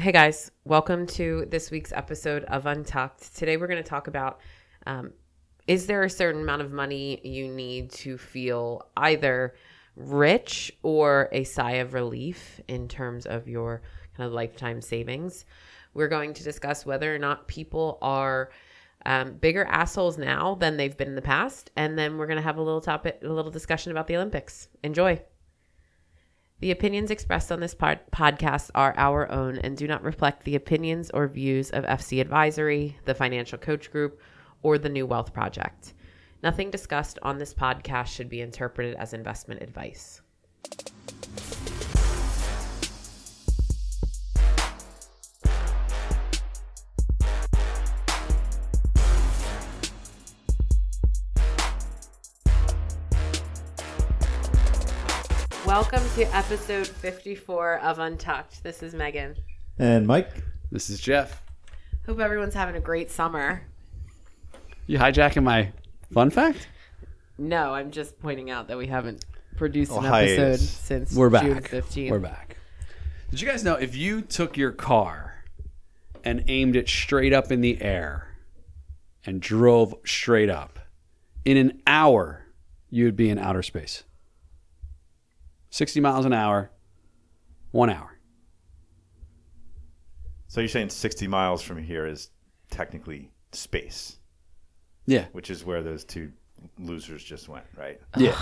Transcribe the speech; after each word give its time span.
Hey 0.00 0.12
guys, 0.12 0.50
welcome 0.64 1.06
to 1.08 1.46
this 1.50 1.70
week's 1.70 1.92
episode 1.92 2.44
of 2.44 2.64
Untucked. 2.64 3.36
Today 3.36 3.58
we're 3.58 3.66
going 3.66 3.82
to 3.82 3.86
talk 3.86 4.06
about 4.06 4.40
um, 4.86 5.12
is 5.66 5.86
there 5.86 6.04
a 6.04 6.08
certain 6.08 6.40
amount 6.40 6.62
of 6.62 6.72
money 6.72 7.20
you 7.22 7.48
need 7.48 7.90
to 7.92 8.16
feel 8.16 8.88
either 8.96 9.56
rich 9.96 10.72
or 10.82 11.28
a 11.32 11.44
sigh 11.44 11.72
of 11.72 11.92
relief 11.92 12.62
in 12.66 12.88
terms 12.88 13.26
of 13.26 13.46
your 13.46 13.82
kind 14.16 14.26
of 14.26 14.32
lifetime 14.32 14.80
savings? 14.80 15.44
We're 15.92 16.08
going 16.08 16.32
to 16.32 16.42
discuss 16.42 16.86
whether 16.86 17.14
or 17.14 17.18
not 17.18 17.46
people 17.46 17.98
are 18.00 18.52
um, 19.04 19.34
bigger 19.34 19.66
assholes 19.66 20.16
now 20.16 20.54
than 20.54 20.78
they've 20.78 20.96
been 20.96 21.08
in 21.08 21.14
the 21.14 21.20
past, 21.20 21.72
and 21.76 21.98
then 21.98 22.16
we're 22.16 22.26
going 22.26 22.38
to 22.38 22.42
have 22.42 22.56
a 22.56 22.62
little 22.62 22.80
topic, 22.80 23.20
a 23.22 23.28
little 23.28 23.50
discussion 23.50 23.92
about 23.92 24.06
the 24.06 24.16
Olympics. 24.16 24.68
Enjoy. 24.82 25.20
The 26.60 26.72
opinions 26.72 27.10
expressed 27.10 27.50
on 27.50 27.60
this 27.60 27.74
pod- 27.74 28.00
podcast 28.12 28.70
are 28.74 28.92
our 28.98 29.30
own 29.32 29.56
and 29.58 29.78
do 29.78 29.88
not 29.88 30.02
reflect 30.02 30.44
the 30.44 30.56
opinions 30.56 31.10
or 31.10 31.26
views 31.26 31.70
of 31.70 31.84
FC 31.84 32.20
Advisory, 32.20 32.98
the 33.06 33.14
Financial 33.14 33.56
Coach 33.56 33.90
Group, 33.90 34.20
or 34.62 34.76
the 34.76 34.90
New 34.90 35.06
Wealth 35.06 35.32
Project. 35.32 35.94
Nothing 36.42 36.70
discussed 36.70 37.18
on 37.22 37.38
this 37.38 37.54
podcast 37.54 38.08
should 38.08 38.28
be 38.28 38.42
interpreted 38.42 38.94
as 38.96 39.14
investment 39.14 39.62
advice. 39.62 40.20
To 56.20 56.36
episode 56.36 56.86
54 56.86 57.78
of 57.78 57.98
Untucked. 57.98 58.62
This 58.62 58.82
is 58.82 58.92
Megan. 58.92 59.36
And 59.78 60.06
Mike, 60.06 60.28
This 60.70 60.90
is 60.90 61.00
Jeff. 61.00 61.42
Hope 62.04 62.20
everyone's 62.20 62.52
having 62.52 62.76
a 62.76 62.80
great 62.80 63.10
summer. 63.10 63.62
You 64.86 64.98
hijacking 64.98 65.42
my 65.42 65.72
fun 66.12 66.28
fact? 66.28 66.68
No, 67.38 67.72
I'm 67.72 67.90
just 67.90 68.20
pointing 68.20 68.50
out 68.50 68.68
that 68.68 68.76
we 68.76 68.86
haven't 68.86 69.24
produced 69.56 69.92
oh, 69.92 70.00
an 70.00 70.04
Oh, 70.04 70.08
hiatus. 70.10 70.38
episode 70.38 70.58
since 70.84 71.14
We're 71.14 71.30
back. 71.30 71.44
June 71.44 71.62
15th. 71.62 72.10
We're 72.10 72.18
back. 72.18 72.58
Did 73.30 73.40
you 73.40 73.48
guys 73.48 73.64
know 73.64 73.76
if 73.76 73.96
you 73.96 74.20
took 74.20 74.58
your 74.58 74.72
car 74.72 75.42
and 76.22 76.44
aimed 76.48 76.76
it 76.76 76.86
straight 76.86 77.32
up 77.32 77.50
in 77.50 77.62
the 77.62 77.80
air 77.80 78.36
and 79.24 79.40
drove 79.40 79.94
straight 80.04 80.50
up, 80.50 80.80
in 81.46 81.56
an 81.56 81.80
hour 81.86 82.44
you 82.90 83.06
would 83.06 83.16
be 83.16 83.30
in 83.30 83.38
outer 83.38 83.62
space? 83.62 84.04
60 85.70 86.00
miles 86.00 86.24
an 86.26 86.32
hour, 86.32 86.70
one 87.70 87.90
hour. 87.90 88.16
so 90.48 90.60
you're 90.60 90.68
saying 90.68 90.88
60 90.90 91.28
miles 91.28 91.62
from 91.62 91.80
here 91.82 92.06
is 92.06 92.30
technically 92.70 93.30
space, 93.52 94.16
Yeah. 95.06 95.26
which 95.32 95.48
is 95.50 95.64
where 95.64 95.82
those 95.82 96.04
two 96.04 96.32
losers 96.78 97.22
just 97.22 97.48
went, 97.48 97.64
right? 97.76 98.00
Yeah. 98.16 98.36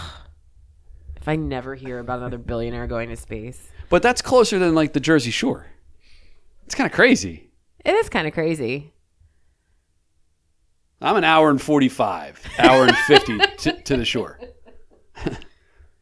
If 1.17 1.29
I 1.29 1.37
never 1.37 1.75
hear 1.75 1.99
about 1.99 2.19
another 2.21 2.39
billionaire 2.39 2.87
going 2.87 3.11
to 3.11 3.17
space, 3.17 3.69
But 3.91 4.03
that's 4.03 4.23
closer 4.23 4.59
than 4.59 4.75
like 4.75 4.93
the 4.95 5.01
Jersey 5.01 5.31
Shore. 5.31 5.67
It's 6.65 6.75
kind 6.75 6.87
of 6.87 6.93
crazy. 6.95 7.51
it 7.85 7.95
is 7.95 8.09
kind 8.09 8.27
of 8.27 8.33
crazy. 8.35 8.93
I'm 11.01 11.17
an 11.17 11.25
hour 11.25 11.49
and 11.51 11.61
45, 11.61 12.43
hour 12.59 12.85
and 12.87 12.97
50 12.97 13.39
to, 13.59 13.83
to 13.83 13.97
the 13.97 14.05
shore. 14.05 14.41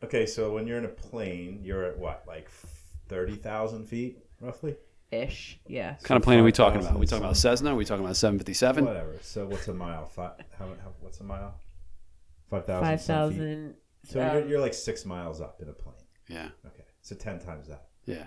Okay, 0.06 0.24
so 0.24 0.52
when 0.52 0.66
you're 0.68 0.78
in 0.78 0.84
a 0.84 0.88
plane, 0.88 1.60
you're 1.64 1.84
at 1.84 1.98
what, 1.98 2.22
like 2.28 2.48
30,000 3.08 3.86
feet, 3.86 4.18
roughly? 4.40 4.76
Ish, 5.10 5.58
yeah. 5.66 5.92
What 5.94 6.02
kind 6.04 6.16
of 6.16 6.22
plane 6.22 6.38
are 6.38 6.44
we 6.44 6.52
talking 6.52 6.80
5,000 6.80 6.86
about? 6.90 6.96
Are 6.96 7.00
we 7.00 7.06
talking 7.06 7.24
about 7.24 7.32
a 7.32 7.38
Cessna? 7.40 7.72
Are 7.72 7.76
we 7.76 7.84
talking 7.84 8.04
about 8.04 8.16
757? 8.16 8.84
Whatever. 8.84 9.16
So 9.22 9.46
what's 9.46 9.66
a 9.66 9.74
mile? 9.74 10.06
Five, 10.06 10.32
how, 10.58 10.66
how, 10.66 10.92
what's 11.00 11.18
a 11.20 11.24
mile? 11.24 11.54
5,000. 12.50 12.84
Five 12.84 13.00
some 13.00 13.30
feet. 13.30 13.36
thousand. 13.38 13.74
So 14.04 14.20
um, 14.22 14.32
you're, 14.36 14.48
you're 14.48 14.60
like 14.60 14.74
six 14.74 15.04
miles 15.04 15.40
up 15.40 15.60
in 15.60 15.68
a 15.68 15.72
plane. 15.72 15.94
Yeah, 16.28 16.48
Okay, 16.66 16.84
so 17.02 17.14
10 17.16 17.40
times 17.40 17.66
that. 17.68 17.86
yeah. 18.04 18.26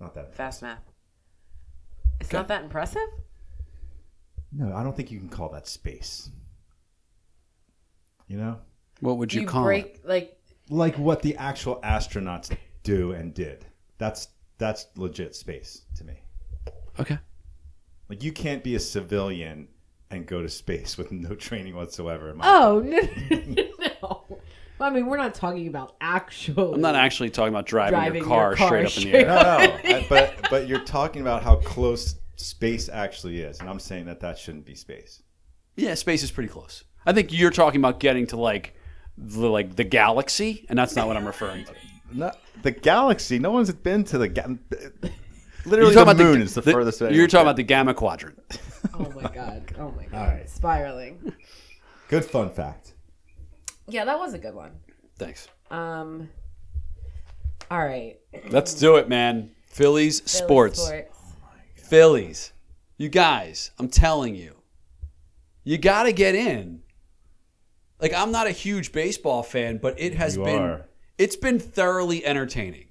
Not 0.00 0.14
that 0.14 0.34
Fast 0.34 0.62
math. 0.62 0.82
It's 2.20 2.28
Okay. 2.28 2.38
not 2.38 2.48
that 2.48 2.64
impressive. 2.64 3.06
No, 4.52 4.74
I 4.74 4.82
don't 4.82 4.96
think 4.96 5.10
you 5.12 5.18
can 5.20 5.28
call 5.28 5.48
that 5.50 5.68
space. 5.68 6.30
You 8.26 8.38
know? 8.38 8.58
What 9.00 9.18
would 9.18 9.32
you, 9.32 9.42
You 9.42 9.46
call 9.46 9.64
break 9.64 9.86
it? 9.86 10.06
like 10.06 10.36
like 10.68 10.96
what 10.98 11.22
the 11.22 11.36
actual 11.36 11.80
astronauts 11.82 12.54
do 12.82 13.12
and 13.12 13.34
did. 13.34 13.64
That's 13.98 14.28
that's 14.58 14.86
legit 14.96 15.34
space 15.34 15.82
to 15.96 16.04
me. 16.04 16.22
Okay. 16.98 17.18
Like 18.08 18.22
you 18.22 18.32
can't 18.32 18.62
be 18.62 18.74
a 18.74 18.80
civilian 18.80 19.68
and 20.10 20.26
go 20.26 20.42
to 20.42 20.48
space 20.48 20.98
with 20.98 21.12
no 21.12 21.34
training 21.46 21.74
whatsoever. 21.76 22.30
in 22.30 22.36
my 22.38 22.44
oh 22.46 22.80
no, 22.84 23.62
no. 23.78 24.24
Well, 24.78 24.88
I 24.88 24.92
mean, 24.94 25.06
we're 25.06 25.18
not 25.18 25.34
talking 25.34 25.68
about 25.68 25.94
actual. 26.00 26.74
I'm 26.74 26.80
not 26.80 26.94
actually 26.94 27.28
talking 27.28 27.52
about 27.52 27.66
driving, 27.66 27.98
Driving 27.98 28.22
your, 28.22 28.26
car 28.28 28.48
your 28.50 28.56
car 28.56 28.86
straight 28.86 28.86
up 28.86 28.96
in 28.96 29.12
the 29.12 29.18
air. 29.18 29.26
no, 29.84 29.90
no. 29.90 29.96
I- 29.98 30.06
but 30.08 30.34
but 30.50 30.68
you're 30.68 30.80
talking 30.84 31.20
about 31.20 31.42
how 31.42 31.56
close 31.56 32.16
space 32.36 32.88
actually 32.88 33.40
is, 33.42 33.60
and 33.60 33.68
I'm 33.68 33.78
saying 33.78 34.06
that 34.06 34.20
that 34.20 34.38
shouldn't 34.38 34.64
be 34.64 34.74
space. 34.74 35.22
Yeah, 35.76 35.94
space 35.94 36.22
is 36.22 36.30
pretty 36.30 36.48
close. 36.48 36.84
I 37.06 37.12
think 37.12 37.30
you're 37.32 37.50
talking 37.50 37.80
about 37.80 38.00
getting 38.00 38.26
to 38.28 38.36
like 38.38 38.74
the 39.18 39.48
like 39.48 39.76
the 39.76 39.84
galaxy, 39.84 40.66
and 40.68 40.78
that's 40.78 40.96
not 40.96 41.06
what 41.06 41.16
I'm 41.16 41.26
referring 41.26 41.64
to. 41.66 41.72
No, 42.12 42.32
the 42.62 42.70
galaxy. 42.70 43.38
No 43.38 43.50
one's 43.50 43.72
been 43.72 44.04
to 44.04 44.18
the 44.18 44.28
ga- 44.28 44.46
You're 44.46 45.10
literally 45.64 45.94
the 45.94 46.02
about 46.02 46.16
moon 46.16 46.42
is 46.42 46.54
the, 46.54 46.62
furthest. 46.62 47.00
You're 47.00 47.26
talking 47.26 47.42
about 47.42 47.56
the 47.56 47.62
gamma 47.62 47.94
quadrant. 47.94 48.38
Oh 48.94 49.10
my 49.14 49.30
god. 49.30 49.74
Oh 49.78 49.92
my 49.92 50.04
god. 50.06 50.14
All 50.18 50.26
right. 50.26 50.48
Spiraling. 50.48 51.34
good 52.08 52.24
fun 52.24 52.50
fact. 52.50 52.94
Yeah, 53.88 54.06
that 54.06 54.18
was 54.18 54.32
a 54.32 54.38
good 54.38 54.54
one. 54.54 54.72
Thanks. 55.18 55.48
Um. 55.70 56.30
All 57.70 57.84
right. 57.84 58.16
Let's 58.48 58.74
do 58.74 58.96
it, 58.96 59.08
man. 59.08 59.50
Phillies 59.66 60.20
Philly 60.20 60.28
sports. 60.46 60.90
Phillies. 61.74 62.52
You 62.96 63.08
guys, 63.08 63.70
I'm 63.78 63.88
telling 63.88 64.34
you, 64.34 64.56
you 65.64 65.78
got 65.78 66.02
to 66.04 66.12
get 66.12 66.34
in. 66.34 66.82
Like 68.00 68.14
I'm 68.14 68.32
not 68.32 68.46
a 68.46 68.50
huge 68.52 68.92
baseball 68.92 69.42
fan, 69.42 69.78
but 69.78 69.98
it 70.00 70.14
has 70.14 70.36
You 70.36 70.44
been 70.44 70.62
are. 70.62 70.86
it's 71.18 71.36
been 71.36 71.58
thoroughly 71.58 72.24
entertaining. 72.24 72.86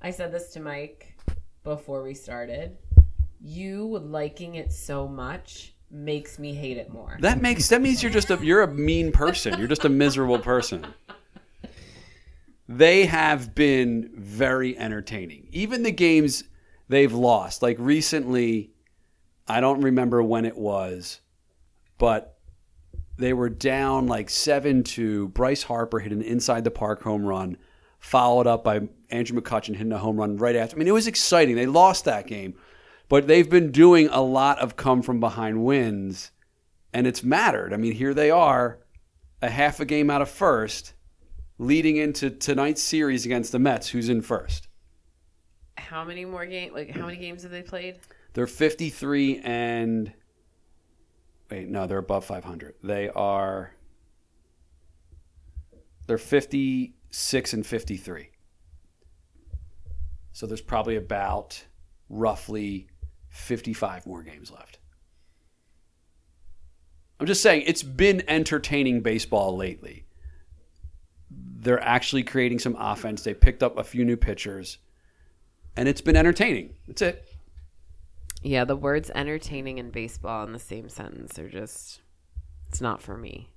I 0.00 0.10
said 0.10 0.32
this 0.32 0.52
to 0.54 0.60
Mike 0.60 1.16
before 1.62 2.02
we 2.02 2.14
started. 2.14 2.76
You 3.40 3.98
liking 3.98 4.56
it 4.56 4.72
so 4.72 5.06
much 5.06 5.74
makes 5.90 6.38
me 6.38 6.54
hate 6.54 6.76
it 6.78 6.92
more. 6.92 7.16
That 7.20 7.40
makes 7.40 7.68
that 7.68 7.80
means 7.82 8.02
you're 8.02 8.12
just 8.12 8.30
a 8.30 8.38
you're 8.42 8.62
a 8.62 8.72
mean 8.72 9.12
person. 9.12 9.58
You're 9.58 9.68
just 9.68 9.84
a 9.84 9.88
miserable 9.88 10.38
person. 10.38 10.86
They 12.68 13.06
have 13.06 13.54
been 13.54 14.10
very 14.14 14.78
entertaining. 14.78 15.48
Even 15.52 15.82
the 15.82 15.92
games 15.92 16.44
they've 16.88 17.12
lost, 17.12 17.62
like 17.62 17.76
recently, 17.78 18.70
I 19.46 19.60
don't 19.60 19.82
remember 19.82 20.22
when 20.22 20.44
it 20.44 20.56
was, 20.56 21.20
but 21.98 22.31
they 23.22 23.32
were 23.32 23.48
down 23.48 24.06
like 24.06 24.28
7 24.28 24.82
2. 24.82 25.28
Bryce 25.28 25.62
Harper 25.62 26.00
hit 26.00 26.12
an 26.12 26.22
inside 26.22 26.64
the 26.64 26.70
park 26.70 27.02
home 27.02 27.24
run, 27.24 27.56
followed 27.98 28.46
up 28.46 28.64
by 28.64 28.88
Andrew 29.10 29.40
McCutchen 29.40 29.76
hitting 29.76 29.92
a 29.92 29.98
home 29.98 30.16
run 30.16 30.36
right 30.36 30.56
after. 30.56 30.76
I 30.76 30.78
mean, 30.78 30.88
it 30.88 30.92
was 30.92 31.06
exciting. 31.06 31.54
They 31.54 31.66
lost 31.66 32.04
that 32.04 32.26
game, 32.26 32.54
but 33.08 33.26
they've 33.26 33.48
been 33.48 33.70
doing 33.70 34.08
a 34.08 34.20
lot 34.20 34.58
of 34.58 34.76
come 34.76 35.02
from 35.02 35.20
behind 35.20 35.64
wins, 35.64 36.30
and 36.92 37.06
it's 37.06 37.22
mattered. 37.22 37.72
I 37.72 37.76
mean, 37.76 37.92
here 37.92 38.14
they 38.14 38.30
are, 38.30 38.78
a 39.40 39.50
half 39.50 39.80
a 39.80 39.84
game 39.84 40.10
out 40.10 40.22
of 40.22 40.28
first, 40.28 40.94
leading 41.58 41.96
into 41.96 42.30
tonight's 42.30 42.82
series 42.82 43.24
against 43.24 43.52
the 43.52 43.58
Mets, 43.58 43.88
who's 43.88 44.08
in 44.08 44.22
first. 44.22 44.68
How 45.76 46.04
many 46.04 46.24
more 46.24 46.46
games? 46.46 46.74
Like 46.74 46.90
how 46.90 47.06
many 47.06 47.18
games 47.18 47.42
have 47.42 47.52
they 47.52 47.62
played? 47.62 47.98
They're 48.32 48.46
53 48.46 49.40
and. 49.44 50.12
Wait, 51.50 51.68
no, 51.68 51.86
they're 51.86 51.98
above 51.98 52.24
500. 52.24 52.74
They 52.82 53.08
are. 53.10 53.74
They're 56.06 56.18
56 56.18 57.52
and 57.52 57.66
53. 57.66 58.30
So 60.32 60.46
there's 60.46 60.62
probably 60.62 60.96
about 60.96 61.64
roughly 62.08 62.88
55 63.28 64.06
more 64.06 64.22
games 64.22 64.50
left. 64.50 64.78
I'm 67.20 67.26
just 67.26 67.42
saying, 67.42 67.64
it's 67.66 67.82
been 67.82 68.24
entertaining 68.26 69.00
baseball 69.00 69.56
lately. 69.56 70.06
They're 71.30 71.82
actually 71.82 72.24
creating 72.24 72.58
some 72.58 72.76
offense. 72.78 73.22
They 73.22 73.34
picked 73.34 73.62
up 73.62 73.78
a 73.78 73.84
few 73.84 74.04
new 74.04 74.16
pitchers, 74.16 74.78
and 75.76 75.88
it's 75.88 76.00
been 76.00 76.16
entertaining. 76.16 76.74
That's 76.88 77.02
it. 77.02 77.28
Yeah, 78.42 78.64
the 78.64 78.76
words 78.76 79.10
entertaining 79.14 79.78
and 79.78 79.92
baseball 79.92 80.44
in 80.44 80.52
the 80.52 80.58
same 80.58 80.88
sentence 80.88 81.38
are 81.38 81.48
just 81.48 82.00
it's 82.68 82.80
not 82.80 83.00
for 83.02 83.16
me. 83.16 83.48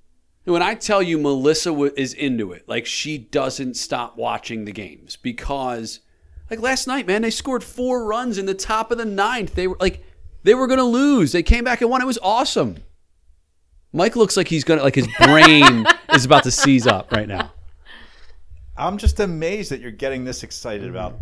When 0.43 0.61
I 0.61 0.75
tell 0.75 1.01
you 1.01 1.17
Melissa 1.17 1.69
w- 1.71 1.93
is 1.97 2.13
into 2.13 2.51
it, 2.51 2.67
like 2.69 2.85
she 2.85 3.17
doesn't 3.17 3.75
stop 3.77 4.15
watching 4.17 4.65
the 4.65 4.71
games 4.71 5.15
because 5.15 6.01
Like 6.51 6.59
last 6.59 6.85
night, 6.85 7.07
man, 7.07 7.23
they 7.23 7.31
scored 7.31 7.63
four 7.63 8.05
runs 8.05 8.37
in 8.37 8.45
the 8.45 8.53
top 8.53 8.91
of 8.91 8.99
the 8.99 9.05
ninth. 9.05 9.55
They 9.55 9.65
were 9.67 9.77
like, 9.79 10.03
they 10.43 10.53
were 10.53 10.67
going 10.67 10.77
to 10.77 10.83
lose. 10.83 11.31
They 11.31 11.41
came 11.41 11.63
back 11.63 11.81
and 11.81 11.89
won. 11.89 12.01
It 12.03 12.05
was 12.05 12.19
awesome. 12.21 12.77
Mike 13.91 14.15
looks 14.15 14.37
like 14.37 14.47
he's 14.47 14.63
going 14.63 14.77
to, 14.77 14.83
like 14.83 14.93
his 14.93 15.07
brain 15.19 15.87
is 16.13 16.25
about 16.25 16.43
to 16.43 16.51
seize 16.51 16.85
up 16.85 17.11
right 17.11 17.27
now. 17.27 17.51
I'm 18.77 18.97
just 18.97 19.19
amazed 19.19 19.71
that 19.71 19.79
you're 19.79 19.89
getting 19.89 20.25
this 20.25 20.43
excited 20.43 20.87
about 20.89 21.17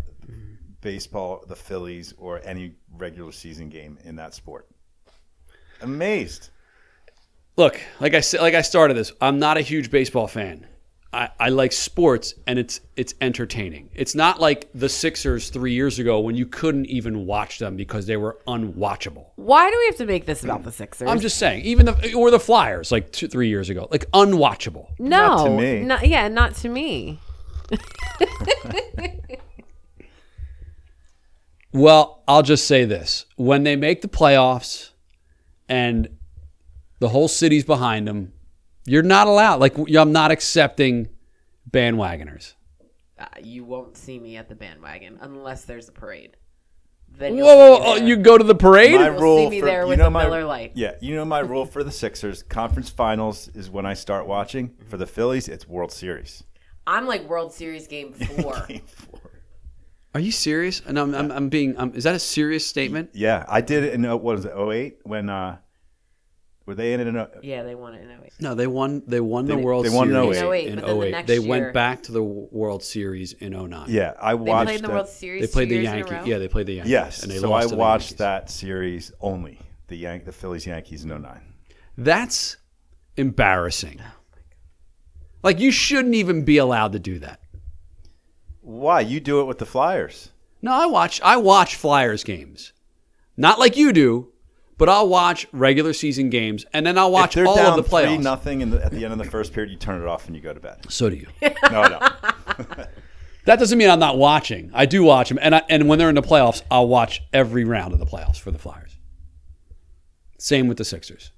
baseball, 0.84 1.44
the 1.48 1.56
Phillies, 1.56 2.14
or 2.18 2.40
any 2.44 2.74
regular 2.96 3.32
season 3.32 3.68
game 3.68 3.98
in 4.04 4.14
that 4.16 4.34
sport. 4.34 4.68
Amazed. 5.80 6.50
Look, 7.56 7.80
like 7.98 8.14
I 8.14 8.20
said, 8.20 8.40
like 8.40 8.54
I 8.54 8.62
started 8.62 8.96
this, 8.96 9.10
I'm 9.20 9.40
not 9.40 9.56
a 9.56 9.60
huge 9.60 9.90
baseball 9.90 10.28
fan. 10.28 10.66
I, 11.12 11.30
I 11.38 11.48
like 11.50 11.70
sports 11.72 12.34
and 12.48 12.58
it's 12.58 12.80
it's 12.96 13.14
entertaining. 13.20 13.88
It's 13.94 14.16
not 14.16 14.40
like 14.40 14.68
the 14.74 14.88
Sixers 14.88 15.48
three 15.50 15.72
years 15.72 16.00
ago 16.00 16.18
when 16.18 16.34
you 16.34 16.44
couldn't 16.44 16.86
even 16.86 17.24
watch 17.26 17.60
them 17.60 17.76
because 17.76 18.06
they 18.06 18.16
were 18.16 18.38
unwatchable. 18.48 19.26
Why 19.36 19.70
do 19.70 19.76
we 19.78 19.86
have 19.86 19.96
to 19.98 20.06
make 20.06 20.26
this 20.26 20.42
about 20.42 20.64
the 20.64 20.72
Sixers? 20.72 21.08
I'm 21.08 21.20
just 21.20 21.38
saying, 21.38 21.64
even 21.64 21.86
the 21.86 22.14
or 22.14 22.32
the 22.32 22.40
Flyers 22.40 22.90
like 22.90 23.12
two, 23.12 23.28
three 23.28 23.48
years 23.48 23.70
ago, 23.70 23.86
like 23.92 24.10
unwatchable. 24.10 24.88
no, 24.98 25.08
Not 25.08 25.44
to 25.44 25.50
me. 25.50 25.80
not- 25.82 26.08
yeah, 26.08 26.26
not 26.28 26.56
to 26.56 26.68
me. 26.68 27.20
Well, 31.74 32.22
I'll 32.28 32.42
just 32.42 32.66
say 32.66 32.84
this: 32.84 33.26
when 33.36 33.64
they 33.64 33.74
make 33.74 34.00
the 34.00 34.08
playoffs, 34.08 34.90
and 35.68 36.08
the 37.00 37.08
whole 37.08 37.26
city's 37.26 37.64
behind 37.64 38.06
them, 38.06 38.32
you're 38.86 39.02
not 39.02 39.26
allowed. 39.26 39.60
Like 39.60 39.76
I'm 39.76 40.12
not 40.12 40.30
accepting 40.30 41.08
bandwagoners. 41.68 42.54
Uh, 43.18 43.26
you 43.42 43.64
won't 43.64 43.96
see 43.96 44.18
me 44.18 44.36
at 44.36 44.48
the 44.48 44.54
bandwagon 44.54 45.18
unless 45.20 45.64
there's 45.64 45.88
a 45.88 45.92
parade. 45.92 46.36
Then 47.16 47.36
Whoa, 47.36 47.38
you'll 47.38 47.46
whoa, 47.46 47.76
see 47.76 47.82
me 47.82 48.00
whoa, 48.00 48.06
you 48.06 48.16
go 48.16 48.38
to 48.38 48.44
the 48.44 48.54
parade? 48.54 48.94
My 48.94 49.06
You'll 49.06 49.20
rule 49.20 49.38
see 49.38 49.50
me 49.50 49.60
for, 49.60 49.66
there 49.66 49.86
you 49.86 49.96
know 49.96 50.04
the 50.04 50.10
my, 50.10 50.24
Miller 50.24 50.44
Lite. 50.44 50.72
Yeah, 50.74 50.94
you 51.00 51.14
know 51.14 51.24
my 51.24 51.40
rule 51.40 51.66
for 51.66 51.82
the 51.84 51.92
Sixers. 51.92 52.42
Conference 52.44 52.90
Finals 52.90 53.48
is 53.54 53.68
when 53.68 53.86
I 53.86 53.94
start 53.94 54.26
watching. 54.26 54.74
For 54.88 54.96
the 54.96 55.06
Phillies, 55.06 55.48
it's 55.48 55.66
World 55.68 55.92
Series. 55.92 56.44
I'm 56.86 57.06
like 57.06 57.28
World 57.28 57.52
Series 57.52 57.86
Game 57.86 58.12
Four. 58.12 58.64
Game 58.68 58.82
four. 58.86 59.20
Are 60.14 60.20
you 60.20 60.30
serious? 60.30 60.80
And 60.86 60.98
I'm, 60.98 61.14
I'm, 61.14 61.30
I'm 61.32 61.48
being. 61.48 61.76
Um, 61.76 61.92
is 61.94 62.04
that 62.04 62.14
a 62.14 62.18
serious 62.20 62.66
statement? 62.66 63.10
Yeah, 63.14 63.44
I 63.48 63.60
did 63.60 63.82
it 63.84 63.94
in 63.94 64.04
uh, 64.04 64.16
what 64.16 64.36
was 64.36 64.44
it? 64.44 64.52
08? 64.56 64.98
when 65.02 65.28
uh, 65.28 65.56
were 66.66 66.74
they 66.76 66.92
in 66.92 67.00
it? 67.00 67.08
In, 67.08 67.16
uh, 67.16 67.26
yeah, 67.42 67.64
they 67.64 67.74
won 67.74 67.94
it 67.94 68.02
in 68.02 68.10
08. 68.10 68.32
No, 68.40 68.54
they 68.54 68.68
won. 68.68 69.02
They 69.08 69.20
won 69.20 69.46
the 69.46 69.56
They- 69.56 69.62
World 69.62 69.84
they 69.84 69.90
won 69.90 70.08
in 70.14 70.32
Series 70.34 70.38
08. 70.42 70.66
in 70.68 70.74
but 70.76 70.86
then 70.86 70.98
the 70.98 71.04
08. 71.06 71.10
next 71.10 71.26
They 71.26 71.38
year- 71.40 71.48
went 71.48 71.74
back 71.74 72.02
to 72.04 72.12
the 72.12 72.22
World 72.22 72.84
Series 72.84 73.32
in 73.32 73.52
09. 73.54 73.86
yeah, 73.88 74.12
I 74.20 74.34
They 74.34 74.40
watched. 74.40 74.66
played 74.66 74.76
in 74.76 74.82
the 74.82 74.88
that- 74.88 74.94
World 74.94 75.08
Series. 75.08 75.40
They 75.42 75.46
played 75.52 75.68
two 75.68 75.74
the 75.74 75.80
years 75.82 75.88
in 75.88 75.94
a 75.94 75.96
Yankees. 75.98 76.12
row? 76.12 76.24
Yeah, 76.24 76.38
they 76.38 76.48
played 76.48 76.66
the 76.66 76.74
Yankees. 76.74 76.90
Yes, 76.92 77.22
and 77.24 77.32
they 77.32 77.38
so 77.38 77.50
lost 77.50 77.66
I 77.66 77.68
to 77.70 77.74
the 77.74 77.76
watched 77.80 78.02
Yankees. 78.04 78.18
that 78.18 78.50
series 78.50 79.12
only. 79.20 79.58
The 79.88 79.96
Yan- 79.96 80.22
the 80.24 80.32
Phillies 80.32 80.64
Yankees 80.66 81.02
in 81.04 81.10
09. 81.10 81.40
That's 81.98 82.56
embarrassing. 83.16 84.00
Like 85.42 85.58
you 85.58 85.70
shouldn't 85.72 86.14
even 86.14 86.44
be 86.44 86.56
allowed 86.58 86.92
to 86.92 86.98
do 86.98 87.18
that. 87.18 87.40
Why 88.64 89.00
you 89.00 89.20
do 89.20 89.42
it 89.42 89.44
with 89.44 89.58
the 89.58 89.66
Flyers? 89.66 90.30
No, 90.62 90.72
I 90.72 90.86
watch 90.86 91.20
I 91.20 91.36
watch 91.36 91.76
Flyers 91.76 92.24
games. 92.24 92.72
Not 93.36 93.58
like 93.58 93.76
you 93.76 93.92
do, 93.92 94.32
but 94.78 94.88
I'll 94.88 95.06
watch 95.06 95.46
regular 95.52 95.92
season 95.92 96.30
games 96.30 96.64
and 96.72 96.86
then 96.86 96.96
I'll 96.96 97.12
watch 97.12 97.36
all 97.36 97.54
down 97.56 97.66
of 97.66 97.76
the 97.76 97.82
three 97.82 98.04
playoffs. 98.04 98.22
nothing 98.22 98.62
in 98.62 98.70
the, 98.70 98.82
at 98.82 98.90
the 98.90 99.04
end 99.04 99.12
of 99.12 99.18
the 99.18 99.24
first 99.24 99.52
period, 99.52 99.70
you 99.70 99.76
turn 99.76 100.00
it 100.00 100.08
off 100.08 100.26
and 100.28 100.34
you 100.34 100.40
go 100.40 100.54
to 100.54 100.60
bed. 100.60 100.86
So 100.88 101.10
do 101.10 101.16
you. 101.16 101.26
No, 101.70 101.82
no. 101.86 102.86
That 103.44 103.58
doesn't 103.58 103.76
mean 103.76 103.90
I'm 103.90 103.98
not 103.98 104.16
watching. 104.16 104.70
I 104.72 104.86
do 104.86 105.04
watch 105.04 105.28
them, 105.28 105.38
and 105.38 105.54
I, 105.54 105.62
and 105.68 105.86
when 105.86 105.98
they're 105.98 106.08
in 106.08 106.14
the 106.14 106.22
playoffs, 106.22 106.62
I'll 106.70 106.88
watch 106.88 107.22
every 107.30 107.64
round 107.64 107.92
of 107.92 107.98
the 107.98 108.06
playoffs 108.06 108.38
for 108.38 108.50
the 108.50 108.58
Flyers. 108.58 108.96
Same 110.38 110.66
with 110.66 110.78
the 110.78 110.84
Sixers. 110.86 111.30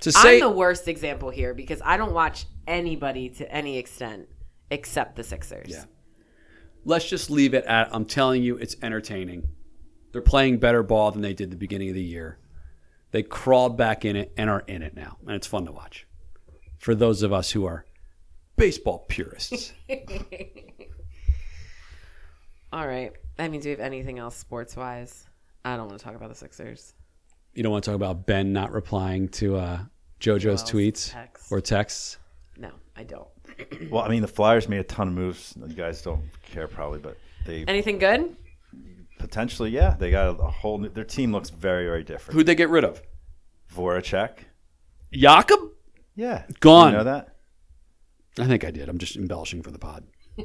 To 0.00 0.10
say 0.10 0.36
I'm 0.36 0.40
the 0.40 0.48
worst 0.48 0.88
example 0.88 1.28
here 1.28 1.52
because 1.52 1.82
I 1.84 1.98
don't 1.98 2.14
watch 2.14 2.46
anybody 2.66 3.28
to 3.28 3.52
any 3.52 3.76
extent 3.76 4.26
except 4.70 5.16
the 5.16 5.22
Sixers. 5.24 5.68
Yeah. 5.70 5.84
let's 6.84 7.08
just 7.08 7.30
leave 7.30 7.54
it 7.54 7.64
at 7.64 7.94
I'm 7.94 8.04
telling 8.04 8.42
you, 8.42 8.56
it's 8.56 8.76
entertaining. 8.82 9.48
They're 10.12 10.22
playing 10.22 10.58
better 10.58 10.82
ball 10.82 11.10
than 11.10 11.22
they 11.22 11.34
did 11.34 11.50
the 11.50 11.56
beginning 11.56 11.88
of 11.88 11.94
the 11.94 12.02
year. 12.02 12.38
They 13.10 13.22
crawled 13.22 13.76
back 13.76 14.04
in 14.04 14.16
it 14.16 14.32
and 14.36 14.48
are 14.50 14.64
in 14.66 14.82
it 14.82 14.94
now, 14.94 15.18
and 15.26 15.34
it's 15.36 15.46
fun 15.46 15.66
to 15.66 15.72
watch. 15.72 16.06
For 16.78 16.94
those 16.94 17.22
of 17.22 17.32
us 17.32 17.50
who 17.52 17.64
are 17.66 17.84
baseball 18.56 19.06
purists, 19.08 19.72
All 22.72 22.86
right. 22.86 23.12
I 23.38 23.48
mean, 23.48 23.60
do 23.60 23.68
we 23.68 23.70
have 23.70 23.80
anything 23.80 24.18
else 24.18 24.36
sports 24.36 24.76
wise? 24.76 25.26
I 25.64 25.76
don't 25.76 25.86
want 25.88 25.98
to 25.98 26.04
talk 26.04 26.14
about 26.16 26.28
the 26.28 26.34
Sixers. 26.34 26.94
you 27.54 27.62
don't 27.62 27.72
want 27.72 27.84
to 27.84 27.90
talk 27.90 27.96
about 27.96 28.26
Ben 28.26 28.52
not 28.52 28.72
replying 28.72 29.28
to 29.30 29.56
uh, 29.56 29.78
JoJo's 30.20 30.62
tweets 30.64 31.12
texts. 31.12 31.50
or 31.52 31.60
texts. 31.60 32.18
No, 32.96 33.00
I 33.00 33.04
don't. 33.04 33.90
well, 33.90 34.02
I 34.02 34.08
mean, 34.08 34.22
the 34.22 34.28
Flyers 34.28 34.68
made 34.68 34.78
a 34.80 34.84
ton 34.84 35.08
of 35.08 35.14
moves. 35.14 35.54
You 35.56 35.74
guys 35.74 36.02
don't 36.02 36.22
care 36.42 36.68
probably, 36.68 36.98
but 37.00 37.16
they 37.46 37.64
Anything 37.66 37.98
good? 37.98 38.36
potentially, 39.18 39.70
yeah, 39.70 39.94
they 39.98 40.10
got 40.10 40.26
a, 40.36 40.42
a 40.42 40.50
whole 40.50 40.78
new. 40.78 40.88
Their 40.88 41.04
team 41.04 41.32
looks 41.32 41.50
very, 41.50 41.84
very 41.86 42.04
different. 42.04 42.36
Who'd 42.36 42.46
they 42.46 42.54
get 42.54 42.68
rid 42.68 42.84
of? 42.84 43.02
Voracek, 43.74 44.38
Jakub? 45.12 45.70
yeah, 46.14 46.44
Gone. 46.60 46.92
You 46.92 46.98
know 46.98 47.04
that 47.04 47.36
I 48.38 48.46
think 48.46 48.64
I 48.64 48.70
did. 48.70 48.88
I'm 48.88 48.98
just 48.98 49.16
embellishing 49.16 49.62
for 49.62 49.70
the 49.70 49.78
pod. 49.78 50.04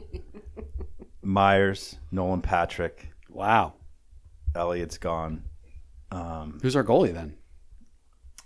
Myers, 1.22 1.98
Nolan 2.12 2.42
Patrick, 2.42 3.10
Wow. 3.30 3.74
Elliott's 4.56 4.98
gone. 4.98 5.44
Um, 6.12 6.57
Who's 6.62 6.75
our 6.75 6.84
goalie 6.84 7.13
then? 7.13 7.36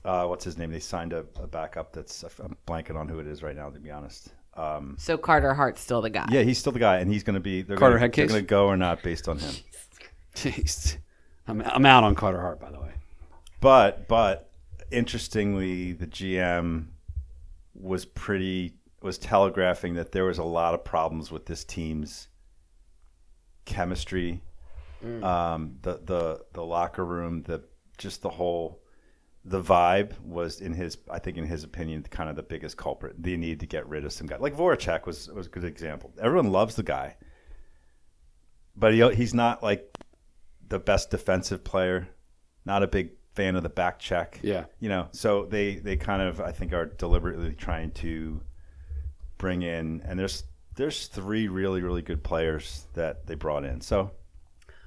Uh, 0.06 0.26
what's 0.26 0.44
his 0.44 0.58
name? 0.58 0.72
They 0.72 0.80
signed 0.80 1.14
a, 1.14 1.26
a 1.42 1.48
backup. 1.48 1.94
That's 1.94 2.24
I'm 2.40 2.58
blanking 2.68 2.96
on 2.96 3.08
who 3.08 3.20
it 3.20 3.28
is 3.28 3.42
right 3.44 3.56
now. 3.56 3.70
To 3.70 3.80
be 3.80 3.92
honest, 3.92 4.30
um, 4.56 4.96
So 5.00 5.18
Carter 5.18 5.54
Hart's 5.54 5.82
still 5.82 6.02
the 6.02 6.10
guy. 6.10 6.28
yeah, 6.30 6.42
he's 6.42 6.58
still 6.58 6.72
the 6.74 6.80
guy, 6.80 6.98
and 6.98 7.12
he's 7.12 7.24
going 7.24 7.36
to 7.36 7.40
be. 7.40 7.62
They're 7.62 7.78
Carter 7.78 7.98
gonna, 7.98 8.12
they're 8.12 8.28
going 8.28 8.42
to 8.42 8.48
go 8.48 8.68
or 8.68 8.78
not 8.78 9.02
based 9.02 9.28
on 9.28 9.40
him. 9.40 9.54
Jeez. 10.36 10.98
I'm, 11.48 11.62
I'm 11.62 11.86
out 11.86 12.04
on 12.04 12.16
Carter 12.16 12.40
Hart, 12.42 12.60
by 12.60 12.72
the 12.72 12.80
way. 12.80 12.94
But 13.60 14.08
but 14.08 14.50
interestingly, 14.92 15.94
the 15.94 16.08
GM 16.08 16.88
was 17.76 18.06
pretty 18.06 18.74
was 19.02 19.18
telegraphing 19.18 19.96
that 19.96 20.12
there 20.12 20.26
was 20.26 20.38
a 20.38 20.44
lot 20.44 20.74
of 20.74 20.84
problems 20.84 21.32
with 21.32 21.46
this 21.46 21.64
team's 21.66 22.28
chemistry, 23.66 24.42
um, 25.22 25.78
the 25.82 26.00
the 26.04 26.46
the 26.54 26.64
locker 26.64 27.06
room, 27.06 27.44
the 27.44 27.64
just 27.98 28.22
the 28.22 28.30
whole 28.30 28.82
the 29.46 29.62
vibe 29.62 30.18
was 30.22 30.62
in 30.62 30.74
his 30.74 30.98
I 31.10 31.20
think 31.20 31.38
in 31.38 31.46
his 31.46 31.64
opinion 31.64 32.04
kind 32.10 32.30
of 32.30 32.36
the 32.36 32.44
biggest 32.44 32.78
culprit. 32.78 33.22
They 33.22 33.36
need 33.36 33.60
to 33.60 33.66
get 33.66 33.88
rid 33.88 34.06
of 34.06 34.14
some 34.14 34.28
guy 34.28 34.38
like 34.38 34.56
Voracek 34.56 35.06
was 35.06 35.30
was 35.30 35.48
a 35.48 35.50
good 35.50 35.66
example. 35.66 36.14
Everyone 36.22 36.52
loves 36.52 36.76
the 36.76 36.84
guy, 36.84 37.18
but 38.76 38.94
he, 38.94 39.16
he's 39.16 39.34
not 39.34 39.62
like 39.62 39.98
the 40.70 40.80
best 40.80 41.12
defensive 41.12 41.64
player. 41.64 42.08
Not 42.66 42.84
a 42.84 42.88
big 42.88 43.12
fan 43.36 43.56
of 43.56 43.64
the 43.64 43.70
back 43.70 44.00
check. 44.00 44.40
Yeah. 44.42 44.66
you 44.80 44.90
know. 44.90 45.10
So 45.12 45.46
they 45.46 45.76
they 45.76 45.98
kind 45.98 46.22
of 46.22 46.40
I 46.40 46.52
think 46.52 46.72
are 46.72 46.86
deliberately 46.86 47.54
trying 47.54 47.92
to 47.92 48.42
bring 49.38 49.62
in 49.62 50.02
and 50.06 50.18
there's 50.18 50.44
there's 50.76 51.08
three 51.08 51.50
really 51.50 51.82
really 51.82 52.02
good 52.02 52.24
players 52.24 52.88
that 52.94 53.28
they 53.28 53.36
brought 53.36 53.66
in. 53.66 53.82
So 53.82 54.12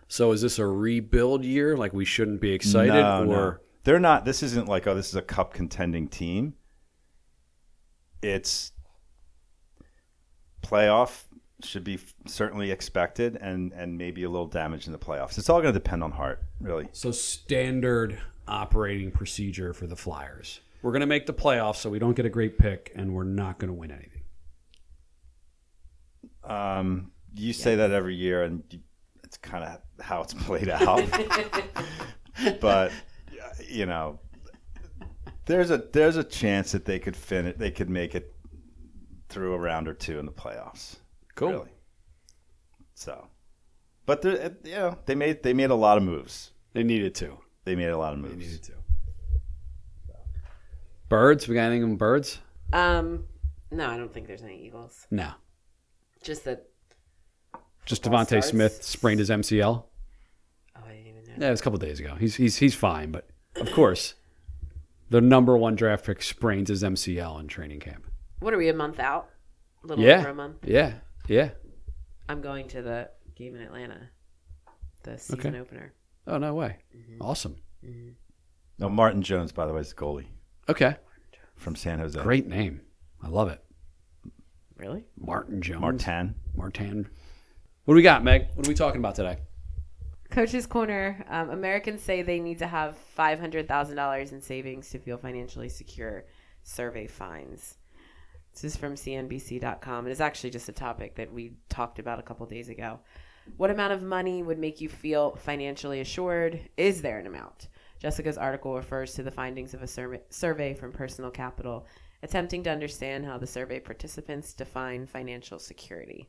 So 0.08 0.32
is 0.32 0.40
this 0.40 0.58
a 0.58 0.66
rebuild 0.66 1.44
year? 1.44 1.76
Like 1.76 1.92
we 1.92 2.06
shouldn't 2.06 2.40
be 2.40 2.52
excited? 2.52 2.94
no, 2.94 3.24
or 3.24 3.26
no. 3.26 3.56
They're 3.86 4.00
not. 4.00 4.24
This 4.24 4.42
isn't 4.42 4.68
like 4.68 4.86
oh, 4.88 4.94
this 4.94 5.08
is 5.08 5.14
a 5.14 5.22
cup 5.22 5.54
contending 5.54 6.08
team. 6.08 6.54
It's 8.20 8.72
playoff 10.60 11.22
should 11.62 11.84
be 11.84 12.00
certainly 12.26 12.72
expected, 12.72 13.38
and 13.40 13.72
and 13.72 13.96
maybe 13.96 14.24
a 14.24 14.28
little 14.28 14.48
damage 14.48 14.86
in 14.86 14.92
the 14.92 14.98
playoffs. 14.98 15.38
It's 15.38 15.48
all 15.48 15.62
going 15.62 15.72
to 15.72 15.78
depend 15.78 16.02
on 16.02 16.10
Hart, 16.10 16.42
really. 16.60 16.88
So 16.90 17.12
standard 17.12 18.18
operating 18.48 19.12
procedure 19.12 19.72
for 19.72 19.86
the 19.86 19.96
Flyers. 19.96 20.60
We're 20.82 20.92
going 20.92 21.00
to 21.00 21.06
make 21.06 21.26
the 21.26 21.32
playoffs 21.32 21.76
so 21.76 21.88
we 21.88 22.00
don't 22.00 22.14
get 22.14 22.26
a 22.26 22.30
great 22.30 22.58
pick 22.58 22.92
and 22.94 23.14
we're 23.14 23.24
not 23.24 23.58
going 23.58 23.68
to 23.68 23.74
win 23.74 23.90
anything. 23.90 24.22
Um, 26.44 27.12
you 27.34 27.52
say 27.52 27.76
that 27.76 27.90
every 27.90 28.14
year, 28.14 28.42
and 28.42 28.62
you, 28.70 28.80
it's 29.24 29.36
kind 29.36 29.64
of 29.64 29.80
how 30.04 30.22
it's 30.22 30.34
played 30.44 30.68
out. 30.68 31.04
but 32.60 32.92
you 33.68 33.86
know, 33.86 34.20
there's 35.46 35.70
a 35.70 35.78
there's 35.92 36.16
a 36.16 36.24
chance 36.24 36.72
that 36.72 36.84
they 36.84 36.98
could 36.98 37.16
finish. 37.16 37.56
They 37.56 37.70
could 37.70 37.90
make 37.90 38.14
it 38.14 38.34
through 39.28 39.54
a 39.54 39.58
round 39.58 39.88
or 39.88 39.94
two 39.94 40.18
in 40.18 40.26
the 40.26 40.32
playoffs. 40.32 40.96
Cool. 41.34 41.50
Really. 41.50 41.70
So, 42.94 43.28
but 44.06 44.22
they're- 44.22 44.56
you 44.64 44.72
know, 44.72 44.98
they 45.06 45.14
made 45.14 45.42
they 45.42 45.52
made 45.52 45.70
a 45.70 45.74
lot 45.74 45.96
of 45.98 46.02
moves. 46.02 46.52
They 46.72 46.82
needed 46.82 47.14
to. 47.16 47.38
They 47.64 47.74
made 47.76 47.88
a 47.88 47.98
lot 47.98 48.12
of 48.12 48.18
moves. 48.20 48.34
They 48.34 48.40
needed 48.44 48.62
to. 48.64 48.72
Birds? 51.08 51.46
We 51.46 51.54
got 51.54 51.62
anything 51.66 51.84
on 51.84 51.96
birds? 51.96 52.40
Um, 52.72 53.24
no, 53.70 53.88
I 53.88 53.96
don't 53.96 54.12
think 54.12 54.26
there's 54.26 54.42
any 54.42 54.64
Eagles. 54.64 55.06
No. 55.10 55.30
Just 56.22 56.44
that 56.44 56.66
Just 57.84 58.06
All 58.06 58.12
DeVonta 58.12 58.26
stars? 58.26 58.46
Smith 58.46 58.82
sprained 58.82 59.20
his 59.20 59.30
MCL. 59.30 59.84
Oh, 60.76 60.80
I 60.84 60.88
didn't 60.92 61.06
even 61.06 61.24
know. 61.24 61.34
Yeah, 61.38 61.48
it 61.48 61.50
was 61.52 61.60
a 61.60 61.62
couple 61.62 61.78
days 61.78 62.00
ago. 62.00 62.16
He's 62.18 62.34
he's 62.34 62.56
he's 62.56 62.74
fine, 62.74 63.12
but 63.12 63.28
of 63.66 63.72
course, 63.72 64.14
the 65.10 65.20
number 65.20 65.56
one 65.56 65.74
draft 65.76 66.04
pick 66.06 66.22
sprains 66.22 66.68
his 66.68 66.82
MCL 66.82 67.40
in 67.40 67.48
training 67.48 67.80
camp. 67.80 68.06
What 68.40 68.52
are 68.54 68.58
we 68.58 68.68
a 68.68 68.74
month 68.74 68.98
out? 69.00 69.28
A 69.84 69.86
little 69.86 70.04
Yeah. 70.04 70.20
over 70.20 70.28
a 70.30 70.34
month. 70.34 70.56
Yeah, 70.64 70.94
yeah. 71.28 71.50
I'm 72.28 72.40
going 72.40 72.68
to 72.68 72.82
the 72.82 73.10
game 73.34 73.54
in 73.54 73.62
Atlanta, 73.62 74.10
the 75.04 75.18
season 75.18 75.40
Okay. 75.46 75.58
opener. 75.60 75.92
Oh 76.26 76.38
no 76.38 76.54
way! 76.54 76.78
Mm-hmm. 76.96 77.22
Awesome. 77.22 77.56
Mm-hmm. 77.84 78.10
No, 78.78 78.88
Martin 78.88 79.22
Jones, 79.22 79.52
by 79.52 79.64
the 79.66 79.72
way, 79.72 79.80
is 79.80 79.90
the 79.90 79.94
goalie 79.94 80.26
Okay, 80.68 80.96
from 81.56 81.76
San 81.76 81.98
Jose. 82.00 82.20
great 82.20 82.46
name. 82.46 82.80
I 83.22 83.28
love 83.28 83.48
it. 83.48 83.62
Really? 84.76 85.04
Martin 85.18 85.62
Jones. 85.62 85.80
Martin. 85.80 86.34
Martin. 86.54 87.08
What 87.84 87.94
do 87.94 87.96
we 87.96 88.02
got, 88.02 88.24
Meg? 88.24 88.48
What 88.54 88.66
are 88.66 88.68
we 88.68 88.74
talking 88.74 88.98
about 89.00 89.14
today? 89.14 89.38
Coach's 90.30 90.66
Corner. 90.66 91.24
Um, 91.28 91.50
Americans 91.50 92.02
say 92.02 92.22
they 92.22 92.40
need 92.40 92.58
to 92.58 92.66
have 92.66 92.96
five 92.96 93.40
hundred 93.40 93.68
thousand 93.68 93.96
dollars 93.96 94.32
in 94.32 94.40
savings 94.40 94.90
to 94.90 94.98
feel 94.98 95.18
financially 95.18 95.68
secure. 95.68 96.24
Survey 96.62 97.06
finds. 97.06 97.76
This 98.52 98.64
is 98.64 98.76
from 98.76 98.94
CNBC.com. 98.94 100.06
It 100.06 100.10
is 100.10 100.20
actually 100.20 100.50
just 100.50 100.68
a 100.68 100.72
topic 100.72 101.14
that 101.16 101.32
we 101.32 101.52
talked 101.68 101.98
about 101.98 102.18
a 102.18 102.22
couple 102.22 102.46
days 102.46 102.70
ago. 102.70 103.00
What 103.58 103.70
amount 103.70 103.92
of 103.92 104.02
money 104.02 104.42
would 104.42 104.58
make 104.58 104.80
you 104.80 104.88
feel 104.88 105.36
financially 105.36 106.00
assured? 106.00 106.60
Is 106.76 107.02
there 107.02 107.18
an 107.18 107.26
amount? 107.26 107.68
Jessica's 108.00 108.38
article 108.38 108.74
refers 108.74 109.14
to 109.14 109.22
the 109.22 109.30
findings 109.30 109.74
of 109.74 109.82
a 109.82 109.86
survey, 109.86 110.20
survey 110.30 110.74
from 110.74 110.90
Personal 110.90 111.30
Capital, 111.30 111.86
attempting 112.22 112.62
to 112.64 112.70
understand 112.70 113.24
how 113.24 113.38
the 113.38 113.46
survey 113.46 113.78
participants 113.78 114.52
define 114.52 115.06
financial 115.06 115.58
security. 115.58 116.28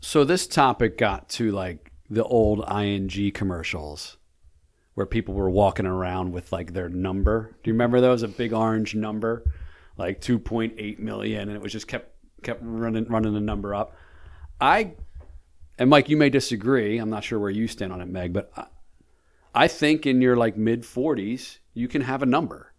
So 0.00 0.24
this 0.24 0.46
topic 0.46 0.96
got 0.96 1.28
to 1.30 1.50
like 1.50 1.92
the 2.10 2.24
old 2.24 2.64
ING 2.70 3.32
commercials 3.32 4.16
where 4.94 5.06
people 5.06 5.34
were 5.34 5.50
walking 5.50 5.86
around 5.86 6.32
with 6.32 6.50
like 6.50 6.72
their 6.72 6.88
number. 6.88 7.54
Do 7.62 7.70
you 7.70 7.74
remember 7.74 8.00
those? 8.00 8.22
A 8.22 8.28
big 8.28 8.52
orange 8.52 8.94
number, 8.94 9.44
like 9.96 10.20
2.8 10.20 10.98
million, 10.98 11.42
and 11.42 11.52
it 11.52 11.62
was 11.62 11.72
just 11.72 11.86
kept 11.86 12.14
kept 12.42 12.60
running 12.64 13.04
running 13.04 13.34
the 13.34 13.40
number 13.40 13.74
up. 13.74 13.94
I 14.60 14.94
and 15.78 15.88
Mike, 15.88 16.08
you 16.08 16.16
may 16.16 16.30
disagree. 16.30 16.98
I'm 16.98 17.10
not 17.10 17.22
sure 17.22 17.38
where 17.38 17.50
you 17.50 17.68
stand 17.68 17.92
on 17.92 18.00
it, 18.00 18.08
Meg, 18.08 18.32
but 18.32 18.50
I, 18.56 18.66
I 19.54 19.68
think 19.68 20.06
in 20.06 20.20
your 20.20 20.36
like 20.36 20.56
mid 20.56 20.82
40s, 20.82 21.58
you 21.74 21.86
can 21.86 22.02
have 22.02 22.22
a 22.22 22.26
number 22.26 22.72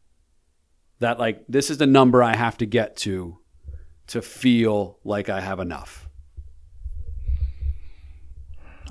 that 1.00 1.20
like 1.20 1.46
this 1.48 1.70
is 1.70 1.78
the 1.78 1.88
number 1.88 2.22
I 2.22 2.36
have 2.36 2.58
to 2.58 2.66
get 2.66 2.98
to 2.98 3.38
to 4.08 4.22
feel 4.22 5.00
like 5.06 5.30
I 5.30 5.40
have 5.40 5.60
enough. 5.60 6.09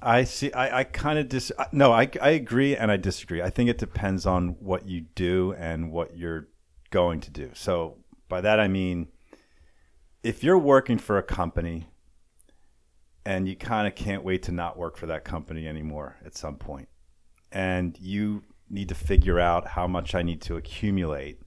I 0.03 0.25
see. 0.25 0.53
I, 0.53 0.81
I 0.81 0.85
kind 0.85 1.19
of 1.19 1.29
dis. 1.29 1.51
Uh, 1.59 1.65
no, 1.73 1.93
I, 1.93 2.09
I 2.23 2.31
agree 2.31 2.77
and 2.77 2.91
I 2.91 2.97
disagree. 2.97 3.43
I 3.43 3.51
think 3.51 3.69
it 3.69 3.79
depends 3.79 4.27
on 4.27 4.51
what 4.61 4.87
you 4.87 5.03
do 5.15 5.55
and 5.59 5.91
what 5.91 6.17
you're 6.17 6.49
going 6.91 7.21
to 7.21 7.31
do. 7.31 7.51
So 7.55 7.99
by 8.29 8.41
that 8.41 8.61
I 8.61 8.69
mean, 8.69 9.09
if 10.23 10.43
you're 10.45 10.59
working 10.59 10.99
for 10.99 11.19
a 11.19 11.23
company 11.23 11.89
and 13.25 13.49
you 13.49 13.57
kind 13.57 13.87
of 13.87 13.95
can't 13.95 14.25
wait 14.25 14.43
to 14.45 14.53
not 14.53 14.79
work 14.79 14.97
for 14.97 15.07
that 15.07 15.25
company 15.25 15.67
anymore 15.67 16.17
at 16.25 16.37
some 16.37 16.57
point, 16.57 16.89
and 17.53 17.99
you 18.01 18.43
need 18.71 18.89
to 18.91 18.95
figure 18.95 19.41
out 19.41 19.67
how 19.69 19.87
much 19.87 20.15
I 20.15 20.23
need 20.23 20.41
to 20.43 20.57
accumulate 20.57 21.41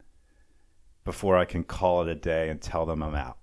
before 1.03 1.38
I 1.38 1.46
can 1.46 1.63
call 1.63 2.01
it 2.01 2.08
a 2.10 2.15
day 2.15 2.50
and 2.50 2.62
tell 2.62 2.86
them 2.86 3.01
I'm 3.01 3.15
out. 3.15 3.38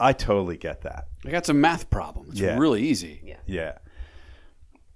I 0.00 0.12
totally 0.12 0.56
get 0.56 0.82
that. 0.82 1.06
Like 1.24 1.32
that's 1.32 1.48
a 1.48 1.54
math 1.54 1.90
problem. 1.90 2.28
It's 2.30 2.40
Yeah. 2.40 2.58
really 2.58 2.82
easy. 2.82 3.20
Yeah. 3.24 3.36
Yeah. 3.46 3.78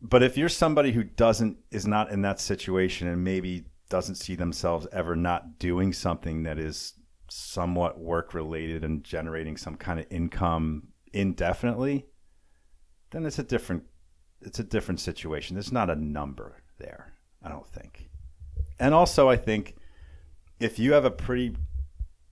But 0.00 0.22
if 0.22 0.36
you're 0.36 0.48
somebody 0.48 0.92
who 0.92 1.04
doesn't 1.04 1.58
is 1.70 1.86
not 1.86 2.10
in 2.10 2.22
that 2.22 2.40
situation 2.40 3.08
and 3.08 3.24
maybe 3.24 3.64
doesn't 3.88 4.16
see 4.16 4.34
themselves 4.34 4.86
ever 4.92 5.16
not 5.16 5.58
doing 5.58 5.92
something 5.92 6.42
that 6.42 6.58
is 6.58 6.94
somewhat 7.28 7.98
work 7.98 8.34
related 8.34 8.84
and 8.84 9.02
generating 9.02 9.56
some 9.56 9.76
kind 9.76 9.98
of 9.98 10.06
income 10.10 10.88
indefinitely, 11.12 12.06
then 13.10 13.24
it's 13.24 13.38
a 13.38 13.42
different 13.42 13.84
it's 14.42 14.58
a 14.58 14.64
different 14.64 15.00
situation. 15.00 15.54
There's 15.54 15.72
not 15.72 15.90
a 15.90 15.96
number 15.96 16.62
there, 16.78 17.14
I 17.42 17.48
don't 17.48 17.68
think. 17.68 18.10
And 18.78 18.92
also 18.92 19.28
I 19.28 19.36
think 19.36 19.76
if 20.60 20.78
you 20.78 20.92
have 20.92 21.04
a 21.04 21.10
pretty 21.10 21.56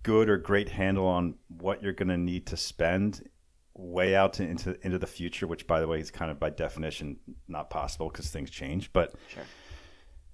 good 0.02 0.28
or 0.28 0.37
great 0.37 0.68
handle 0.68 1.06
on 1.06 1.35
what 1.49 1.83
you're 1.83 1.92
going 1.92 2.09
to 2.09 2.18
need 2.18 2.47
to 2.47 2.56
spend 2.56 3.28
way 3.74 4.14
out 4.14 4.34
to, 4.34 4.44
into 4.44 4.76
into 4.86 4.98
the 4.98 5.06
future, 5.06 5.46
which 5.46 5.66
by 5.66 5.80
the 5.80 5.86
way 5.88 5.98
is 6.00 6.10
kind 6.10 6.30
of 6.30 6.38
by 6.38 6.50
definition 6.50 7.16
not 7.48 7.70
possible 7.70 8.08
because 8.08 8.28
things 8.30 8.50
change. 8.50 8.92
But 8.92 9.14
Sure. 9.28 9.42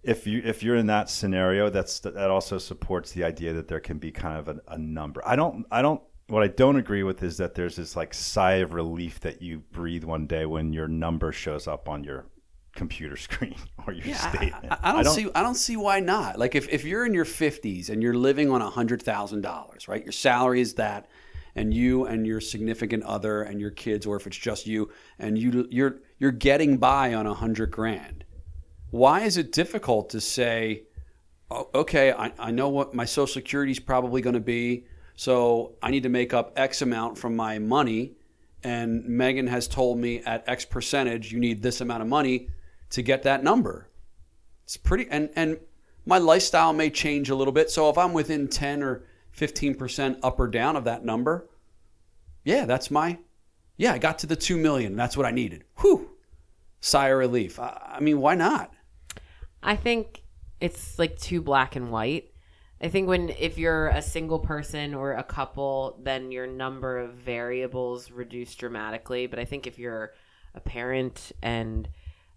if 0.03 0.27
you 0.27 0.43
if 0.45 0.63
you're 0.63 0.77
in 0.77 0.87
that 0.87 1.09
scenario, 1.11 1.71
that's 1.71 2.01
that 2.01 2.31
also 2.31 2.59
supports 2.59 3.13
the 3.13 3.25
idea 3.25 3.53
that 3.55 3.69
there 3.69 3.81
can 3.81 3.99
be 3.99 4.11
kind 4.11 4.39
of 4.39 4.49
a, 4.49 4.61
a 4.69 4.79
number. 4.79 5.23
I 5.27 5.37
don't 5.37 5.67
I 5.71 5.83
don't 5.83 6.03
what 6.29 6.43
I 6.43 6.49
don't 6.49 6.77
agree 6.77 7.03
with 7.03 7.23
is 7.23 7.39
that 7.39 7.55
there's 7.55 7.77
this 7.77 7.97
like 7.97 8.15
sigh 8.15 8.57
of 8.57 8.73
relief 8.73 9.21
that 9.21 9.43
you 9.43 9.59
breathe 9.73 10.05
one 10.05 10.27
day 10.27 10.47
when 10.47 10.73
your 10.73 10.87
number 10.87 11.33
shows 11.33 11.67
up 11.67 11.89
on 11.89 12.05
your 12.05 12.27
computer 12.77 13.17
screen 13.27 13.57
or 13.87 13.93
your 13.93 14.15
I, 14.15 14.19
statement. 14.19 14.67
I- 14.71 14.99
I 14.99 15.03
don't 15.03 15.13
see. 15.15 15.29
I 15.35 15.43
don't 15.43 15.57
see 15.57 15.77
why 15.77 15.99
not. 16.01 16.39
Like 16.39 16.55
if, 16.55 16.69
if 16.69 16.85
you're 16.85 17.05
in 17.05 17.15
your 17.15 17.25
50s 17.25 17.91
and 17.91 18.01
you're 18.03 18.15
living 18.15 18.49
on 18.51 18.63
a 18.63 18.71
hundred 18.71 19.03
thousand 19.03 19.41
dollars, 19.41 19.89
right? 19.89 20.03
Your 20.05 20.13
salary 20.13 20.61
is 20.61 20.75
that, 20.75 21.09
and 21.61 21.75
you 21.75 22.07
and 22.07 22.27
your 22.27 22.41
significant 22.41 23.03
other 23.03 23.43
and 23.43 23.61
your 23.61 23.71
kids, 23.71 24.07
or 24.07 24.17
if 24.17 24.27
it's 24.27 24.37
just 24.39 24.67
you, 24.67 24.91
and 25.19 25.37
you 25.37 25.69
you're 25.71 25.97
you're 26.19 26.33
getting 26.33 26.79
by 26.79 27.13
on 27.13 27.27
a 27.27 27.35
hundred 27.35 27.71
grand. 27.71 28.25
Why 28.91 29.21
is 29.21 29.37
it 29.37 29.53
difficult 29.53 30.09
to 30.11 30.23
say, 30.23 30.85
oh, 31.51 31.69
okay, 31.75 32.13
I, 32.13 32.33
I 32.39 32.51
know 32.51 32.71
what 32.71 32.95
my 32.95 33.05
Social 33.05 33.27
Security 33.35 33.73
is 33.73 33.79
probably 33.79 34.23
going 34.23 34.35
to 34.35 34.41
be, 34.41 34.87
so 35.17 35.77
I 35.83 35.91
need 35.91 36.05
to 36.05 36.09
make 36.09 36.33
up 36.33 36.55
X 36.57 36.81
amount 36.81 37.19
from 37.19 37.37
my 37.37 37.59
money, 37.59 38.13
and 38.65 39.05
Megan 39.05 39.47
has 39.47 39.69
told 39.69 39.99
me 39.99 40.21
at 40.21 40.49
X 40.49 40.65
percentage 40.65 41.31
you 41.31 41.39
need 41.39 41.63
this 41.63 41.83
amount 41.83 42.01
of 42.01 42.09
money 42.09 42.49
to 42.89 43.03
get 43.03 43.23
that 43.25 43.45
number. 43.45 43.91
It's 44.65 44.79
pretty 44.79 45.07
and 45.11 45.29
and 45.37 45.59
my 46.07 46.17
lifestyle 46.17 46.73
may 46.73 46.89
change 46.89 47.29
a 47.29 47.35
little 47.35 47.53
bit. 47.53 47.71
So 47.71 47.91
if 47.91 47.99
I'm 47.99 48.15
within 48.15 48.49
10 48.49 48.83
or 48.83 49.05
15% 49.37 50.21
up 50.23 50.41
or 50.41 50.49
down 50.49 50.75
of 50.75 50.85
that 50.85 51.05
number, 51.05 51.50
yeah, 52.45 52.65
that's 52.65 52.91
my 52.91 53.19
yeah, 53.81 53.95
I 53.95 53.99
got 53.99 54.19
to 54.19 54.27
the 54.27 54.37
2 54.37 54.59
million. 54.59 54.95
That's 54.95 55.17
what 55.17 55.25
I 55.25 55.31
needed. 55.31 55.65
Whew. 55.79 56.11
Sigh 56.83 57.09
of 57.09 57.17
relief. 57.17 57.59
I, 57.59 57.95
I 57.97 58.01
mean, 58.01 58.21
why 58.21 58.35
not? 58.35 58.71
I 59.63 59.75
think 59.75 60.23
it's 60.61 60.99
like 60.99 61.19
too 61.19 61.41
black 61.41 61.77
and 61.77 61.91
white. 61.91 62.35
I 62.83 62.89
think 62.89 63.09
when 63.09 63.31
if 63.31 63.57
you're 63.57 63.89
a 63.89 64.03
single 64.03 64.39
person 64.39 64.93
or 64.93 65.15
a 65.15 65.23
couple, 65.23 65.99
then 66.03 66.31
your 66.31 66.47
number 66.47 66.99
of 66.99 67.15
variables 67.15 68.11
reduce 68.11 68.55
dramatically. 68.55 69.27
But 69.27 69.39
I 69.39 69.47
think 69.47 69.67
if 69.67 69.79
you're 69.79 70.13
a 70.55 70.61
parent 70.61 71.33
and 71.41 71.89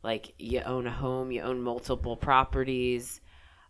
like 0.01 0.35
you 0.39 0.61
own 0.61 0.87
a 0.87 0.91
home, 0.91 1.29
you 1.29 1.41
own 1.41 1.61
multiple 1.61 2.15
properties, 2.15 3.19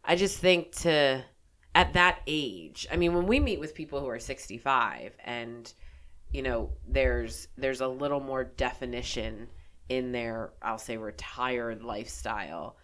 I 0.05 0.15
just 0.15 0.37
think 0.37 0.75
to 0.81 1.25
at 1.73 1.93
that 1.93 2.19
age, 2.27 2.85
I 2.91 2.97
mean 2.97 3.15
when 3.15 3.25
we 3.25 3.39
meet 3.39 3.59
with 3.59 3.73
people 3.73 3.99
who 3.99 4.09
are 4.09 4.19
65 4.19 5.17
and 5.25 5.73
you 6.33 6.41
know 6.41 6.71
there's 6.87 7.47
there's 7.57 7.81
a 7.81 7.87
little 7.87 8.19
more 8.19 8.43
definition 8.43 9.47
in 9.87 10.11
their 10.11 10.51
I'll 10.61 10.79
say 10.79 10.97
retired 10.97 11.83
lifestyle. 11.83 12.77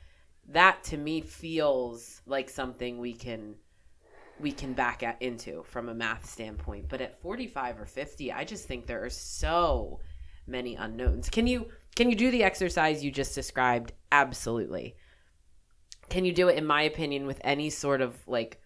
That 0.50 0.84
to 0.86 0.98
me 0.98 1.22
feels 1.22 2.22
like 2.26 2.50
something 2.50 3.00
we 3.00 3.14
can 3.14 3.56
we 4.40 4.52
can 4.52 4.74
back 4.74 5.04
at, 5.04 5.22
into 5.22 5.64
from 5.64 5.90
a 5.90 5.94
math 5.94 6.30
standpoint. 6.30 6.88
But 6.88 7.02
at 7.02 7.22
45 7.22 7.82
or 7.82 7.86
50 7.86 8.32
i 8.32 8.46
just 8.46 8.68
think 8.68 8.86
there 8.86 9.04
are 9.04 9.10
so 9.10 10.00
many 10.46 10.76
unknowns. 10.76 11.30
Can 11.30 11.48
you 11.48 11.68
can 11.96 12.10
you 12.10 12.16
do 12.16 12.32
the 12.32 12.44
exercise 12.44 13.04
you 13.04 13.12
just 13.12 13.34
described? 13.34 13.94
Absolutely. 14.12 14.96
Can 16.10 16.24
you 16.24 16.34
do 16.34 16.50
it 16.50 16.58
in 16.58 16.66
my 16.66 16.84
opinion 16.84 17.26
with 17.26 17.42
any 17.44 17.72
sort 17.72 18.02
of 18.02 18.16
like 18.28 18.62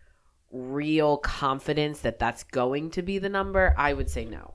real 0.52 1.18
confidence 1.18 2.02
that 2.02 2.20
that's 2.20 2.44
going 2.44 2.92
to 2.92 3.02
be 3.02 3.18
the 3.18 3.30
number? 3.30 3.74
I 3.78 3.94
would 3.94 4.10
say 4.10 4.26
no 4.26 4.53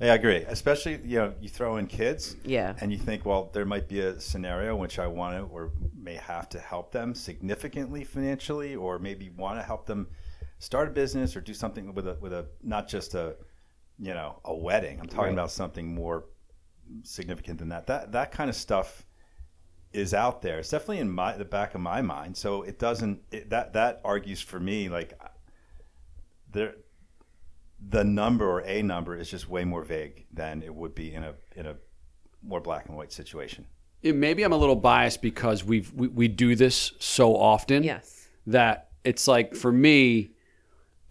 Yeah, 0.00 0.12
I 0.12 0.14
agree. 0.16 0.38
Especially, 0.48 0.98
you 1.04 1.18
know, 1.18 1.34
you 1.40 1.48
throw 1.48 1.76
in 1.76 1.86
kids. 1.86 2.36
Yeah. 2.44 2.74
And 2.80 2.92
you 2.92 2.98
think, 2.98 3.24
well, 3.24 3.50
there 3.52 3.64
might 3.64 3.88
be 3.88 4.00
a 4.00 4.20
scenario 4.20 4.74
in 4.74 4.80
which 4.80 4.98
I 4.98 5.06
want 5.06 5.36
to 5.36 5.42
or 5.44 5.70
may 5.96 6.14
have 6.14 6.48
to 6.50 6.58
help 6.58 6.90
them 6.90 7.14
significantly 7.14 8.04
financially, 8.04 8.74
or 8.74 8.98
maybe 8.98 9.30
want 9.30 9.58
to 9.58 9.62
help 9.62 9.86
them 9.86 10.08
start 10.58 10.88
a 10.88 10.90
business 10.90 11.36
or 11.36 11.40
do 11.40 11.54
something 11.54 11.94
with 11.94 12.08
a 12.08 12.16
with 12.20 12.32
a 12.32 12.46
not 12.62 12.88
just 12.88 13.14
a 13.14 13.36
you 13.98 14.12
know 14.14 14.40
a 14.44 14.54
wedding. 14.54 14.98
I'm 15.00 15.06
talking 15.06 15.24
Right. 15.26 15.32
about 15.32 15.50
something 15.52 15.94
more 15.94 16.24
significant 17.02 17.58
than 17.60 17.68
that. 17.68 17.86
That 17.86 18.12
that 18.12 18.32
kind 18.32 18.50
of 18.50 18.56
stuff 18.56 19.06
is 19.92 20.12
out 20.12 20.42
there. 20.42 20.58
It's 20.58 20.70
definitely 20.70 20.98
in 20.98 21.10
my 21.10 21.36
the 21.36 21.44
back 21.44 21.74
of 21.76 21.80
my 21.80 22.02
mind. 22.02 22.36
So 22.36 22.62
it 22.62 22.78
doesn't 22.80 23.22
it, 23.30 23.50
that 23.50 23.74
that 23.74 24.00
argues 24.04 24.40
for 24.40 24.58
me 24.58 24.88
like 24.88 25.18
there 26.50 26.74
the 27.88 28.04
number 28.04 28.48
or 28.48 28.60
a 28.62 28.82
number 28.82 29.16
is 29.16 29.30
just 29.30 29.48
way 29.48 29.64
more 29.64 29.82
vague 29.84 30.26
than 30.32 30.62
it 30.62 30.74
would 30.74 30.94
be 30.94 31.12
in 31.14 31.22
a 31.22 31.34
in 31.56 31.66
a 31.66 31.76
more 32.42 32.60
black 32.60 32.86
and 32.86 32.96
white 32.96 33.12
situation. 33.12 33.66
It- 34.02 34.14
maybe 34.14 34.42
I'm 34.42 34.52
a 34.52 34.56
little 34.56 34.76
biased 34.76 35.22
because 35.22 35.64
we've 35.64 35.92
we, 35.92 36.08
we 36.08 36.28
do 36.28 36.54
this 36.56 36.92
so 36.98 37.36
often. 37.36 37.82
Yes. 37.82 38.28
that 38.46 38.88
it's 39.04 39.26
like 39.28 39.54
for 39.54 39.72
me, 39.72 40.30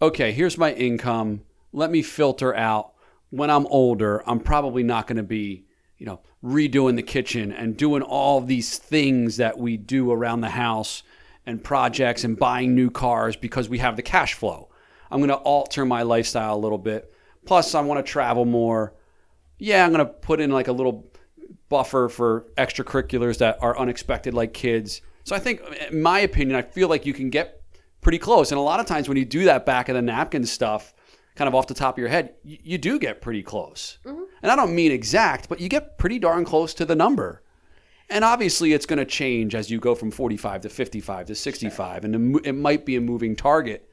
okay, 0.01 0.31
here's 0.31 0.57
my 0.57 0.73
income. 0.73 1.41
Let 1.71 1.89
me 1.91 2.01
filter 2.01 2.55
out 2.55 2.93
when 3.29 3.49
I'm 3.49 3.65
older, 3.67 4.21
I'm 4.27 4.39
probably 4.39 4.83
not 4.83 5.07
going 5.07 5.17
to 5.17 5.23
be, 5.23 5.65
you 5.97 6.05
know, 6.05 6.19
redoing 6.43 6.95
the 6.95 7.01
kitchen 7.03 7.51
and 7.51 7.75
doing 7.75 8.01
all 8.03 8.41
these 8.41 8.77
things 8.77 9.37
that 9.37 9.57
we 9.57 9.75
do 9.77 10.11
around 10.11 10.41
the 10.41 10.49
house 10.49 11.01
and 11.45 11.63
projects 11.63 12.23
and 12.23 12.37
buying 12.37 12.75
new 12.75 12.91
cars 12.91 13.35
because 13.35 13.69
we 13.69 13.79
have 13.79 13.95
the 13.95 14.01
cash 14.03 14.33
flow. 14.35 14.69
I'm 15.11 15.19
going 15.19 15.29
to 15.29 15.35
alter 15.35 15.85
my 15.85 16.03
lifestyle 16.03 16.55
a 16.55 16.57
little 16.57 16.77
bit. 16.77 17.13
Plus, 17.45 17.75
I 17.75 17.81
want 17.81 18.03
to 18.03 18.09
travel 18.09 18.45
more. 18.45 18.93
Yeah, 19.59 19.85
I'm 19.85 19.93
going 19.93 20.05
to 20.05 20.11
put 20.11 20.39
in 20.39 20.51
like 20.51 20.67
a 20.67 20.71
little 20.71 21.11
buffer 21.69 22.09
for 22.09 22.47
extracurriculars 22.57 23.37
that 23.39 23.57
are 23.61 23.77
unexpected, 23.77 24.33
like 24.33 24.53
kids. 24.53 25.01
So 25.23 25.35
I 25.35 25.39
think, 25.39 25.61
in 25.89 26.01
my 26.01 26.19
opinion, 26.19 26.57
I 26.57 26.61
feel 26.61 26.87
like 26.87 27.05
you 27.05 27.13
can 27.13 27.29
get 27.29 27.61
pretty 28.01 28.19
close. 28.19 28.51
And 28.51 28.59
a 28.59 28.61
lot 28.61 28.79
of 28.79 28.85
times 28.85 29.07
when 29.07 29.17
you 29.17 29.25
do 29.25 29.45
that 29.45 29.65
back 29.65 29.89
of 29.89 29.95
the 29.95 30.01
napkin 30.01 30.45
stuff, 30.45 30.93
kind 31.35 31.47
of 31.47 31.55
off 31.55 31.67
the 31.67 31.73
top 31.73 31.95
of 31.95 31.99
your 31.99 32.09
head, 32.09 32.35
you, 32.43 32.57
you 32.63 32.77
do 32.77 32.99
get 32.99 33.21
pretty 33.21 33.41
close. 33.41 33.97
Mm-hmm. 34.05 34.23
And 34.41 34.51
I 34.51 34.55
don't 34.55 34.75
mean 34.75 34.91
exact, 34.91 35.49
but 35.49 35.59
you 35.59 35.69
get 35.69 35.97
pretty 35.97 36.19
darn 36.19 36.45
close 36.45 36.73
to 36.75 36.85
the 36.85 36.95
number. 36.95 37.41
And 38.09 38.23
obviously, 38.23 38.73
it's 38.73 38.85
going 38.85 38.99
to 38.99 39.05
change 39.05 39.55
as 39.55 39.71
you 39.71 39.79
go 39.79 39.95
from 39.95 40.11
45 40.11 40.61
to 40.61 40.69
55 40.69 41.27
to 41.27 41.35
65, 41.35 42.05
and 42.05 42.35
it 42.45 42.53
might 42.53 42.85
be 42.85 42.95
a 42.97 43.01
moving 43.01 43.35
target. 43.35 43.89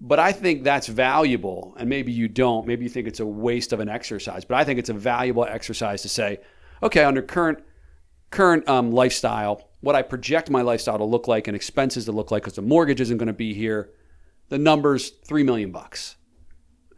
But 0.00 0.20
I 0.20 0.30
think 0.30 0.62
that's 0.62 0.86
valuable, 0.86 1.74
and 1.76 1.88
maybe 1.88 2.12
you 2.12 2.28
don't. 2.28 2.66
Maybe 2.66 2.84
you 2.84 2.88
think 2.88 3.08
it's 3.08 3.18
a 3.18 3.26
waste 3.26 3.72
of 3.72 3.80
an 3.80 3.88
exercise, 3.88 4.44
but 4.44 4.56
I 4.56 4.64
think 4.64 4.78
it's 4.78 4.90
a 4.90 4.94
valuable 4.94 5.44
exercise 5.44 6.02
to 6.02 6.08
say, 6.08 6.38
okay, 6.82 7.02
under 7.02 7.20
current 7.20 7.58
current 8.30 8.68
um, 8.68 8.92
lifestyle, 8.92 9.70
what 9.80 9.96
I 9.96 10.02
project 10.02 10.50
my 10.50 10.62
lifestyle 10.62 10.98
to 10.98 11.04
look 11.04 11.26
like 11.26 11.48
and 11.48 11.56
expenses 11.56 12.04
to 12.04 12.12
look 12.12 12.30
like, 12.30 12.42
because 12.42 12.54
the 12.54 12.62
mortgage 12.62 13.00
isn't 13.00 13.16
going 13.16 13.28
to 13.28 13.32
be 13.32 13.54
here. 13.54 13.90
The 14.50 14.58
number's 14.58 15.10
three 15.10 15.42
million 15.42 15.72
bucks, 15.72 16.16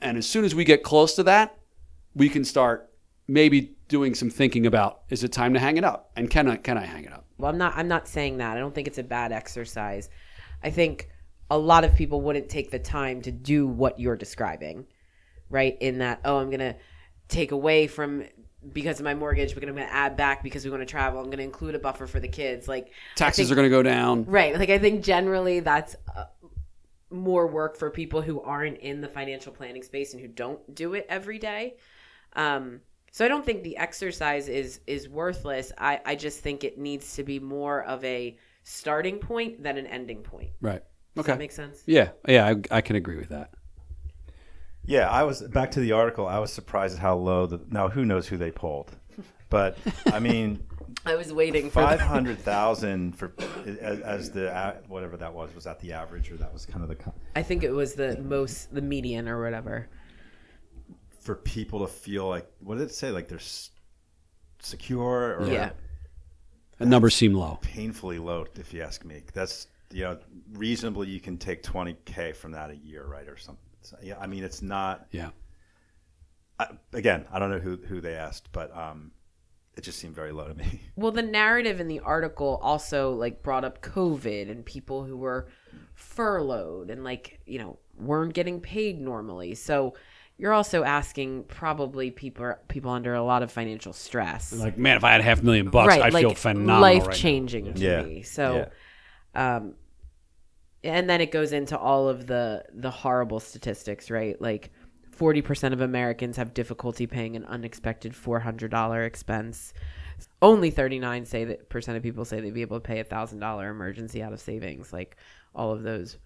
and 0.00 0.19
as 0.19 0.28
soon 0.28 0.45
as 0.45 0.54
we 0.54 0.64
get 0.64 0.83
close 0.83 1.14
to 1.16 1.23
that, 1.23 1.59
we 2.14 2.28
can 2.28 2.45
start 2.45 2.92
maybe 3.26 3.76
doing 3.88 4.14
some 4.14 4.28
thinking 4.28 4.66
about: 4.66 5.02
is 5.09 5.25
it 5.25 5.33
time 5.33 5.54
to 5.54 5.59
hang 5.59 5.78
it 5.78 5.85
up, 5.85 6.11
and 6.16 6.28
can 6.28 6.49
I 6.49 6.57
can 6.57 6.76
I 6.76 6.85
hang 6.85 7.04
it 7.04 7.12
up? 7.14 7.25
Well, 7.38 7.50
I'm 7.50 7.59
not. 7.59 7.73
I'm 7.76 7.88
not 7.88 8.07
saying 8.07 8.37
that. 8.38 8.59
I 8.59 8.61
don't 8.61 8.75
think 8.75 8.87
it's 8.87 8.99
a 8.99 9.02
bad 9.02 9.33
exercise. 9.33 10.11
I 10.62 10.69
think 10.69 11.09
a 11.50 11.59
lot 11.59 11.85
of 11.85 11.95
people 11.95 12.21
wouldn't 12.21 12.49
take 12.49 12.71
the 12.71 12.78
time 12.78 13.23
to 13.23 13.33
do 13.33 13.66
what 13.66 13.99
you're 13.99 14.16
describing, 14.16 14.87
right? 15.49 15.76
In 15.80 15.99
that, 15.99 16.21
oh, 16.25 16.38
I'm 16.38 16.50
gonna 16.50 16.76
take 17.28 17.52
away 17.52 17.87
from 17.87 18.25
because 18.73 19.00
of 19.00 19.04
my 19.04 19.14
mortgage, 19.14 19.54
but 19.54 19.62
I'm 19.64 19.75
gonna 19.75 19.87
add 19.90 20.16
back 20.16 20.42
because 20.42 20.64
we 20.64 20.71
want 20.71 20.83
to 20.83 20.87
travel. 20.87 21.21
I'm 21.21 21.30
gonna 21.30 21.42
include 21.42 21.75
a 21.75 21.78
buffer 21.78 22.07
for 22.07 22.21
the 22.21 22.28
kids. 22.28 22.69
Like 22.69 22.92
Taxes 23.16 23.50
are 23.50 23.54
going 23.54 23.66
to 23.66 23.71
go 23.71 23.83
down. 23.83 24.25
Right. 24.25 24.57
Like 24.59 24.71
I 24.71 24.78
think 24.78 25.02
generally 25.02 25.61
that's 25.61 25.97
uh, 26.14 26.25
more 27.11 27.47
work 27.47 27.76
for 27.76 27.90
people 27.90 28.23
who 28.23 28.40
aren't 28.42 28.78
in 28.78 29.00
the 29.00 29.09
financial 29.09 29.52
planning 29.52 29.83
space 29.83 30.12
and 30.12 30.21
who 30.21 30.28
don't 30.28 30.75
do 30.75 30.95
it 30.95 31.07
every 31.09 31.38
day. 31.38 31.76
Um, 32.35 32.80
so 33.11 33.25
I 33.25 33.28
don't 33.28 33.45
think 33.45 33.64
the 33.64 33.76
exercise 33.76 34.49
is 34.49 34.80
is 34.87 35.09
worthless. 35.09 35.73
I 35.76 36.00
I 36.04 36.14
just 36.14 36.40
think 36.40 36.62
it 36.62 36.78
needs 36.78 37.14
to 37.16 37.25
be 37.25 37.40
more 37.40 37.83
of 37.85 38.04
a 38.04 38.38
starting 38.62 39.19
point 39.19 39.62
than 39.62 39.78
an 39.78 39.87
ending 39.87 40.23
point. 40.23 40.50
Right. 40.61 40.83
Does 41.14 41.25
Okay. 41.25 41.33
that 41.33 41.38
make 41.38 41.52
sense? 41.52 41.83
yeah. 41.87 42.11
Yeah. 42.29 42.47
I, 42.71 42.76
I 42.76 42.81
can 42.81 42.97
agree 42.97 43.17
with 43.17 43.29
that. 43.31 43.50
Yeah, 44.85 45.09
I 45.11 45.23
was 45.25 45.43
back 45.43 45.73
to 45.73 45.81
the 45.81 45.93
article. 45.93 46.26
I 46.26 46.38
was 46.38 46.52
surprised 46.52 46.95
at 46.97 47.00
how 47.00 47.17
low 47.17 47.47
the. 47.47 47.61
Now, 47.69 47.88
who 47.88 48.05
knows 48.05 48.26
who 48.29 48.37
they 48.37 48.50
polled? 48.50 48.90
But 49.50 49.76
I 50.07 50.21
mean, 50.21 50.64
I 51.07 51.17
was 51.17 51.33
waiting 51.33 51.67
for 51.71 51.83
five 51.83 52.00
hundred 52.00 52.38
thousand 52.38 53.12
for 53.17 53.33
as, 53.81 54.00
as 54.00 54.31
the 54.31 54.50
a- 54.50 54.79
whatever 54.88 55.17
that 55.19 55.35
was 55.35 55.55
was 55.55 55.64
that 55.64 55.81
the 55.81 55.93
average 55.93 56.30
or 56.30 56.37
that 56.39 56.52
was 56.52 56.65
kind 56.67 56.82
of 56.82 56.89
the 56.89 56.95
co- 56.97 57.15
I 57.37 57.43
think 57.43 57.63
it 57.63 57.71
was 57.73 57.95
the 57.95 58.17
most 58.23 58.73
the 58.75 58.80
median 58.82 59.28
or 59.28 59.43
whatever. 59.43 59.89
for 61.21 61.35
people 61.37 61.80
to 61.80 61.87
feel 61.93 62.26
like 62.28 62.47
what 62.61 62.78
did 62.78 62.85
it 62.85 62.95
say 62.95 63.11
like 63.11 63.28
they're 63.28 63.39
s- 63.39 63.71
secure 64.61 65.37
or 65.39 65.47
Yeah. 65.47 65.71
The 66.78 66.87
numbers 66.87 67.15
seem 67.15 67.35
low. 67.35 67.58
painfully 67.61 68.19
low 68.19 68.47
if 68.58 68.73
you 68.73 68.80
ask 68.82 69.04
me. 69.04 69.23
That's 69.35 69.67
you 69.93 70.05
know 70.05 70.19
reasonably 70.53 71.09
you 71.09 71.21
can 71.21 71.37
take 71.39 71.63
twenty 71.63 71.97
k 72.05 72.33
from 72.33 72.53
that 72.53 72.71
a 72.71 72.76
year, 72.76 73.05
right, 73.07 73.29
or 73.29 73.37
something. 73.37 73.65
So, 73.83 73.97
yeah, 74.03 74.19
I 74.21 74.26
mean 74.26 74.45
it's 74.45 74.63
not. 74.63 75.07
Yeah. 75.11 75.31
I, 76.59 76.69
again, 76.93 77.25
I 77.33 77.39
don't 77.39 77.50
know 77.50 77.59
who 77.59 77.76
who 77.76 78.00
they 78.00 78.15
asked, 78.15 78.50
but 78.53 78.76
um, 78.76 79.13
it 79.76 79.83
just 79.83 79.99
seemed 79.99 80.15
very 80.15 80.33
low 80.33 80.47
to 80.49 80.55
me. 80.55 80.83
Well, 80.97 81.13
the 81.13 81.23
narrative 81.23 81.81
in 81.81 81.89
the 81.89 82.00
article 82.00 82.59
also 82.63 83.13
like 83.13 83.43
brought 83.43 83.65
up 83.65 83.81
COVID 83.81 84.50
and 84.50 84.65
people 84.67 85.05
who 85.05 85.17
were 85.17 85.49
furloughed 85.95 86.91
and 86.91 87.03
like, 87.05 87.41
you 87.47 87.59
know, 87.59 87.79
weren't 87.99 88.35
getting 88.35 88.61
paid 88.61 89.00
normally. 89.00 89.55
So 89.55 89.95
you're 90.37 90.53
also 90.53 90.85
asking 90.85 91.45
probably 91.45 92.11
people 92.11 92.55
people 92.69 92.91
under 92.91 93.15
a 93.15 93.23
lot 93.23 93.43
of 93.43 93.50
financial 93.50 93.95
stress. 93.95 94.53
Like, 94.53 94.76
man, 94.76 94.97
if 94.99 95.05
I 95.05 95.13
had 95.13 95.23
half 95.23 95.41
a 95.41 95.45
million 95.45 95.71
bucks, 95.71 95.95
I'd 95.95 96.13
feel 96.13 96.35
phenomenal. 96.35 96.81
life 96.81 97.03
right 97.07 97.11
now. 97.11 97.17
changing 97.17 97.75
to 97.75 97.81
Yeah. 97.81 98.03
me. 98.03 98.23
So 98.23 98.69
um 99.35 99.75
and 100.82 101.08
then 101.08 101.21
it 101.21 101.30
goes 101.30 101.52
into 101.52 101.78
all 101.78 102.08
of 102.08 102.26
the 102.26 102.64
the 102.73 102.90
horrible 102.90 103.40
statistics, 103.40 104.10
right? 104.10 104.40
Like 104.40 104.71
40% 105.16 105.73
of 105.75 105.82
Americans 105.82 106.36
have 106.38 106.54
difficulty 106.54 107.06
paying 107.06 107.36
an 107.36 107.45
unexpected 107.45 108.14
$400 108.14 109.06
expense. 109.06 109.75
Only 110.40 110.71
39 110.71 111.26
say 111.26 111.45
that 111.45 111.69
percent 111.69 111.97
of 111.97 112.02
people 112.02 112.25
say 112.25 112.40
they'd 112.40 112.54
be 112.54 112.62
able 112.62 112.78
to 112.78 112.86
pay 112.86 113.00
a 113.00 113.04
$1000 113.04 113.71
emergency 113.71 114.23
out 114.23 114.32
of 114.32 114.40
savings. 114.40 114.93
Like 114.93 115.16
all 115.54 115.73
of 115.73 115.82
those 115.82 116.16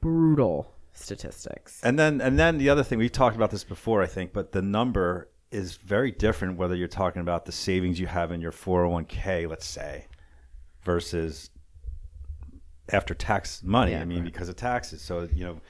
brutal 0.00 0.72
statistics. 0.92 1.80
And 1.84 1.98
then 1.98 2.20
and 2.20 2.38
then 2.38 2.58
the 2.58 2.68
other 2.68 2.82
thing 2.82 2.98
we've 2.98 3.12
talked 3.12 3.36
about 3.36 3.50
this 3.50 3.64
before, 3.64 4.02
I 4.02 4.06
think, 4.06 4.32
but 4.32 4.52
the 4.52 4.62
number 4.62 5.28
is 5.52 5.76
very 5.76 6.10
different 6.10 6.58
whether 6.58 6.74
you're 6.74 6.88
talking 6.88 7.22
about 7.22 7.44
the 7.46 7.52
savings 7.52 8.00
you 8.00 8.08
have 8.08 8.32
in 8.32 8.40
your 8.40 8.52
401k, 8.52 9.48
let's 9.48 9.66
say, 9.66 10.06
versus 10.82 11.50
after 12.90 13.14
tax 13.14 13.62
money. 13.62 13.92
Yeah, 13.92 14.00
I 14.00 14.04
mean, 14.04 14.24
because 14.24 14.48
of 14.48 14.56
taxes. 14.56 15.02
So 15.02 15.28
you 15.32 15.44
know, 15.44 15.60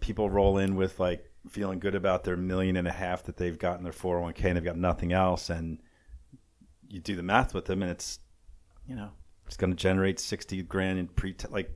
people 0.00 0.30
roll 0.30 0.58
in 0.58 0.76
with 0.76 0.98
like 1.00 1.30
feeling 1.48 1.78
good 1.78 1.94
about 1.94 2.24
their 2.24 2.36
million 2.36 2.76
and 2.76 2.88
a 2.88 2.92
half 2.92 3.24
that 3.24 3.36
they've 3.36 3.58
got 3.58 3.76
in 3.78 3.84
their 3.84 3.92
401k 3.92 4.44
and 4.44 4.56
they've 4.56 4.64
got 4.64 4.76
nothing 4.76 5.12
else, 5.12 5.50
and 5.50 5.80
you 6.88 7.00
do 7.00 7.16
the 7.16 7.22
math 7.22 7.54
with 7.54 7.66
them, 7.66 7.82
and 7.82 7.90
it's 7.90 8.18
you 8.86 8.94
know 8.94 9.10
it's 9.46 9.56
going 9.56 9.70
to 9.70 9.76
generate 9.76 10.18
60 10.18 10.62
grand 10.62 10.98
in 10.98 11.08
pre 11.08 11.34
like 11.50 11.70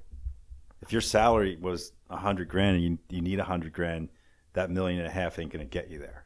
if 0.80 0.92
your 0.92 1.00
salary 1.00 1.56
was 1.60 1.92
a 2.10 2.16
hundred 2.16 2.48
grand 2.48 2.76
and 2.76 2.84
you, 2.84 2.98
you 3.10 3.20
need 3.20 3.40
a 3.40 3.44
hundred 3.44 3.72
grand, 3.72 4.08
that 4.52 4.70
million 4.70 4.98
and 5.00 5.08
a 5.08 5.10
half 5.10 5.38
ain't 5.38 5.52
going 5.52 5.64
to 5.64 5.70
get 5.70 5.90
you 5.90 5.98
there. 5.98 6.24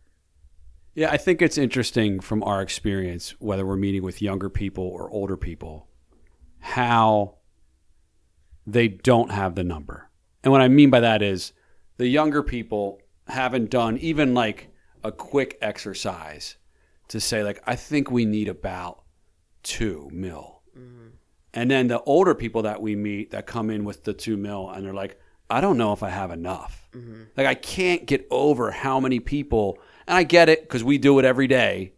Yeah, 0.94 1.10
I 1.10 1.16
think 1.16 1.40
it's 1.40 1.56
interesting 1.56 2.20
from 2.20 2.42
our 2.42 2.60
experience, 2.60 3.34
whether 3.40 3.64
we're 3.64 3.76
meeting 3.76 4.02
with 4.02 4.20
younger 4.20 4.50
people 4.50 4.84
or 4.84 5.10
older 5.10 5.38
people, 5.38 5.88
how 6.60 7.36
they 8.66 8.88
don't 8.88 9.30
have 9.30 9.54
the 9.54 9.64
number. 9.64 10.08
And 10.44 10.52
what 10.52 10.60
I 10.60 10.68
mean 10.68 10.90
by 10.90 11.00
that 11.00 11.22
is 11.22 11.52
the 11.96 12.08
younger 12.08 12.42
people 12.42 13.00
haven't 13.28 13.70
done 13.70 13.98
even 13.98 14.34
like 14.34 14.68
a 15.04 15.12
quick 15.12 15.58
exercise 15.60 16.56
to 17.08 17.20
say, 17.20 17.42
like, 17.42 17.62
I 17.66 17.76
think 17.76 18.10
we 18.10 18.24
need 18.24 18.48
about 18.48 19.02
two 19.62 20.08
mil. 20.12 20.62
Mm-hmm. 20.76 21.08
And 21.54 21.70
then 21.70 21.88
the 21.88 22.00
older 22.02 22.34
people 22.34 22.62
that 22.62 22.80
we 22.80 22.96
meet 22.96 23.30
that 23.32 23.46
come 23.46 23.70
in 23.70 23.84
with 23.84 24.04
the 24.04 24.14
two 24.14 24.36
mil 24.36 24.70
and 24.70 24.84
they're 24.84 24.94
like, 24.94 25.20
I 25.50 25.60
don't 25.60 25.76
know 25.76 25.92
if 25.92 26.02
I 26.02 26.08
have 26.08 26.30
enough. 26.30 26.88
Like, 27.36 27.46
I 27.46 27.54
can't 27.54 28.06
get 28.06 28.26
over 28.30 28.70
how 28.70 29.00
many 29.00 29.20
people, 29.20 29.78
and 30.06 30.16
I 30.16 30.22
get 30.22 30.48
it 30.48 30.62
because 30.62 30.82
we 30.82 30.98
do 30.98 31.18
it 31.18 31.24
every 31.24 31.46
day. 31.46 31.92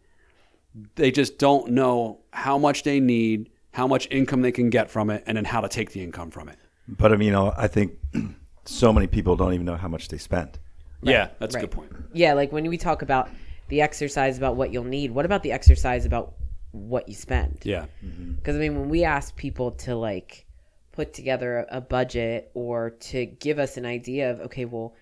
They 0.95 1.11
just 1.11 1.37
don't 1.37 1.71
know 1.71 2.19
how 2.31 2.57
much 2.57 2.83
they 2.83 2.99
need, 2.99 3.49
how 3.75 3.85
much 3.85 4.07
income 4.09 4.41
they 4.41 4.53
can 4.53 4.69
get 4.69 4.89
from 4.89 5.09
it, 5.09 5.21
and 5.27 5.35
then 5.35 5.43
how 5.43 5.59
to 5.59 5.67
take 5.67 5.91
the 5.91 6.01
income 6.01 6.31
from 6.31 6.47
it. 6.47 6.57
But 6.87 7.11
I 7.11 7.17
mean, 7.17 7.35
I 7.35 7.67
think 7.67 7.99
so 8.65 8.93
many 8.93 9.05
people 9.05 9.35
don't 9.35 9.53
even 9.53 9.65
know 9.65 9.75
how 9.75 9.89
much 9.89 10.07
they 10.07 10.17
spend. 10.17 10.57
Yeah, 11.01 11.27
that's 11.39 11.55
a 11.55 11.59
good 11.59 11.71
point. 11.71 11.91
Yeah, 12.13 12.31
like 12.35 12.53
when 12.53 12.65
we 12.69 12.77
talk 12.77 13.01
about 13.01 13.29
the 13.67 13.81
exercise 13.81 14.37
about 14.37 14.55
what 14.55 14.71
you'll 14.71 14.85
need, 14.85 15.11
what 15.11 15.25
about 15.25 15.43
the 15.43 15.51
exercise 15.51 16.05
about 16.05 16.35
what 16.71 17.09
you 17.09 17.15
spend? 17.15 17.63
Yeah. 17.63 17.87
Mm-hmm. 18.01 18.35
Because 18.35 18.55
I 18.55 18.59
mean, 18.59 18.79
when 18.79 18.87
we 18.87 19.03
ask 19.03 19.35
people 19.35 19.71
to 19.71 19.93
like 19.93 20.45
put 20.93 21.13
together 21.13 21.65
a 21.69 21.81
budget 21.81 22.51
or 22.53 22.91
to 22.91 23.25
give 23.25 23.59
us 23.59 23.75
an 23.75 23.85
idea 23.85 24.31
of, 24.31 24.39
okay, 24.39 24.63
well, 24.63 24.95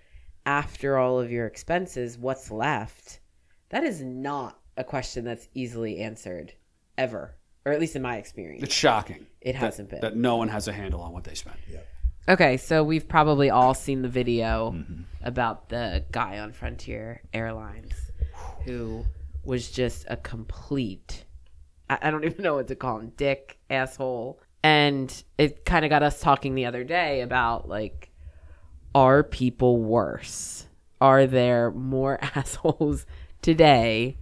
after 0.48 0.98
all 0.98 1.20
of 1.20 1.32
your 1.32 1.46
expenses, 1.46 2.18
what's 2.18 2.50
left? 2.50 3.20
That 3.70 3.84
is 3.84 4.02
not 4.02 4.60
a 4.78 4.84
question 4.84 5.26
that's 5.26 5.48
easily 5.54 6.00
answered 6.00 6.54
ever, 6.98 7.36
or 7.66 7.72
at 7.72 7.80
least 7.80 7.96
in 7.96 8.02
my 8.02 8.18
experience. 8.18 8.64
It's 8.64 8.74
shocking. 8.74 9.26
It 9.42 9.54
that- 9.54 9.60
hasn't 9.60 9.90
been. 9.90 10.02
That 10.02 10.16
no 10.16 10.38
one 10.38 10.50
has 10.50 10.68
a 10.68 10.74
handle 10.74 11.02
on 11.02 11.14
what 11.14 11.24
they 11.24 11.36
spend. 11.36 11.58
Okay, 12.28 12.56
so 12.56 12.86
we've 12.86 13.08
probably 13.08 13.50
all 13.50 13.74
seen 13.74 14.02
the 14.02 14.08
video 14.08 14.72
mm-hmm. 14.72 15.02
about 15.24 15.68
the 15.68 16.06
guy 16.12 16.40
on 16.40 16.54
Frontier 16.54 17.22
Airlines 17.34 17.94
who 18.64 19.04
was 19.44 19.70
just 19.70 20.06
a 20.08 20.16
complete 20.16 21.26
I, 21.90 22.08
I 22.08 22.12
don't 22.12 22.24
even 22.26 22.44
know 22.44 22.56
what 22.56 22.68
to 22.68 22.76
call 22.76 23.00
him, 23.00 23.12
dick, 23.16 23.60
asshole. 23.70 24.40
And 24.64 25.24
it 25.38 25.66
kind 25.66 25.84
of 25.84 25.90
got 25.90 26.04
us 26.04 26.22
talking 26.22 26.56
the 26.56 26.66
other 26.66 26.84
day 26.84 27.22
about 27.22 27.68
like, 27.68 28.12
are 28.96 29.24
people 29.24 29.82
worse? 29.82 30.68
Are 31.02 31.28
there 31.28 31.72
more 31.72 32.20
assholes 32.36 33.06
today? 33.42 34.18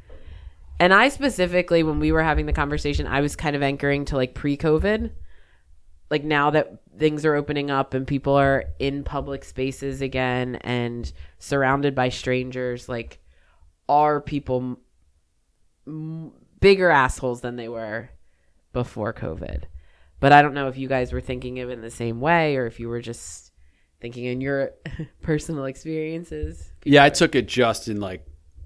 And 0.81 0.95
I 0.95 1.09
specifically, 1.09 1.83
when 1.83 1.99
we 1.99 2.11
were 2.11 2.23
having 2.23 2.47
the 2.47 2.53
conversation, 2.53 3.05
I 3.05 3.21
was 3.21 3.35
kind 3.35 3.55
of 3.55 3.61
anchoring 3.61 4.05
to 4.05 4.15
like 4.15 4.33
pre 4.33 4.57
COVID. 4.57 5.11
Like 6.09 6.23
now 6.23 6.49
that 6.49 6.81
things 6.97 7.23
are 7.23 7.35
opening 7.35 7.69
up 7.69 7.93
and 7.93 8.07
people 8.07 8.33
are 8.33 8.65
in 8.79 9.03
public 9.03 9.45
spaces 9.45 10.01
again 10.01 10.55
and 10.55 11.13
surrounded 11.37 11.93
by 11.93 12.09
strangers, 12.09 12.89
like, 12.89 13.19
are 13.87 14.19
people 14.19 14.79
m- 15.85 16.31
bigger 16.59 16.89
assholes 16.89 17.41
than 17.41 17.57
they 17.57 17.69
were 17.69 18.09
before 18.73 19.13
COVID? 19.13 19.65
But 20.19 20.31
I 20.31 20.41
don't 20.41 20.55
know 20.55 20.67
if 20.67 20.79
you 20.79 20.87
guys 20.87 21.13
were 21.13 21.21
thinking 21.21 21.59
of 21.59 21.69
it 21.69 21.73
in 21.73 21.81
the 21.81 21.91
same 21.91 22.19
way 22.19 22.57
or 22.57 22.65
if 22.65 22.79
you 22.79 22.89
were 22.89 23.01
just 23.01 23.51
thinking 23.99 24.25
in 24.25 24.41
your 24.41 24.71
personal 25.21 25.65
experiences. 25.65 26.71
Yeah, 26.83 27.03
I 27.03 27.11
took 27.11 27.35
it 27.35 27.47
just 27.47 27.87
in 27.87 27.99
like 27.99 28.25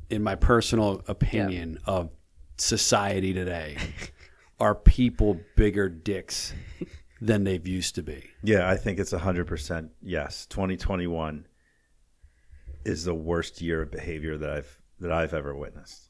in 0.10 0.24
my 0.24 0.36
personal 0.36 1.04
opinion 1.08 1.80
of 1.86 2.10
society 2.58 3.34
today. 3.34 3.78
Are 4.60 4.76
people 4.76 5.42
bigger 5.58 5.90
dicks 5.90 6.54
than 7.22 7.44
they've 7.44 7.68
used 7.68 7.96
to 7.96 8.04
be? 8.04 8.30
Yeah, 8.42 8.70
I 8.70 8.78
think 8.78 9.00
it's 9.00 9.12
100% 9.12 9.90
yes. 10.02 10.46
2021 10.46 11.48
is 12.86 13.04
the 13.04 13.14
worst 13.14 13.62
year 13.62 13.82
of 13.82 13.92
behavior 13.92 14.38
that 14.38 14.50
I've 14.50 14.80
that 15.00 15.12
I've 15.12 15.34
ever 15.34 15.54
witnessed. 15.54 16.10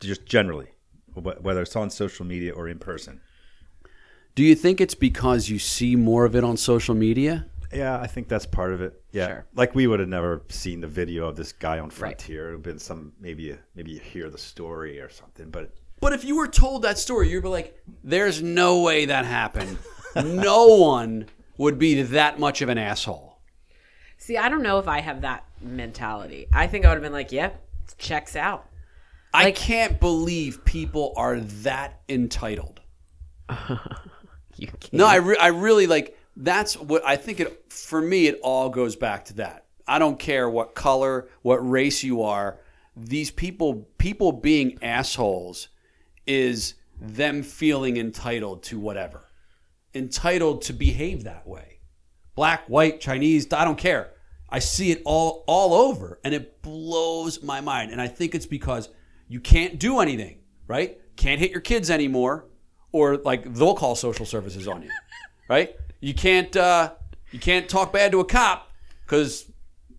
Just 0.00 0.26
generally, 0.26 0.68
whether 1.14 1.62
it's 1.62 1.76
on 1.76 1.88
social 1.88 2.26
media 2.26 2.52
or 2.52 2.68
in 2.68 2.78
person. 2.78 3.22
Do 4.34 4.42
you 4.42 4.54
think 4.54 4.80
it's 4.80 4.94
because 4.94 5.48
you 5.48 5.58
see 5.58 5.96
more 5.96 6.24
of 6.24 6.34
it 6.34 6.44
on 6.44 6.56
social 6.56 6.94
media? 6.94 7.46
Yeah, 7.72 7.98
I 7.98 8.06
think 8.06 8.28
that's 8.28 8.46
part 8.46 8.72
of 8.72 8.80
it. 8.82 9.02
Yeah, 9.12 9.26
Sure. 9.28 9.46
like 9.54 9.74
we 9.74 9.86
would 9.86 10.00
have 10.00 10.08
never 10.08 10.42
seen 10.48 10.80
the 10.80 10.86
video 10.88 11.26
of 11.28 11.36
this 11.36 11.52
guy 11.52 11.78
on 11.78 11.90
Frontier. 11.90 12.44
It 12.44 12.46
would 12.50 12.52
have 12.54 12.62
been 12.62 12.78
some 12.78 13.12
maybe 13.20 13.44
you, 13.44 13.58
maybe 13.74 13.92
you 13.92 14.00
hear 14.00 14.28
the 14.30 14.38
story 14.38 15.00
or 15.00 15.08
something, 15.08 15.50
but 15.50 15.74
But 16.00 16.12
if 16.12 16.24
you 16.24 16.36
were 16.36 16.48
told 16.48 16.82
that 16.82 16.98
story, 16.98 17.30
you'd 17.30 17.42
be 17.42 17.48
like, 17.48 17.78
"There's 18.04 18.42
no 18.42 18.80
way 18.80 19.04
that 19.06 19.24
happened. 19.24 19.78
no 20.16 20.66
one 20.78 21.26
would 21.58 21.78
be 21.78 22.02
that 22.02 22.38
much 22.38 22.60
of 22.62 22.68
an 22.68 22.78
asshole." 22.78 23.38
See, 24.18 24.36
I 24.36 24.48
don't 24.48 24.62
know 24.62 24.78
if 24.78 24.86
I 24.88 25.00
have 25.00 25.22
that 25.22 25.44
mentality. 25.60 26.46
I 26.52 26.66
think 26.66 26.84
I 26.84 26.88
would 26.88 26.94
have 26.96 27.02
been 27.02 27.12
like, 27.12 27.32
yep, 27.32 27.60
checks 27.98 28.36
out. 28.36 28.68
I 29.34 29.44
Like- 29.44 29.56
can't 29.56 29.98
believe 29.98 30.64
people 30.64 31.12
are 31.16 31.40
that 31.40 32.00
entitled. 32.08 32.80
You 34.56 34.66
can't. 34.66 34.92
No, 34.92 35.06
I, 35.06 35.16
re- 35.16 35.38
I 35.40 35.46
really 35.48 35.86
like 35.86 36.16
that's 36.36 36.78
what 36.78 37.04
I 37.06 37.16
think 37.16 37.40
it 37.40 37.72
for 37.72 38.00
me 38.00 38.26
it 38.26 38.40
all 38.42 38.68
goes 38.70 38.96
back 38.96 39.26
to 39.26 39.34
that. 39.34 39.66
I 39.86 39.98
don't 39.98 40.18
care 40.18 40.48
what 40.48 40.74
color, 40.74 41.28
what 41.42 41.68
race 41.68 42.02
you 42.02 42.22
are. 42.22 42.58
These 42.96 43.30
people 43.30 43.88
people 43.98 44.32
being 44.32 44.78
assholes 44.82 45.68
is 46.26 46.74
them 47.00 47.42
feeling 47.42 47.96
entitled 47.96 48.62
to 48.64 48.78
whatever. 48.78 49.28
Entitled 49.94 50.62
to 50.62 50.72
behave 50.72 51.24
that 51.24 51.46
way. 51.46 51.80
Black, 52.34 52.66
white, 52.66 53.00
Chinese, 53.00 53.52
I 53.52 53.64
don't 53.64 53.78
care. 53.78 54.12
I 54.48 54.58
see 54.58 54.90
it 54.90 55.02
all 55.04 55.44
all 55.46 55.74
over 55.74 56.20
and 56.24 56.34
it 56.34 56.62
blows 56.62 57.42
my 57.42 57.60
mind. 57.60 57.90
And 57.90 58.00
I 58.00 58.08
think 58.08 58.34
it's 58.34 58.46
because 58.46 58.88
you 59.28 59.40
can't 59.40 59.78
do 59.78 60.00
anything, 60.00 60.38
right? 60.66 60.98
Can't 61.16 61.40
hit 61.40 61.50
your 61.50 61.60
kids 61.60 61.90
anymore 61.90 62.46
or 62.92 63.16
like 63.18 63.52
they'll 63.54 63.74
call 63.74 63.94
social 63.94 64.26
services 64.26 64.68
on 64.68 64.82
you, 64.82 64.90
right? 65.48 65.74
You 66.02 66.12
can't 66.14 66.54
uh, 66.56 66.92
you 67.30 67.38
can't 67.38 67.68
talk 67.68 67.92
bad 67.92 68.10
to 68.12 68.18
a 68.20 68.24
cop 68.24 68.68
because 69.06 69.50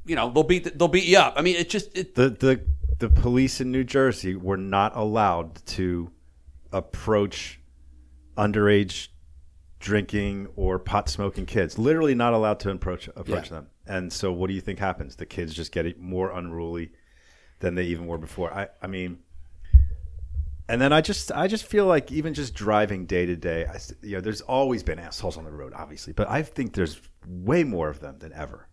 you 0.06 0.16
know 0.18 0.30
they'll 0.30 0.44
beat 0.44 0.78
they'll 0.78 0.90
beat 0.90 1.06
you 1.06 1.18
up. 1.18 1.34
I 1.38 1.42
mean, 1.42 1.56
it 1.56 1.70
just 1.70 1.98
it, 1.98 2.14
the 2.14 2.30
the 2.30 2.62
the 3.00 3.10
police 3.10 3.62
in 3.62 3.72
New 3.72 3.86
Jersey 3.86 4.36
were 4.36 4.58
not 4.58 4.96
allowed 4.98 5.66
to 5.68 6.12
approach 6.74 7.60
underage 8.38 9.08
drinking 9.80 10.48
or 10.58 10.78
pot 10.78 11.08
smoking 11.10 11.46
kids. 11.46 11.78
Literally 11.80 12.16
not 12.16 12.34
allowed 12.34 12.60
to 12.62 12.70
approach 12.70 13.08
approach 13.16 13.46
Yeah. 13.48 13.56
them. 13.58 13.68
And 13.88 14.12
so, 14.12 14.32
what 14.34 14.48
do 14.48 14.54
you 14.54 14.62
think 14.62 14.80
happens? 14.80 15.16
The 15.16 15.26
kids 15.26 15.54
just 15.54 15.72
get 15.72 16.00
more 16.00 16.32
unruly 16.32 16.92
than 17.60 17.76
they 17.76 17.86
even 17.86 18.08
were 18.08 18.18
before. 18.18 18.54
I 18.54 18.68
I 18.82 18.88
mean. 18.88 19.20
And 20.70 20.82
then 20.82 20.94
I 20.94 21.02
just 21.02 21.32
I 21.34 21.48
just 21.48 21.66
feel 21.66 21.86
like 21.86 22.12
even 22.12 22.34
just 22.34 22.54
driving 22.54 23.06
day 23.06 23.26
to 23.26 23.36
day, 23.36 23.66
I 23.66 23.76
s- 23.76 23.94
you 24.02 24.14
know, 24.16 24.22
there's 24.22 24.42
always 24.42 24.82
been 24.84 24.98
assholes 25.00 25.38
on 25.38 25.44
the 25.44 25.52
road, 25.52 25.74
obviously, 25.76 26.14
but 26.14 26.30
I 26.30 26.42
think 26.42 26.74
there's 26.74 27.02
way 27.28 27.64
more 27.64 27.90
of 27.90 28.00
them 28.00 28.20
than 28.20 28.32
ever. 28.34 28.68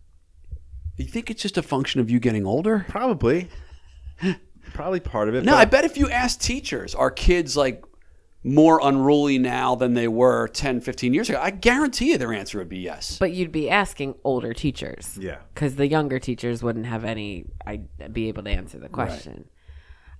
you 0.97 1.05
think 1.07 1.29
it's 1.31 1.41
just 1.41 1.57
a 1.57 1.61
function 1.63 1.99
of 1.99 2.09
you 2.11 2.19
getting 2.19 2.45
older. 2.45 2.85
Probably, 2.87 3.49
probably 4.73 4.99
part 4.99 5.29
of 5.29 5.35
it. 5.35 5.43
No, 5.43 5.53
but- 5.53 5.57
I 5.59 5.65
bet 5.65 5.85
if 5.85 5.97
you 5.97 6.09
ask 6.09 6.39
teachers, 6.39 6.93
are 6.95 7.09
kids 7.11 7.57
like 7.57 7.83
more 8.43 8.79
unruly 8.83 9.37
now 9.37 9.75
than 9.75 9.93
they 9.93 10.07
were 10.07 10.47
10, 10.47 10.81
15 10.81 11.13
years 11.13 11.29
ago? 11.29 11.39
I 11.41 11.49
guarantee 11.51 12.11
you 12.11 12.17
their 12.17 12.33
answer 12.33 12.57
would 12.59 12.69
be 12.69 12.79
yes. 12.79 13.17
But 13.19 13.31
you'd 13.33 13.51
be 13.51 13.69
asking 13.69 14.15
older 14.23 14.53
teachers. 14.53 15.17
Yeah. 15.19 15.39
Because 15.53 15.75
the 15.75 15.87
younger 15.87 16.19
teachers 16.19 16.61
wouldn't 16.63 16.85
have 16.85 17.03
any, 17.03 17.45
I'd 17.65 17.87
be 18.13 18.27
able 18.29 18.43
to 18.43 18.49
answer 18.49 18.79
the 18.79 18.89
question. 18.89 19.45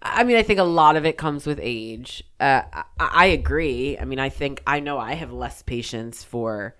I 0.01 0.23
mean, 0.23 0.35
I 0.37 0.43
think 0.43 0.59
a 0.59 0.63
lot 0.63 0.95
of 0.95 1.05
it 1.05 1.17
comes 1.17 1.45
with 1.45 1.59
age. 1.61 2.23
Uh, 2.39 2.63
I, 2.73 2.83
I 2.99 3.25
agree. 3.27 3.97
I 3.99 4.05
mean, 4.05 4.19
I 4.19 4.29
think, 4.29 4.61
I 4.65 4.79
know 4.79 4.97
I 4.97 5.13
have 5.13 5.31
less 5.31 5.61
patience 5.61 6.23
for 6.23 6.75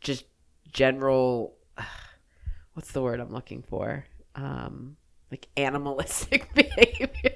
just 0.00 0.24
general, 0.72 1.54
what's 2.74 2.92
the 2.92 3.02
word 3.02 3.20
I'm 3.20 3.32
looking 3.32 3.62
for? 3.62 4.06
Um, 4.34 4.96
like 5.30 5.48
animalistic 5.56 6.52
behavior. 6.54 7.34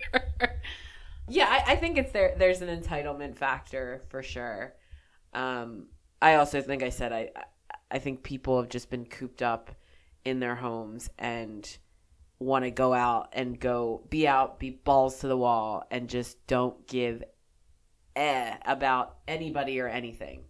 yeah, 1.29 1.47
I, 1.67 1.73
I 1.73 1.77
think 1.77 1.99
it's 1.99 2.13
there. 2.13 2.35
There's 2.39 2.63
an 2.63 2.69
entitlement 2.83 3.37
factor 3.37 4.03
for 4.09 4.23
sure. 4.23 4.75
Um, 5.35 5.87
I 6.23 6.35
also 6.37 6.61
think 6.63 6.83
I 6.83 6.91
said 6.91 7.13
I, 7.13 7.31
I- 7.37 7.45
I 7.91 7.99
think 7.99 8.23
people 8.23 8.61
have 8.61 8.69
just 8.69 8.91
been 8.91 9.07
cooped 9.07 9.41
up 9.41 9.71
in 10.23 10.41
their 10.41 10.57
homes 10.57 11.09
and 11.19 11.67
want 12.40 12.64
to 12.64 12.70
go 12.70 12.94
out 12.94 13.31
and 13.33 13.59
go 13.59 14.03
be 14.11 14.29
out, 14.29 14.59
be 14.59 14.70
balls 14.70 15.18
to 15.20 15.29
the 15.29 15.37
wall, 15.37 15.85
and 15.90 16.09
just 16.09 16.44
don't 16.46 16.87
give 16.87 17.22
eh 18.16 18.57
about 18.64 19.16
anybody 19.27 19.81
or 19.81 19.88
anything. 19.88 20.44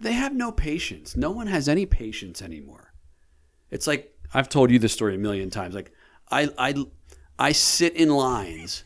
they 0.00 0.12
have 0.12 0.34
no 0.34 0.50
patience. 0.50 1.16
No 1.16 1.30
one 1.30 1.46
has 1.46 1.68
any 1.68 1.86
patience 1.86 2.40
anymore. 2.42 2.92
It's 3.70 3.86
like 3.86 4.16
I've 4.32 4.48
told 4.48 4.70
you 4.70 4.78
this 4.78 4.92
story 4.92 5.14
a 5.14 5.18
million 5.18 5.50
times. 5.50 5.74
Like 5.74 5.92
I 6.30 6.48
I 6.58 6.74
I 7.38 7.52
sit 7.52 7.94
in 7.94 8.08
lines, 8.08 8.84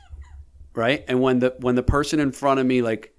right? 0.75 1.05
And 1.09 1.21
when 1.21 1.39
the 1.39 1.55
when 1.61 1.77
the 1.77 1.83
person 1.83 2.21
in 2.21 2.33
front 2.33 2.61
of 2.61 2.67
me 2.67 2.83
like 2.83 3.17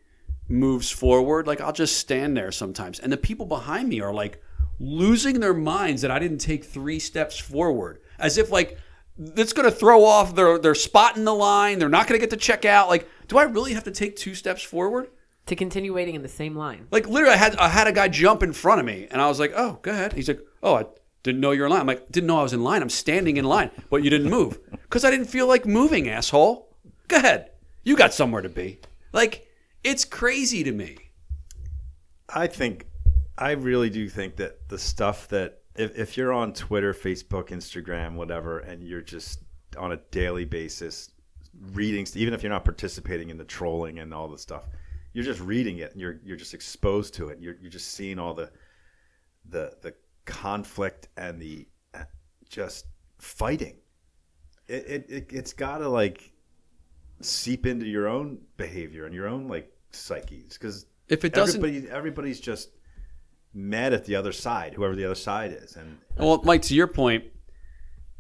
moves 0.48 0.92
forward, 0.92 1.48
like 1.48 1.62
I'll 1.62 1.74
just 1.74 1.98
stand 1.98 2.36
there 2.36 2.52
sometimes. 2.52 3.00
And 3.00 3.12
the 3.12 3.18
people 3.18 3.46
behind 3.46 3.90
me 3.90 4.02
are 4.02 4.14
like 4.14 4.42
losing 4.80 5.40
their 5.40 5.54
minds 5.54 6.02
that 6.02 6.12
I 6.12 6.20
didn't 6.20 6.40
take 6.40 6.66
3 6.66 7.00
steps 7.00 7.38
forward. 7.38 8.02
As 8.20 8.38
if 8.38 8.52
like 8.52 8.78
that's 9.18 9.54
going 9.54 9.70
to 9.70 9.76
throw 9.76 10.04
off 10.04 10.36
their 10.36 10.58
their 10.58 10.76
spot 10.76 11.18
in 11.18 11.26
the 11.26 11.34
line. 11.34 11.80
They're 11.80 11.90
not 11.90 12.08
going 12.08 12.20
to 12.20 12.24
get 12.24 12.32
to 12.32 12.38
check 12.38 12.66
out. 12.66 12.90
Like 12.90 13.10
do 13.28 13.38
I 13.38 13.44
really 13.44 13.74
have 13.74 13.84
to 13.86 13.92
take 13.92 14.16
2 14.16 14.36
steps 14.36 14.62
forward? 14.62 15.10
To 15.48 15.56
continue 15.56 15.94
waiting 15.94 16.16
in 16.16 16.24
the 16.24 16.28
same 16.28 16.56
line. 16.56 16.88
Like 16.90 17.08
literally, 17.08 17.36
I 17.36 17.38
had 17.38 17.56
I 17.58 17.70
had 17.70 17.88
a 17.88 17.92
guy 17.92 18.08
jump 18.08 18.42
in 18.42 18.52
front 18.52 18.80
of 18.80 18.86
me, 18.86 19.08
and 19.12 19.22
I 19.22 19.28
was 19.28 19.40
like, 19.40 19.54
"Oh, 19.56 19.78
go 19.84 19.92
ahead." 19.92 20.14
He's 20.14 20.28
like, 20.28 20.40
"Oh, 20.64 20.74
I 20.74 20.86
didn't 21.22 21.40
know 21.40 21.52
you're 21.52 21.68
in 21.68 21.72
line." 21.72 21.82
I'm 21.82 21.88
like, 21.88 22.12
"Didn't 22.12 22.26
know 22.26 22.40
I 22.40 22.44
was 22.44 22.54
in 22.54 22.64
line. 22.64 22.82
I'm 22.82 22.90
standing 22.90 23.38
in 23.38 23.46
line, 23.46 23.70
but 23.92 24.04
you 24.04 24.10
didn't 24.10 24.32
move 24.32 24.60
because 24.72 25.06
I 25.06 25.12
didn't 25.12 25.28
feel 25.28 25.48
like 25.48 25.68
moving, 25.68 26.10
asshole." 26.10 26.76
Go 27.08 27.18
ahead. 27.18 27.52
You 27.84 27.96
got 27.96 28.12
somewhere 28.12 28.42
to 28.42 28.50
be. 28.50 28.80
Like, 29.14 29.48
it's 29.84 30.04
crazy 30.04 30.64
to 30.64 30.72
me. 30.72 30.98
I 32.28 32.48
think, 32.48 32.88
I 33.38 33.52
really 33.52 33.92
do 33.92 34.10
think 34.10 34.38
that 34.38 34.68
the 34.70 34.80
stuff 34.80 35.28
that 35.28 35.62
if, 35.76 35.98
if 35.98 36.18
you're 36.18 36.34
on 36.34 36.54
Twitter, 36.54 36.94
Facebook, 36.94 37.50
Instagram, 37.50 38.16
whatever, 38.16 38.60
and 38.60 38.84
you're 38.84 39.02
just 39.02 39.42
on 39.78 39.92
a 39.92 39.98
daily 40.12 40.46
basis 40.46 41.12
reading, 41.74 42.08
even 42.16 42.34
if 42.34 42.44
you're 42.44 42.52
not 42.52 42.66
participating 42.66 43.30
in 43.30 43.38
the 43.38 43.46
trolling 43.46 44.00
and 44.00 44.14
all 44.14 44.28
the 44.28 44.38
stuff, 44.38 44.68
you're 45.14 45.26
just 45.26 45.42
reading 45.42 45.78
it 45.78 45.92
and 45.92 46.02
you're 46.02 46.20
you're 46.26 46.38
just 46.38 46.54
exposed 46.54 47.14
to 47.16 47.30
it. 47.30 47.40
You're 47.40 47.56
you're 47.62 47.72
just 47.72 47.94
seeing 47.94 48.20
all 48.20 48.34
the 48.34 48.52
the 49.50 49.74
the 49.82 49.94
conflict 50.26 51.08
and 51.18 51.40
the 51.42 51.68
uh, 51.94 52.04
just 52.50 52.88
fighting. 53.20 53.78
It 54.68 54.86
it, 54.88 55.06
it 55.10 55.28
it's 55.32 55.54
got 55.54 55.80
to 55.80 55.90
like 55.90 56.32
seep 57.22 57.66
into 57.66 57.86
your 57.86 58.08
own 58.08 58.40
behavior 58.58 59.06
and 59.06 59.16
your 59.16 59.28
own 59.28 59.48
like 59.48 59.72
psyches 59.92 60.54
because 60.54 60.86
If 61.08 61.24
it 61.24 61.34
doesn't, 61.34 61.64
everybody 61.64 61.90
everybody's 61.90 62.40
just 62.40 62.72
mad 63.56 63.94
at 63.94 64.06
the 64.06 64.16
other 64.16 64.32
side, 64.34 64.74
whoever 64.74 64.96
the 64.96 65.06
other 65.06 65.16
side 65.16 65.52
is, 65.54 65.76
and 65.76 65.98
well, 66.18 66.42
Mike, 66.44 66.62
to 66.64 66.76
your 66.76 66.88
point, 66.88 67.24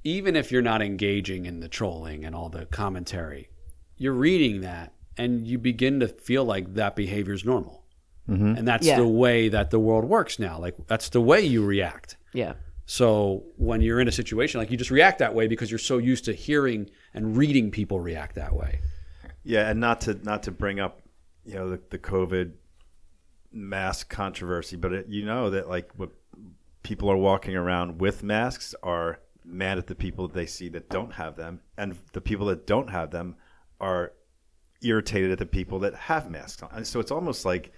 even 0.04 0.36
if 0.36 0.52
you're 0.52 0.62
not 0.62 0.82
engaging 0.82 1.46
in 1.46 1.60
the 1.60 1.68
trolling 1.68 2.24
and 2.26 2.34
all 2.36 2.50
the 2.50 2.66
commentary, 2.68 3.50
you're 3.98 4.14
reading 4.14 4.62
that 4.62 4.94
and 5.18 5.48
you 5.48 5.58
begin 5.58 6.00
to 6.00 6.08
feel 6.08 6.44
like 6.46 6.74
that 6.76 6.96
behavior 6.96 7.34
is 7.34 7.44
normal. 7.46 7.84
Mm-hmm. 8.30 8.56
And 8.58 8.68
that's 8.68 8.86
Yeah. 8.86 8.98
the 8.98 9.08
way 9.08 9.50
that 9.50 9.72
the 9.72 9.80
world 9.80 10.06
works 10.06 10.40
now. 10.40 10.60
Like 10.60 10.76
that's 10.88 11.10
the 11.10 11.22
way 11.22 11.42
you 11.42 11.64
react. 11.66 12.18
Yeah. 12.34 12.54
So 12.86 13.44
when 13.58 13.82
you're 13.82 14.00
in 14.00 14.08
a 14.08 14.12
situation 14.12 14.60
like 14.60 14.70
you 14.70 14.78
just 14.78 14.92
react 14.92 15.20
that 15.20 15.34
way 15.34 15.48
because 15.48 15.72
you're 15.72 15.78
so 15.80 15.98
used 15.98 16.26
to 16.26 16.34
hearing 16.34 16.90
and 17.14 17.36
reading 17.38 17.72
people 17.72 18.00
react 18.00 18.36
that 18.36 18.54
way. 18.54 18.80
Yeah, 19.44 19.70
and 19.70 19.80
not 19.80 20.02
to 20.02 20.16
not 20.24 20.44
to 20.44 20.52
bring 20.52 20.80
up, 20.80 21.02
you 21.46 21.54
know, 21.56 21.70
the, 21.70 21.80
the 21.92 21.98
COVID 22.00 22.54
mask 23.56 24.10
controversy, 24.10 24.76
but 24.76 24.92
it, 24.94 25.08
you 25.08 25.26
know 25.26 25.50
that 25.50 25.70
like 25.70 25.90
what 25.96 26.10
people 26.84 27.10
are 27.10 27.18
walking 27.18 27.56
around 27.56 28.00
with 28.00 28.22
masks 28.22 28.76
are 28.84 29.20
mad 29.44 29.78
at 29.78 29.88
the 29.88 29.96
people 29.96 30.28
that 30.28 30.36
they 30.36 30.46
see 30.46 30.70
that 30.70 30.90
don't 30.90 31.14
have 31.14 31.36
them, 31.36 31.62
and 31.78 31.96
the 32.14 32.22
people 32.22 32.46
that 32.48 32.68
don't 32.68 32.90
have 32.90 33.10
them 33.12 33.36
are 33.80 34.12
irritated 34.82 35.32
at 35.32 35.40
the 35.40 35.46
people 35.46 35.80
that 35.80 35.96
have 35.96 36.30
masks 36.30 36.62
on. 36.62 36.70
And 36.74 36.86
so 36.86 37.00
it's 37.00 37.12
almost 37.12 37.46
like 37.46 37.72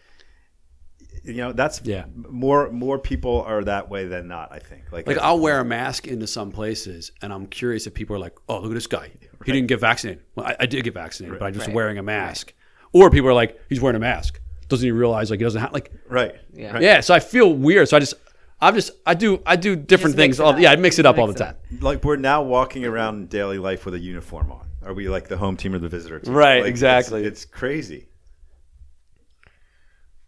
you 1.23 1.35
know 1.35 1.51
that's 1.53 1.81
Yeah. 1.83 2.05
more 2.29 2.71
more 2.71 2.97
people 2.97 3.41
are 3.43 3.63
that 3.63 3.89
way 3.89 4.05
than 4.07 4.27
not. 4.27 4.51
I 4.51 4.59
think 4.59 4.91
like 4.91 5.05
Like 5.07 5.17
I'll 5.19 5.39
wear 5.39 5.59
a 5.59 5.65
mask 5.65 6.07
into 6.07 6.25
some 6.27 6.51
places, 6.51 7.11
and 7.21 7.31
I'm 7.31 7.45
curious 7.47 7.85
if 7.87 7.93
people 7.93 8.15
are 8.15 8.19
like, 8.19 8.35
"Oh, 8.49 8.59
look 8.59 8.71
at 8.71 8.73
this 8.73 8.87
guy. 8.87 9.11
He 9.45 9.51
didn't 9.53 9.67
get 9.67 9.79
vaccinated. 9.79 10.23
Well, 10.35 10.47
I, 10.47 10.55
I 10.61 10.65
did 10.65 10.83
get 10.83 10.93
vaccinated, 10.95 11.37
but 11.39 11.45
I'm 11.45 11.53
just 11.53 11.67
Right. 11.67 11.75
wearing 11.75 11.97
a 11.99 12.03
mask." 12.03 12.53
Or 12.91 13.09
people 13.11 13.29
are 13.29 13.33
like, 13.33 13.59
"He's 13.69 13.79
wearing 13.79 13.95
a 13.95 13.99
mask. 13.99 14.41
Doesn't 14.67 14.85
he 14.85 14.91
realize 14.91 15.29
like 15.29 15.39
he 15.39 15.43
doesn't 15.43 15.61
have 15.61 15.73
like?" 15.73 15.91
right 16.09 16.35
Yeah. 16.53 16.73
right. 16.73 16.81
Yeah. 16.81 16.99
So 16.99 17.13
I 17.13 17.19
feel 17.19 17.53
weird. 17.53 17.87
So 17.87 17.97
I 17.97 17.99
just, 17.99 18.15
I'm 18.59 18.75
just, 18.75 18.91
I 19.05 19.13
do, 19.13 19.41
I 19.45 19.55
do 19.55 19.75
different 19.75 20.15
things. 20.15 20.39
All, 20.39 20.59
yeah, 20.59 20.71
I 20.71 20.75
mix 20.75 20.99
it 20.99 21.05
up 21.05 21.17
all 21.17 21.27
the 21.27 21.33
time. 21.33 21.55
up. 21.73 21.83
like 21.83 22.03
we're 22.03 22.15
now 22.15 22.41
walking 22.43 22.85
around 22.85 23.15
in 23.15 23.27
daily 23.27 23.59
life 23.59 23.85
with 23.85 23.93
a 23.93 23.99
uniform 23.99 24.51
on. 24.51 24.67
Are 24.83 24.93
we 24.93 25.09
like 25.09 25.27
the 25.27 25.37
home 25.37 25.57
team 25.57 25.73
or 25.73 25.79
the 25.79 25.89
visitor 25.89 26.19
team? 26.19 26.33
Right, 26.33 26.61
Like, 26.61 26.69
exactly. 26.69 27.25
It's, 27.25 27.43
it's 27.43 27.51
crazy. 27.51 28.07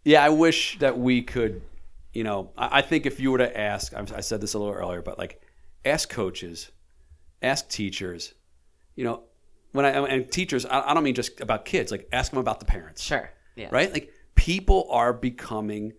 Yeah, 0.04 0.24
I 0.24 0.28
wish 0.30 0.78
that 0.78 0.98
we 0.98 1.22
could, 1.22 1.62
you 2.12 2.24
know, 2.24 2.52
I, 2.56 2.78
I 2.78 2.82
think 2.82 3.06
if 3.06 3.20
you 3.20 3.32
were 3.32 3.38
to 3.38 3.58
ask, 3.58 3.94
I, 3.94 4.04
I 4.14 4.20
said 4.20 4.40
this 4.40 4.54
a 4.54 4.58
little 4.58 4.74
earlier, 4.74 5.02
but 5.02 5.18
like 5.18 5.42
ask 5.84 6.08
coaches, 6.08 6.70
ask 7.42 7.68
teachers, 7.68 8.34
you 8.96 9.04
know, 9.04 9.24
when 9.72 9.84
I, 9.84 9.90
and 9.90 10.30
teachers, 10.30 10.66
I, 10.66 10.90
I 10.90 10.94
don't 10.94 11.04
mean 11.04 11.14
just 11.14 11.40
about 11.40 11.64
kids, 11.64 11.90
like 11.90 12.08
ask 12.12 12.30
them 12.30 12.40
about 12.40 12.60
the 12.60 12.66
parents. 12.66 13.02
Sure. 13.02 13.30
Yeah. 13.56 13.68
Right? 13.70 13.92
Like 13.92 14.12
people 14.40 14.88
are 14.90 15.12
becoming 15.12 15.92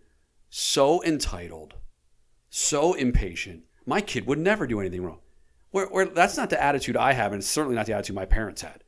so 0.49 1.03
entitled, 1.03 1.75
so 2.49 2.95
impatient. 2.95 3.61
My 3.85 4.01
kid 4.01 4.25
would 4.25 4.39
never 4.39 4.65
do 4.65 4.79
anything 4.79 5.03
wrong. 5.03 5.19
Where, 5.69 5.85
where 5.85 6.05
that's 6.07 6.37
not 6.37 6.49
the 6.49 6.61
attitude 6.61 6.97
I 6.97 7.13
have, 7.13 7.33
and 7.33 7.39
it's 7.41 7.47
certainly 7.47 7.75
not 7.75 7.85
the 7.85 7.93
attitude 7.93 8.15
my 8.15 8.25
parents 8.25 8.63
had. 8.63 8.83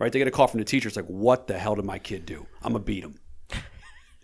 Right? 0.00 0.12
They 0.12 0.18
get 0.18 0.26
a 0.26 0.32
call 0.32 0.48
from 0.48 0.58
the 0.58 0.64
teacher. 0.64 0.88
It's 0.88 0.96
like, 0.96 1.06
what 1.06 1.46
the 1.46 1.56
hell 1.56 1.76
did 1.76 1.84
my 1.84 2.00
kid 2.00 2.26
do? 2.26 2.46
I'm 2.62 2.72
gonna 2.72 2.84
beat 2.84 3.04
him. 3.04 3.14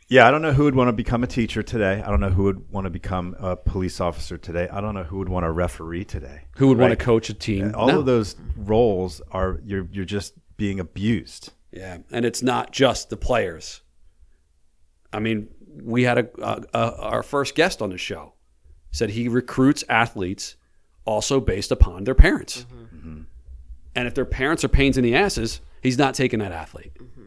Yeah, 0.09 0.29
I 0.29 0.31
don't 0.31 0.43
know 0.43 0.53
who 0.53 0.65
would 0.65 0.75
want 0.75 0.89
to 0.89 0.93
become 0.93 1.25
a 1.25 1.27
teacher 1.27 1.63
today. 1.63 2.03
I 2.05 2.11
don't 2.11 2.21
know 2.21 2.29
who 2.29 2.43
would 2.43 2.71
want 2.71 2.85
to 2.85 2.91
become 2.91 3.35
a 3.39 3.57
police 3.57 3.99
officer 3.99 4.37
today. 4.37 4.69
I 4.69 4.83
don't 4.83 4.95
know 4.95 5.05
who 5.05 5.17
would 5.19 5.31
want 5.31 5.45
to 5.45 5.51
referee 5.51 6.05
today. 6.05 6.43
Who 6.57 6.69
would 6.69 6.77
want 6.77 6.91
to 6.91 7.03
coach 7.03 7.31
a 7.31 7.35
team? 7.35 7.73
All 7.75 7.87
No. 7.87 8.01
of 8.01 8.05
those 8.05 8.37
roles 8.59 9.23
are 9.31 9.61
you're 9.65 9.89
you're 9.91 10.05
just 10.05 10.35
being 10.59 10.81
abused. 10.81 11.53
Yeah, 11.71 11.99
and 12.11 12.27
it's 12.27 12.43
not 12.43 12.73
just 12.73 13.09
the 13.09 13.17
players. 13.17 13.81
I 15.13 15.21
mean, 15.21 15.49
we 15.83 16.05
had 16.05 16.19
a, 16.19 16.29
a, 16.43 16.63
a 16.75 16.97
our 17.03 17.23
first 17.23 17.55
guest 17.55 17.83
on 17.83 17.91
the 17.91 17.99
show 17.99 18.35
said 18.91 19.11
he 19.11 19.29
recruits 19.29 19.85
athletes 19.89 20.57
also 21.05 21.41
based 21.41 21.73
upon 21.73 22.05
their 22.05 22.15
parents, 22.15 22.65
mm-hmm. 22.65 22.97
Mm-hmm. 22.97 23.21
and 23.97 24.07
if 24.07 24.15
their 24.15 24.25
parents 24.25 24.63
are 24.65 24.69
pains 24.69 24.97
in 24.97 25.03
the 25.05 25.15
asses, 25.15 25.61
he's 25.83 25.99
not 25.99 26.15
taking 26.15 26.39
that 26.41 26.53
athlete. 26.53 26.93
Mm-hmm. 26.95 27.23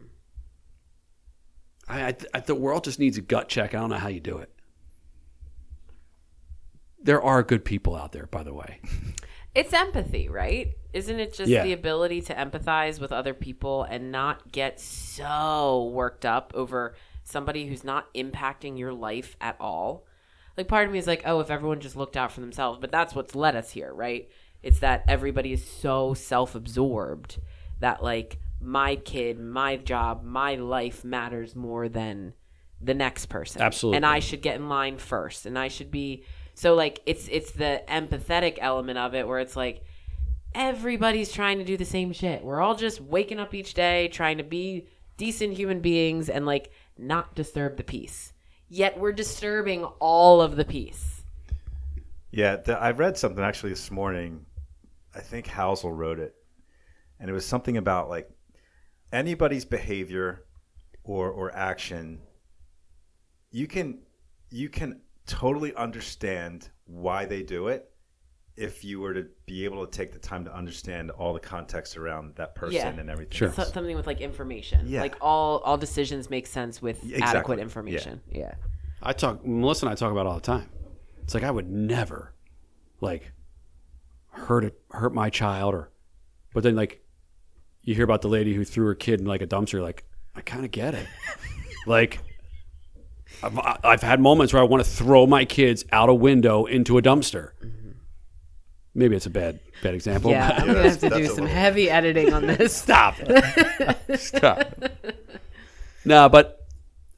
I, 1.88 2.06
I, 2.08 2.16
I, 2.34 2.40
the 2.40 2.54
world 2.54 2.84
just 2.84 2.98
needs 2.98 3.18
a 3.18 3.20
gut 3.20 3.48
check. 3.48 3.74
I 3.74 3.80
don't 3.80 3.90
know 3.90 3.96
how 3.96 4.08
you 4.08 4.20
do 4.20 4.38
it. 4.38 4.50
There 7.02 7.22
are 7.22 7.42
good 7.42 7.64
people 7.64 7.94
out 7.94 8.12
there, 8.12 8.26
by 8.26 8.42
the 8.42 8.54
way. 8.54 8.80
It's 9.56 9.72
empathy, 9.72 10.28
right? 10.28 10.74
Isn't 10.92 11.18
it 11.18 11.32
just 11.32 11.48
Yeah. 11.50 11.64
the 11.64 11.72
ability 11.72 12.20
to 12.22 12.34
empathize 12.34 13.00
with 13.00 13.10
other 13.10 13.32
people 13.32 13.84
and 13.84 14.12
not 14.12 14.52
get 14.52 14.78
so 14.78 15.90
worked 15.94 16.26
up 16.26 16.52
over 16.54 16.94
somebody 17.26 17.66
who's 17.66 17.84
not 17.84 18.12
impacting 18.14 18.78
your 18.78 18.92
life 18.92 19.36
at 19.40 19.56
all? 19.60 20.06
Like, 20.56 20.68
part 20.68 20.86
of 20.86 20.92
me 20.92 20.98
is 20.98 21.06
like, 21.06 21.22
oh, 21.26 21.40
if 21.40 21.50
everyone 21.50 21.80
just 21.80 21.96
looked 21.96 22.16
out 22.16 22.32
for 22.32 22.40
themselves, 22.40 22.78
but 22.80 22.90
that's 22.90 23.14
what's 23.14 23.34
led 23.34 23.56
us 23.56 23.70
here, 23.70 23.92
right? 23.92 24.28
It's 24.62 24.78
that 24.78 25.04
everybody 25.06 25.52
is 25.52 25.66
so 25.66 26.14
self 26.14 26.54
absorbed 26.54 27.38
that, 27.80 28.02
like, 28.02 28.38
my 28.60 28.96
kid, 28.96 29.38
my 29.38 29.76
job, 29.76 30.24
my 30.24 30.54
life 30.54 31.04
matters 31.04 31.54
more 31.54 31.88
than 31.88 32.32
the 32.80 32.94
next 32.94 33.26
person. 33.26 33.62
Absolutely. 33.62 33.96
And 33.96 34.06
I 34.06 34.20
should 34.20 34.42
get 34.42 34.56
in 34.56 34.68
line 34.68 34.98
first. 34.98 35.46
And 35.46 35.58
I 35.58 35.68
should 35.68 35.90
be 35.90 36.24
so 36.54 36.74
like 36.74 37.00
it's 37.04 37.28
it's 37.28 37.52
the 37.52 37.82
empathetic 37.88 38.58
element 38.60 38.98
of 38.98 39.14
it 39.14 39.28
where 39.28 39.40
it's 39.40 39.56
like 39.56 39.82
everybody's 40.54 41.30
trying 41.30 41.58
to 41.58 41.64
do 41.64 41.76
the 41.76 41.84
same 41.84 42.12
shit. 42.12 42.42
We're 42.42 42.60
all 42.60 42.74
just 42.74 43.00
waking 43.00 43.38
up 43.38 43.54
each 43.54 43.74
day 43.74 44.08
trying 44.08 44.38
to 44.38 44.44
be 44.44 44.88
decent 45.18 45.54
human 45.54 45.80
beings 45.80 46.28
and 46.28 46.46
like 46.46 46.70
not 46.98 47.34
disturb 47.34 47.76
the 47.76 47.84
peace. 47.84 48.32
Yet 48.68 48.98
we're 48.98 49.12
disturbing 49.12 49.84
all 49.84 50.40
of 50.40 50.56
the 50.56 50.64
peace. 50.64 51.24
Yeah, 52.30 52.56
the, 52.56 52.78
I 52.78 52.90
read 52.90 53.16
something 53.16 53.42
actually 53.42 53.70
this 53.70 53.90
morning. 53.90 54.44
I 55.14 55.20
think 55.20 55.46
Housel 55.46 55.96
wrote 55.96 56.18
it, 56.18 56.34
and 57.18 57.30
it 57.30 57.32
was 57.32 57.46
something 57.46 57.76
about 57.76 58.08
like 58.08 58.28
anybody's 59.12 59.64
behavior 59.64 60.44
or 61.04 61.30
or 61.30 61.54
action. 61.54 62.20
You 63.50 63.66
can 63.66 64.00
you 64.50 64.68
can 64.68 65.00
totally 65.26 65.74
understand 65.74 66.68
why 66.84 67.24
they 67.24 67.42
do 67.42 67.68
it 67.68 67.90
if 68.56 68.84
you 68.84 69.00
were 69.00 69.12
to 69.12 69.26
be 69.44 69.64
able 69.64 69.84
to 69.86 69.90
take 69.90 70.12
the 70.12 70.18
time 70.18 70.44
to 70.44 70.54
understand 70.54 71.10
all 71.10 71.34
the 71.34 71.40
context 71.40 71.96
around 71.96 72.34
that 72.36 72.54
person 72.54 72.76
Yeah. 72.76 72.88
and 72.88 73.10
everything. 73.10 73.36
Sure. 73.36 73.52
So, 73.52 73.64
something 73.64 73.94
with 73.94 74.06
like 74.06 74.20
information. 74.20 74.86
Yeah. 74.88 75.02
Like 75.02 75.16
all 75.20 75.58
all 75.58 75.76
decisions 75.76 76.30
make 76.30 76.46
sense 76.46 76.80
with 76.80 77.02
exactly. 77.04 77.22
adequate 77.22 77.58
information. 77.58 78.22
Yeah. 78.30 78.54
I 79.02 79.12
talk 79.12 79.44
Melissa 79.46 79.86
and 79.86 79.92
I 79.92 79.94
talk 79.94 80.10
about 80.10 80.26
it 80.26 80.28
all 80.28 80.34
the 80.36 80.40
time. 80.40 80.70
It's 81.22 81.34
like 81.34 81.42
I 81.44 81.50
would 81.50 81.68
never 81.70 82.32
like 83.00 83.32
hurt 84.30 84.64
it 84.64 84.78
hurt 84.90 85.14
my 85.14 85.28
child 85.30 85.74
or 85.74 85.90
but 86.54 86.62
then 86.62 86.76
like 86.76 87.02
you 87.82 87.94
hear 87.94 88.04
about 88.04 88.22
the 88.22 88.28
lady 88.28 88.54
who 88.54 88.64
threw 88.64 88.86
her 88.86 88.94
kid 88.94 89.20
in 89.20 89.26
like 89.26 89.42
a 89.42 89.46
dumpster 89.46 89.82
like 89.82 90.04
I 90.34 90.40
kind 90.40 90.64
of 90.64 90.70
get 90.70 90.94
it. 90.94 91.06
like 91.86 92.20
I've, 93.42 93.58
I've 93.84 94.02
had 94.02 94.20
moments 94.20 94.52
where 94.52 94.62
I 94.62 94.66
want 94.66 94.82
to 94.84 94.90
throw 94.90 95.26
my 95.26 95.44
kids 95.44 95.84
out 95.92 96.08
a 96.08 96.14
window 96.14 96.64
into 96.64 96.96
a 96.96 97.02
dumpster. 97.02 97.50
Mm-hmm. 97.62 97.85
Maybe 98.96 99.14
it's 99.14 99.26
a 99.26 99.30
bad 99.30 99.60
bad 99.82 99.94
example. 99.94 100.30
Yeah, 100.30 100.48
but- 100.52 100.60
I'm 100.60 100.66
gonna 100.68 100.82
have 100.88 101.00
to 101.00 101.10
do 101.10 101.26
some 101.26 101.34
little- 101.44 101.46
heavy 101.48 101.90
editing 101.90 102.32
on 102.32 102.46
this. 102.46 102.74
Stop 102.82 103.16
it. 103.20 104.18
Stop. 104.18 104.74
no, 106.04 106.28
but 106.28 106.66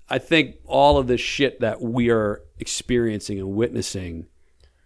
I 0.08 0.18
think 0.18 0.56
all 0.66 0.98
of 0.98 1.06
this 1.06 1.20
shit 1.20 1.60
that 1.60 1.80
we 1.80 2.10
are 2.10 2.42
experiencing 2.58 3.38
and 3.38 3.54
witnessing, 3.54 4.26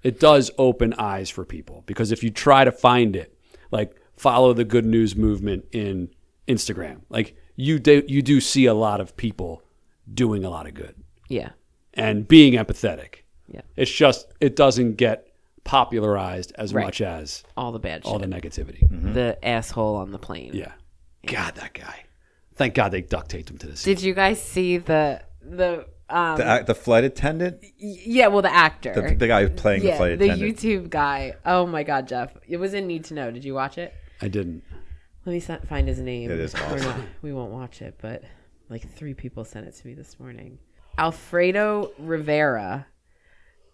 it 0.02 0.20
does 0.20 0.50
open 0.59 0.92
eyes 0.98 1.31
for 1.31 1.44
people. 1.44 1.83
Because 1.87 2.12
if 2.12 2.22
you 2.22 2.31
try 2.31 2.64
to 2.64 2.72
find 2.72 3.16
it, 3.16 3.37
like 3.70 3.94
follow 4.16 4.52
the 4.52 4.64
good 4.64 4.85
news 4.85 5.16
movement 5.16 5.64
in 5.72 6.11
Instagram, 6.48 7.00
like 7.09 7.37
you 7.57 7.78
do, 7.78 8.02
you 8.07 8.20
do 8.20 8.40
see 8.40 8.66
a 8.66 8.74
lot 8.74 9.00
of 9.00 9.16
people 9.16 9.62
doing 10.12 10.44
a 10.44 10.50
lot 10.50 10.66
of 10.66 10.74
good 10.74 10.94
Yeah. 11.28 11.50
and 11.94 12.26
being 12.28 12.55
empathetic. 12.55 13.20
Yeah. 13.48 13.61
It's 13.76 13.90
just 13.90 14.26
it 14.40 14.57
doesn't 14.57 14.96
get 14.96 15.28
popularized 15.64 16.53
as 16.57 16.75
Right. 16.75 16.85
much 16.85 17.01
as 17.01 17.42
All 17.57 17.72
the 17.72 17.79
bad 17.79 18.03
all 18.05 18.18
shit. 18.18 18.29
the 18.31 18.37
negativity. 18.37 19.14
the 19.14 19.38
asshole 19.46 19.96
on 19.96 20.11
the 20.11 20.18
plane. 20.18 20.51
Yeah. 20.55 20.72
God, 21.27 21.55
that 21.57 21.72
guy. 21.75 22.05
Thank 22.57 22.75
God 22.75 22.90
they 22.90 23.01
duct 23.03 23.31
taped 23.31 23.51
him 23.51 23.59
to 23.59 23.66
the 23.68 23.77
seat. 23.77 23.94
Did 23.96 24.03
you 24.03 24.14
guys 24.14 24.42
see 24.42 24.79
the 24.79 25.22
the 25.40 25.87
um 26.11 26.37
The, 26.37 26.55
ac- 26.57 26.64
the 26.64 26.75
flight 26.75 27.05
attendant, 27.05 27.64
yeah, 27.79 28.27
well 28.29 28.42
the 28.42 28.53
actor. 28.53 28.92
the, 28.92 29.14
the 29.14 29.27
guy 29.29 29.46
who's 29.46 29.59
playing 29.59 29.81
the 29.83 29.88
yeah, 29.88 29.96
flight 29.96 30.18
the 30.18 30.27
attendant. 30.27 30.59
YouTube 30.59 30.90
guy. 30.90 31.35
Oh 31.46 31.66
my 31.66 31.83
god, 31.85 32.07
Jeff. 32.09 32.37
It 32.46 32.59
was 32.59 32.75
in 32.75 32.87
Need 32.87 33.05
to 33.07 33.14
Know. 33.14 33.31
Did 33.31 33.44
you 33.44 33.55
watch 33.55 33.79
it? 33.79 33.94
I 34.20 34.29
didn't. 34.29 34.62
Let 35.25 35.33
me 35.33 35.40
se- 35.40 35.61
find 35.68 35.87
his 35.88 36.01
name. 36.01 36.31
It 36.31 36.38
is 36.40 36.55
We're 36.55 36.61
awesome. 36.62 36.88
not- 36.88 37.01
we 37.22 37.33
won't 37.33 37.53
watch 37.53 37.81
it, 37.83 37.94
but 38.03 38.22
like 38.68 38.88
three 38.94 39.14
people 39.14 39.44
sent 39.44 39.66
it 39.66 39.75
to 39.77 39.87
me 39.87 39.94
this 39.94 40.18
morning. 40.20 40.59
Alfredo 40.98 41.90
Rivera 41.98 42.87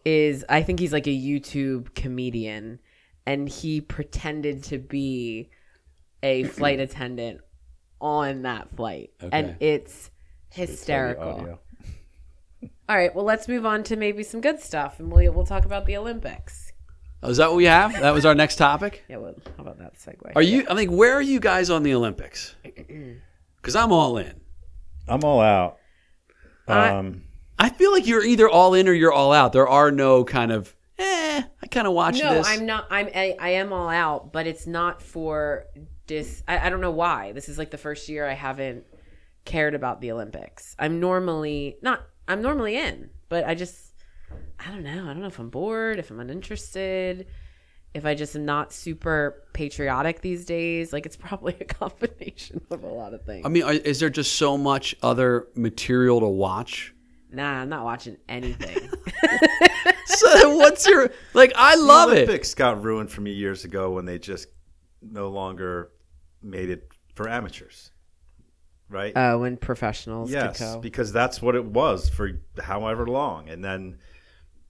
is, 0.09 0.45
I 0.49 0.63
think 0.63 0.81
he's 0.81 0.93
like 0.93 1.07
a 1.07 1.11
YouTube 1.17 1.95
comedian, 1.95 2.79
and 3.27 3.49
he 3.49 3.81
pretended 3.81 4.65
to 4.65 4.79
be 4.79 5.51
a 6.23 6.45
flight 6.59 6.81
attendant 6.81 7.41
on 8.01 8.43
that 8.43 8.75
flight, 8.77 9.11
and 9.33 9.57
it's 9.61 10.11
hysterical. 10.51 11.59
All 12.89 12.97
right, 12.97 13.15
well, 13.15 13.25
let's 13.25 13.49
move 13.49 13.67
on 13.67 13.83
to 13.85 13.97
maybe 13.97 14.23
some 14.23 14.41
good 14.41 14.61
stuff, 14.61 14.99
and 14.99 15.13
we'll 15.13 15.33
we'll 15.33 15.45
talk 15.47 15.65
about 15.65 15.85
the 15.87 15.97
Olympics. 15.97 16.73
Oh, 17.23 17.31
is 17.31 17.37
that 17.39 17.49
what 17.49 17.57
we 17.57 17.65
have? 17.65 17.93
That 17.93 18.15
was 18.15 18.25
our 18.25 18.35
next 18.35 18.57
topic. 18.57 19.05
Yeah, 19.11 19.17
well, 19.19 19.35
how 19.57 19.63
about 19.65 19.79
that 19.79 19.95
segue? 19.99 20.33
Are 20.37 20.43
you? 20.43 20.65
I 20.71 20.75
mean, 20.75 20.97
where 20.97 21.15
are 21.15 21.23
you 21.23 21.41
guys 21.41 21.69
on 21.71 21.83
the 21.83 21.95
Olympics? 21.95 22.55
Because 23.61 23.75
I'm 23.75 23.91
all 23.93 24.17
in. 24.19 24.41
I'm 25.09 25.25
all 25.25 25.41
out. 25.41 25.79
I- 26.69 26.91
Um, 26.91 27.25
I 27.59 27.71
feel 27.71 27.93
like 27.93 28.07
you're 28.07 28.25
either 28.25 28.49
all 28.49 28.75
in 28.75 28.89
or 28.89 28.93
you're 28.93 29.13
all 29.13 29.33
out. 29.33 29.53
There 29.53 29.69
are 29.69 29.91
no 29.91 30.25
kind 30.25 30.53
of. 30.53 30.75
Eh, 30.99 31.43
I 31.63 31.67
kind 31.69 31.87
of 31.87 31.93
watch 31.93 32.19
No, 32.21 32.35
this. 32.35 32.47
No, 32.47 32.53
I'm 32.53 32.67
not. 32.67 32.87
I'm. 32.91 33.09
I, 33.15 33.37
I 33.39 33.51
am 33.51 33.73
all 33.73 33.89
out, 33.89 34.33
but 34.33 34.47
it's 34.47 34.67
not 34.67 35.03
for 35.03 35.65
dis. 36.07 36.43
I, 36.49 36.67
I 36.67 36.71
don't 36.71 36.81
know 36.81 36.91
why. 36.91 37.33
This 37.33 37.49
is 37.49 37.59
like 37.59 37.71
the 37.71 37.79
first 37.79 38.09
year 38.09 38.27
I 38.27 38.35
haven't 38.35 38.85
cared 39.45 39.75
about 39.75 40.01
the 40.01 40.13
Olympics. 40.13 40.75
I'm 40.79 41.01
normally 41.01 41.77
not. 41.83 42.07
I'm 42.27 42.43
normally 42.43 42.77
in, 42.77 43.11
but 43.29 43.45
I 43.47 43.55
just. 43.55 43.93
I 44.59 44.71
don't 44.71 44.83
know. 44.83 45.05
I 45.05 45.07
don't 45.07 45.21
know 45.21 45.27
if 45.29 45.39
I'm 45.39 45.51
bored, 45.51 45.99
if 46.01 46.11
I'm 46.11 46.19
uninterested, 46.19 47.27
if 47.95 48.05
I 48.05 48.15
just 48.15 48.35
am 48.35 48.45
not 48.45 48.73
super 48.73 49.45
patriotic 49.53 50.21
these 50.21 50.45
days. 50.45 50.93
Like 50.93 51.07
it's 51.07 51.17
probably 51.17 51.57
a 51.61 51.65
combination 51.65 52.61
of 52.71 52.83
a 52.83 52.89
lot 52.89 53.15
of 53.15 53.25
things. 53.25 53.47
I 53.47 53.49
mean, 53.49 53.65
is 53.67 54.01
there 54.01 54.11
just 54.11 54.35
so 54.35 54.59
much 54.59 54.97
other 55.03 55.47
material 55.55 56.21
to 56.21 56.27
watch? 56.27 56.93
Nah, 57.31 57.61
I'm 57.61 57.69
not 57.69 57.85
watching 57.85 58.17
anything. 58.29 58.91
So 60.07 60.57
what's 60.57 60.87
your 60.87 61.11
like? 61.35 61.53
I 61.55 61.75
love 61.77 62.11
the 62.11 62.17
it. 62.17 62.23
Olympics 62.25 62.55
got 62.55 62.83
ruined 62.83 63.11
for 63.11 63.21
me 63.21 63.33
years 63.33 63.65
ago 63.65 63.91
when 63.93 64.05
they 64.05 64.19
just 64.19 64.49
no 65.03 65.29
longer 65.29 65.93
made 66.43 66.71
it 66.71 66.91
for 67.15 67.29
amateurs, 67.29 67.93
right? 68.89 69.15
uh, 69.17 69.37
when 69.37 69.57
professionals 69.59 70.31
yes, 70.31 70.59
could 70.59 70.65
go. 70.65 70.81
because 70.81 71.13
that's 71.13 71.43
what 71.43 71.55
it 71.55 71.65
was 71.65 72.09
for 72.09 72.41
however 72.59 73.07
long, 73.07 73.49
and 73.49 73.63
then 73.63 73.99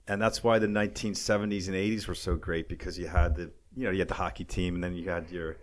and 0.07 0.21
that's 0.21 0.43
why 0.43 0.59
the 0.59 0.67
1970s 0.67 1.67
and 1.67 1.75
80s 1.75 2.07
were 2.07 2.15
so 2.15 2.35
great 2.35 2.67
because 2.67 2.99
you 2.99 3.07
had 3.07 3.35
the 3.35 3.51
you 3.75 3.85
know 3.85 3.91
you 3.91 3.99
had 3.99 4.09
the 4.09 4.15
hockey 4.15 4.43
team, 4.43 4.75
and 4.75 4.83
then 4.83 4.93
you 4.93 5.09
had 5.09 5.31
your 5.31 5.57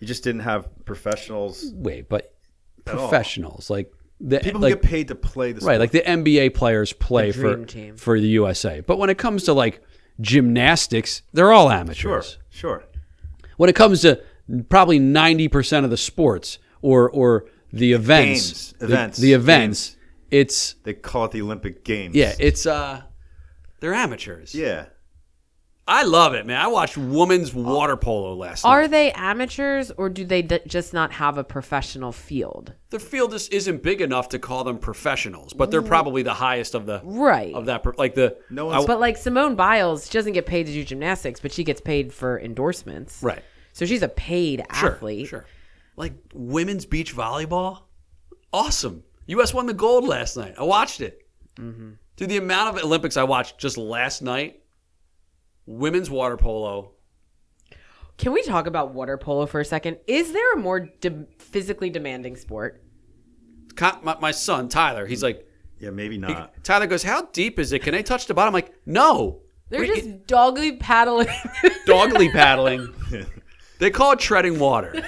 you 0.00 0.06
just 0.06 0.24
didn't 0.24 0.42
have 0.42 0.68
professionals. 0.84 1.72
Wait, 1.74 2.08
but 2.08 2.34
At 2.86 2.96
all. 2.96 3.08
professionals 3.08 3.70
like 3.70 3.92
the 4.20 4.40
People 4.40 4.60
like 4.62 4.70
who 4.74 4.76
get 4.80 4.84
paid 4.88 5.08
to 5.08 5.14
play 5.14 5.52
the 5.52 5.64
right, 5.66 5.78
like 5.78 5.90
the 5.90 6.00
NBA 6.00 6.54
players 6.54 6.92
play 6.92 7.32
for 7.32 7.64
team. 7.66 7.96
for 7.96 8.18
the 8.18 8.28
USA. 8.28 8.80
But 8.80 8.98
when 8.98 9.10
it 9.10 9.18
comes 9.18 9.44
to 9.44 9.52
like 9.52 9.82
gymnastics, 10.20 11.22
they're 11.32 11.52
all 11.52 11.70
amateurs. 11.70 11.96
sure. 11.98 12.22
Sure. 12.50 12.84
When 13.56 13.68
it 13.70 13.76
comes 13.76 14.00
to 14.02 14.22
probably 14.68 14.98
ninety 14.98 15.48
percent 15.48 15.84
of 15.84 15.90
the 15.90 15.96
sports 15.96 16.58
or 16.82 17.08
or 17.10 17.46
the 17.72 17.92
events, 17.92 18.40
Games, 18.48 18.74
the- 18.78 18.84
events, 18.86 19.18
the, 19.18 19.32
events, 19.32 19.96
it's 20.30 20.74
They 20.84 20.94
call 20.94 21.26
it 21.26 21.32
the 21.32 21.42
Olympic 21.42 21.84
Games. 21.84 22.14
yeah, 22.14 22.34
it's 22.38 22.64
uh, 22.66 23.02
they're 23.80 23.94
amateurs. 23.94 24.54
yeah. 24.54 24.86
I 25.88 26.02
love 26.02 26.34
it, 26.34 26.44
man. 26.46 26.60
I 26.60 26.66
watched 26.66 26.96
women's 26.98 27.54
water 27.54 27.96
polo 27.96 28.34
last 28.34 28.64
night. 28.64 28.70
Are 28.70 28.88
they 28.88 29.12
amateurs 29.12 29.92
or 29.96 30.08
do 30.08 30.24
they 30.24 30.42
d- 30.42 30.58
just 30.66 30.92
not 30.92 31.12
have 31.12 31.38
a 31.38 31.44
professional 31.44 32.10
field? 32.12 32.72
the 32.90 32.98
field 32.98 33.30
just 33.30 33.52
isn't 33.52 33.82
big 33.82 34.00
enough 34.00 34.28
to 34.30 34.38
call 34.38 34.64
them 34.64 34.78
professionals, 34.78 35.52
but 35.52 35.70
they're 35.70 35.82
probably 35.82 36.22
the 36.22 36.34
highest 36.34 36.74
of 36.74 36.86
the 36.86 37.00
Right. 37.04 37.54
of 37.54 37.66
that. 37.66 37.84
Like 37.98 38.14
the 38.16 38.36
No 38.50 38.66
one's- 38.66 38.86
But 38.86 38.98
like 39.00 39.16
Simone 39.16 39.54
Biles, 39.54 40.06
she 40.06 40.12
doesn't 40.14 40.32
get 40.32 40.46
paid 40.46 40.66
to 40.66 40.72
do 40.72 40.82
gymnastics, 40.82 41.38
but 41.40 41.52
she 41.52 41.62
gets 41.62 41.80
paid 41.80 42.12
for 42.12 42.40
endorsements. 42.40 43.22
right. 43.22 43.42
So 43.72 43.84
she's 43.86 44.02
a 44.02 44.08
paid 44.08 44.64
Sure, 44.74 44.92
athlete. 44.94 45.28
Sure. 45.28 45.44
Like 45.96 46.14
women's 46.34 46.84
beach 46.86 47.14
volleyball, 47.14 47.82
awesome. 48.52 49.02
U.S. 49.26 49.52
won 49.54 49.66
the 49.66 49.74
gold 49.74 50.06
last 50.06 50.36
night. 50.36 50.54
I 50.58 50.62
watched 50.64 51.00
it. 51.00 51.26
Mm-hmm. 51.56 51.90
Dude, 52.16 52.28
the 52.28 52.36
amount 52.38 52.76
of 52.76 52.82
Olympics 52.84 53.16
I 53.16 53.24
watched 53.24 53.58
just 53.58 53.76
last 53.76 54.22
night, 54.22 54.60
women's 55.66 56.10
water 56.10 56.36
polo. 56.36 56.92
Can 58.18 58.32
we 58.32 58.42
talk 58.42 58.66
about 58.66 58.94
water 58.94 59.18
polo 59.18 59.46
for 59.46 59.60
a 59.60 59.64
second? 59.64 59.98
Is 60.06 60.32
there 60.32 60.54
a 60.54 60.56
more 60.56 60.80
de- 60.80 61.26
physically 61.38 61.90
demanding 61.90 62.36
sport? 62.36 62.82
My, 64.02 64.16
my 64.20 64.30
son 64.30 64.68
Tyler, 64.70 65.04
he's 65.06 65.22
like, 65.22 65.46
Yeah, 65.78 65.90
maybe 65.90 66.16
not. 66.16 66.64
Tyler 66.64 66.86
goes, 66.86 67.02
"How 67.02 67.26
deep 67.26 67.58
is 67.58 67.72
it? 67.72 67.82
Can 67.82 67.92
they 67.92 68.02
touch 68.02 68.26
the 68.26 68.32
bottom?" 68.32 68.48
I'm 68.48 68.54
like, 68.54 68.72
"No." 68.86 69.42
They're 69.68 69.80
Wait, 69.80 69.94
just 69.94 70.26
doggy 70.26 70.76
paddling. 70.76 71.28
dogly 71.86 72.30
paddling. 72.30 72.88
They 73.78 73.90
call 73.90 74.12
it 74.12 74.20
treading 74.20 74.58
water. 74.58 75.04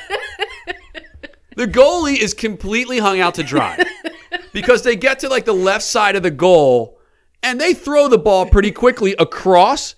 The 1.57 1.67
goalie 1.67 2.19
is 2.19 2.35
completely 2.35 2.99
hung 2.99 3.19
out 3.19 3.35
to 3.37 3.43
dry 3.43 3.83
because 4.53 4.83
they 4.83 4.95
get 4.95 5.21
to 5.21 5.29
like 5.29 5.45
the 5.47 5.55
left 5.55 5.85
side 5.85 6.17
of 6.17 6.23
the 6.23 6.31
goal 6.31 7.01
and 7.43 7.59
they 7.61 7.73
throw 7.73 8.09
the 8.09 8.19
ball 8.19 8.45
pretty 8.47 8.71
quickly 8.71 9.17
across. 9.19 9.95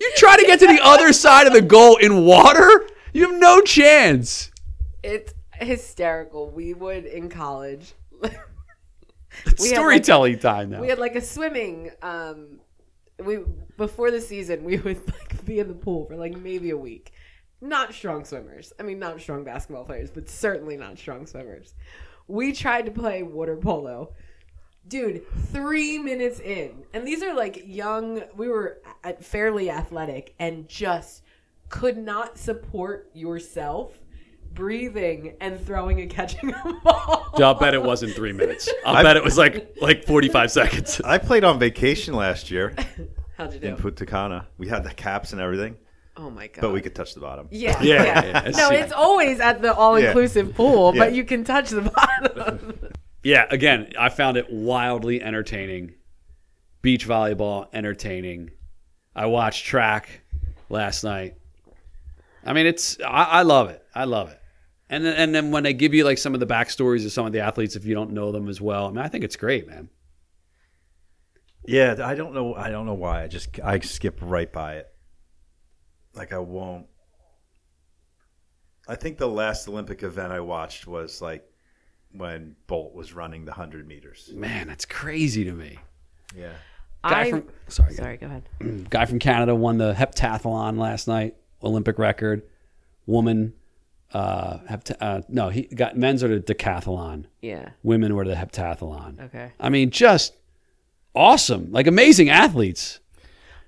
You 0.00 0.10
try 0.16 0.36
to 0.36 0.44
get 0.46 0.58
to 0.60 0.66
the 0.66 0.80
other 0.82 1.12
side 1.12 1.46
of 1.46 1.52
the 1.52 1.60
goal 1.62 1.96
in 1.96 2.24
water, 2.24 2.86
you 3.12 3.30
have 3.30 3.38
no 3.40 3.60
chance. 3.60 4.50
it's 5.02 5.34
hysterical. 5.52 6.48
We 6.50 6.72
would 6.74 7.04
in 7.04 7.28
college. 7.28 7.92
It's 9.46 9.62
We 9.62 9.68
like, 9.68 9.76
storytelling 9.76 10.38
time 10.40 10.70
now. 10.70 10.80
we 10.80 10.88
had 10.88 10.98
like 10.98 11.14
a 11.14 11.20
swimming 11.20 11.90
um 12.02 12.58
we 13.24 13.38
before 13.76 14.10
the 14.10 14.20
season 14.20 14.64
we 14.64 14.76
would 14.78 15.00
like 15.08 15.44
be 15.44 15.60
in 15.60 15.68
the 15.68 15.74
pool 15.74 16.04
for 16.06 16.16
like 16.16 16.36
maybe 16.36 16.70
a 16.70 16.76
week 16.76 17.12
not 17.60 17.94
strong 17.94 18.24
swimmers 18.24 18.72
i 18.80 18.82
mean 18.82 18.98
not 18.98 19.20
strong 19.20 19.44
basketball 19.44 19.84
players 19.84 20.10
but 20.10 20.28
certainly 20.28 20.76
not 20.76 20.98
strong 20.98 21.26
swimmers 21.26 21.74
we 22.26 22.52
tried 22.52 22.86
to 22.86 22.90
play 22.90 23.22
water 23.22 23.56
polo 23.56 24.12
dude 24.88 25.22
three 25.52 25.98
minutes 25.98 26.40
in 26.40 26.82
and 26.94 27.06
these 27.06 27.22
are 27.22 27.34
like 27.34 27.62
young 27.66 28.22
we 28.34 28.48
were 28.48 28.80
fairly 29.20 29.70
athletic 29.70 30.34
and 30.38 30.68
just 30.68 31.22
could 31.68 31.96
not 31.96 32.36
support 32.38 33.08
yourself 33.14 33.98
breathing 34.52 35.36
and 35.40 35.64
throwing 35.64 36.00
and 36.00 36.10
catching 36.10 36.52
a 36.52 36.80
ball 36.84 37.28
I'll 37.40 37.54
bet 37.54 37.72
it 37.74 37.82
wasn't 37.82 38.14
three 38.14 38.32
minutes. 38.32 38.68
I'll 38.84 39.02
bet 39.02 39.16
it 39.16 39.22
was 39.22 39.38
like 39.38 39.76
like 39.80 40.04
45 40.04 40.50
seconds. 40.50 41.00
I 41.04 41.18
played 41.18 41.44
on 41.44 41.58
vacation 41.60 42.14
last 42.14 42.50
year 42.50 42.74
how'd 43.36 43.54
you 43.54 43.60
do 43.60 43.68
in 43.68 43.76
Punta 43.76 44.46
We 44.58 44.66
had 44.66 44.82
the 44.82 44.90
caps 44.92 45.32
and 45.32 45.40
everything, 45.40 45.76
oh 46.16 46.30
my 46.30 46.48
god 46.48 46.62
but 46.62 46.72
we 46.72 46.80
could 46.80 46.94
touch 46.96 47.14
the 47.14 47.20
bottom. 47.20 47.46
Yeah, 47.52 47.80
Yeah, 47.80 48.02
yeah. 48.02 48.24
yeah, 48.24 48.42
yeah. 48.46 48.50
No, 48.50 48.70
it's 48.70 48.92
always 48.92 49.38
at 49.38 49.62
the 49.62 49.72
all-inclusive 49.72 50.54
pool, 50.54 50.92
but 50.92 51.10
Yeah. 51.12 51.16
you 51.18 51.24
can 51.24 51.44
touch 51.44 51.70
the 51.70 51.82
bottom. 51.82 52.78
Yeah, 53.22 53.46
again, 53.50 53.92
I 53.98 54.08
found 54.08 54.36
it 54.36 54.50
wildly 54.50 55.22
entertaining. 55.22 55.94
Beach 56.82 57.06
volleyball, 57.06 57.68
entertaining. 57.72 58.50
I 59.14 59.26
watched 59.26 59.66
track 59.66 60.22
last 60.68 61.04
night. 61.04 61.36
I 62.44 62.54
mean, 62.54 62.66
it's 62.66 62.98
I, 63.00 63.24
I 63.24 63.42
love 63.42 63.68
it. 63.68 63.84
I 63.94 64.04
love 64.04 64.30
it. 64.30 64.40
And 64.88 65.04
then 65.04 65.14
and 65.16 65.34
then 65.34 65.50
when 65.50 65.62
they 65.62 65.74
give 65.74 65.92
you 65.92 66.04
like 66.04 66.18
some 66.18 66.32
of 66.32 66.40
the 66.40 66.46
backstories 66.46 67.04
of 67.04 67.12
some 67.12 67.26
of 67.26 67.32
the 67.32 67.40
athletes, 67.40 67.76
if 67.76 67.84
you 67.84 67.94
don't 67.94 68.12
know 68.12 68.32
them 68.32 68.48
as 68.48 68.60
well, 68.60 68.86
I 68.86 68.88
mean, 68.88 68.98
I 68.98 69.08
think 69.08 69.24
it's 69.24 69.36
great, 69.36 69.68
man. 69.68 69.90
Yeah, 71.66 71.96
I 72.02 72.14
don't 72.14 72.34
know. 72.34 72.54
I 72.54 72.70
don't 72.70 72.86
know 72.86 72.94
why. 72.94 73.22
I 73.22 73.28
just 73.28 73.60
I 73.60 73.78
skip 73.80 74.18
right 74.22 74.50
by 74.50 74.76
it. 74.76 74.88
Like 76.14 76.32
I 76.32 76.38
won't. 76.38 76.86
I 78.88 78.96
think 78.96 79.18
the 79.18 79.28
last 79.28 79.68
Olympic 79.68 80.02
event 80.02 80.32
I 80.32 80.40
watched 80.40 80.86
was 80.86 81.20
like 81.20 81.44
when 82.12 82.56
Bolt 82.66 82.94
was 82.94 83.12
running 83.12 83.44
the 83.44 83.52
hundred 83.52 83.86
meters. 83.86 84.30
Man, 84.34 84.68
that's 84.68 84.84
crazy 84.84 85.44
to 85.44 85.52
me. 85.52 85.78
Yeah. 86.36 86.52
Guy 87.02 87.20
I, 87.20 87.30
from 87.30 87.48
sorry, 87.68 87.94
sorry, 87.94 88.16
go 88.16 88.26
ahead. 88.26 88.48
guy 88.90 89.06
from 89.06 89.18
Canada 89.18 89.54
won 89.54 89.78
the 89.78 89.94
heptathlon 89.94 90.78
last 90.78 91.08
night, 91.08 91.34
Olympic 91.62 91.98
record. 91.98 92.42
Woman, 93.06 93.54
uh, 94.12 94.58
hept- 94.68 94.92
uh 95.00 95.22
no, 95.28 95.48
he 95.48 95.62
got 95.62 95.96
men's 95.96 96.22
are 96.22 96.28
the 96.28 96.54
decathlon. 96.54 97.24
Yeah. 97.40 97.70
Women 97.82 98.14
were 98.14 98.26
the 98.26 98.34
heptathlon. 98.34 99.24
Okay. 99.26 99.52
I 99.58 99.70
mean, 99.70 99.90
just 99.90 100.34
awesome, 101.14 101.72
like 101.72 101.86
amazing 101.86 102.28
athletes. 102.28 103.00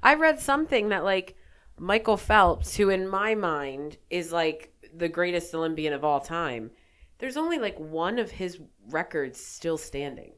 I 0.03 0.15
read 0.15 0.41
something 0.41 0.91
that 0.91 1.05
like 1.05 1.37
Michael 1.79 2.17
Phelps, 2.17 2.77
who 2.77 2.91
in 2.91 3.09
my 3.09 3.35
mind 3.35 3.97
is 4.11 4.31
like 4.33 4.73
the 4.95 5.09
greatest 5.09 5.55
Olympian 5.55 5.93
of 5.93 6.05
all 6.05 6.21
time, 6.21 6.71
there's 7.23 7.37
only 7.37 7.61
like 7.61 7.79
one 7.79 8.19
of 8.19 8.33
his 8.33 8.59
records 8.91 9.39
still 9.41 9.79
standing. 9.79 10.33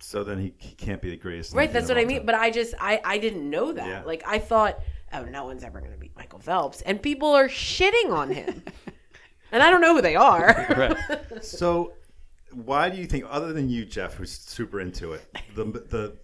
So 0.00 0.22
then 0.22 0.38
he, 0.38 0.54
he 0.58 0.74
can't 0.74 1.00
be 1.00 1.08
the 1.08 1.16
greatest. 1.16 1.54
Right, 1.54 1.72
that's 1.72 1.88
what 1.88 1.96
I 1.96 2.04
mean. 2.04 2.18
all 2.18 2.24
But 2.26 2.34
I 2.34 2.50
just 2.50 2.74
I 2.78 3.00
I 3.02 3.16
didn't 3.16 3.48
know 3.48 3.72
that. 3.72 3.88
Yeah. 3.88 4.02
Like 4.04 4.22
I 4.26 4.38
thought, 4.38 4.80
oh, 5.14 5.24
no 5.24 5.46
one's 5.46 5.64
ever 5.64 5.80
going 5.80 5.92
to 5.92 5.98
beat 5.98 6.14
Michael 6.14 6.40
Phelps, 6.40 6.82
and 6.82 7.00
people 7.00 7.30
are 7.30 7.48
shitting 7.48 8.10
on 8.10 8.30
him, 8.30 8.62
and 9.52 9.62
I 9.62 9.70
don't 9.70 9.80
know 9.80 9.94
who 9.94 10.02
they 10.02 10.14
are. 10.14 10.52
time. 10.68 11.18
So 11.42 11.94
why 12.52 12.90
do 12.90 12.98
you 12.98 13.06
think, 13.06 13.24
other 13.30 13.54
than 13.54 13.70
you, 13.70 13.86
Jeff, 13.86 14.14
who's 14.14 14.30
super 14.30 14.80
into 14.80 15.14
it, 15.14 15.24
the 15.54 15.64
the 15.64 16.18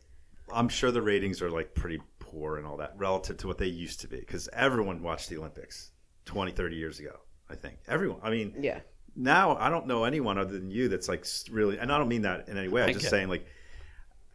I'm 0.52 0.68
sure 0.68 0.90
the 0.90 1.00
ratings 1.00 1.40
are 1.40 1.50
like 1.50 1.74
pretty 1.74 2.02
poor 2.18 2.58
and 2.58 2.66
all 2.66 2.76
that 2.76 2.92
relative 2.98 3.38
to 3.38 3.46
what 3.46 3.56
they 3.56 3.66
used 3.66 4.00
to 4.00 4.08
be 4.08 4.20
because 4.20 4.46
everyone 4.52 5.02
watched 5.02 5.30
the 5.30 5.38
Olympics 5.38 5.92
20, 6.26 6.52
30 6.52 6.76
years 6.76 7.00
ago. 7.00 7.16
I 7.48 7.54
think 7.54 7.78
everyone. 7.88 8.20
I 8.22 8.28
mean, 8.28 8.56
yeah. 8.60 8.80
Now 9.16 9.56
I 9.56 9.68
don't 9.70 9.86
know 9.86 10.04
anyone 10.04 10.38
other 10.38 10.52
than 10.52 10.70
you 10.70 10.88
that's 10.88 11.08
like 11.08 11.26
really, 11.50 11.78
and 11.78 11.92
I 11.92 11.98
don't 11.98 12.08
mean 12.08 12.22
that 12.22 12.48
in 12.48 12.56
any 12.58 12.68
way. 12.68 12.82
I'm 12.82 12.88
just 12.92 13.02
get 13.02 13.10
saying 13.10 13.28
like 13.28 13.46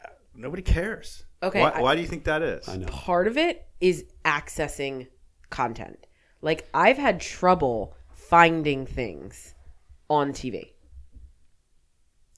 uh, 0.03 0.09
nobody 0.35 0.61
cares. 0.61 1.23
Okay, 1.43 1.61
Why, 1.61 1.69
I- 1.69 1.81
why 1.81 1.95
do 1.95 2.01
you 2.01 2.07
think 2.07 2.23
that 2.25 2.41
is? 2.41 2.67
I 2.67 2.77
know. 2.77 2.87
part 2.87 3.27
of 3.27 3.37
it 3.37 3.67
is 3.79 4.05
accessing 4.23 5.07
content. 5.49 6.07
Like 6.41 6.67
I've 6.73 6.97
had 6.97 7.19
trouble 7.19 7.95
finding 8.13 8.85
things 8.85 9.53
on 10.09 10.31
TV. 10.31 10.71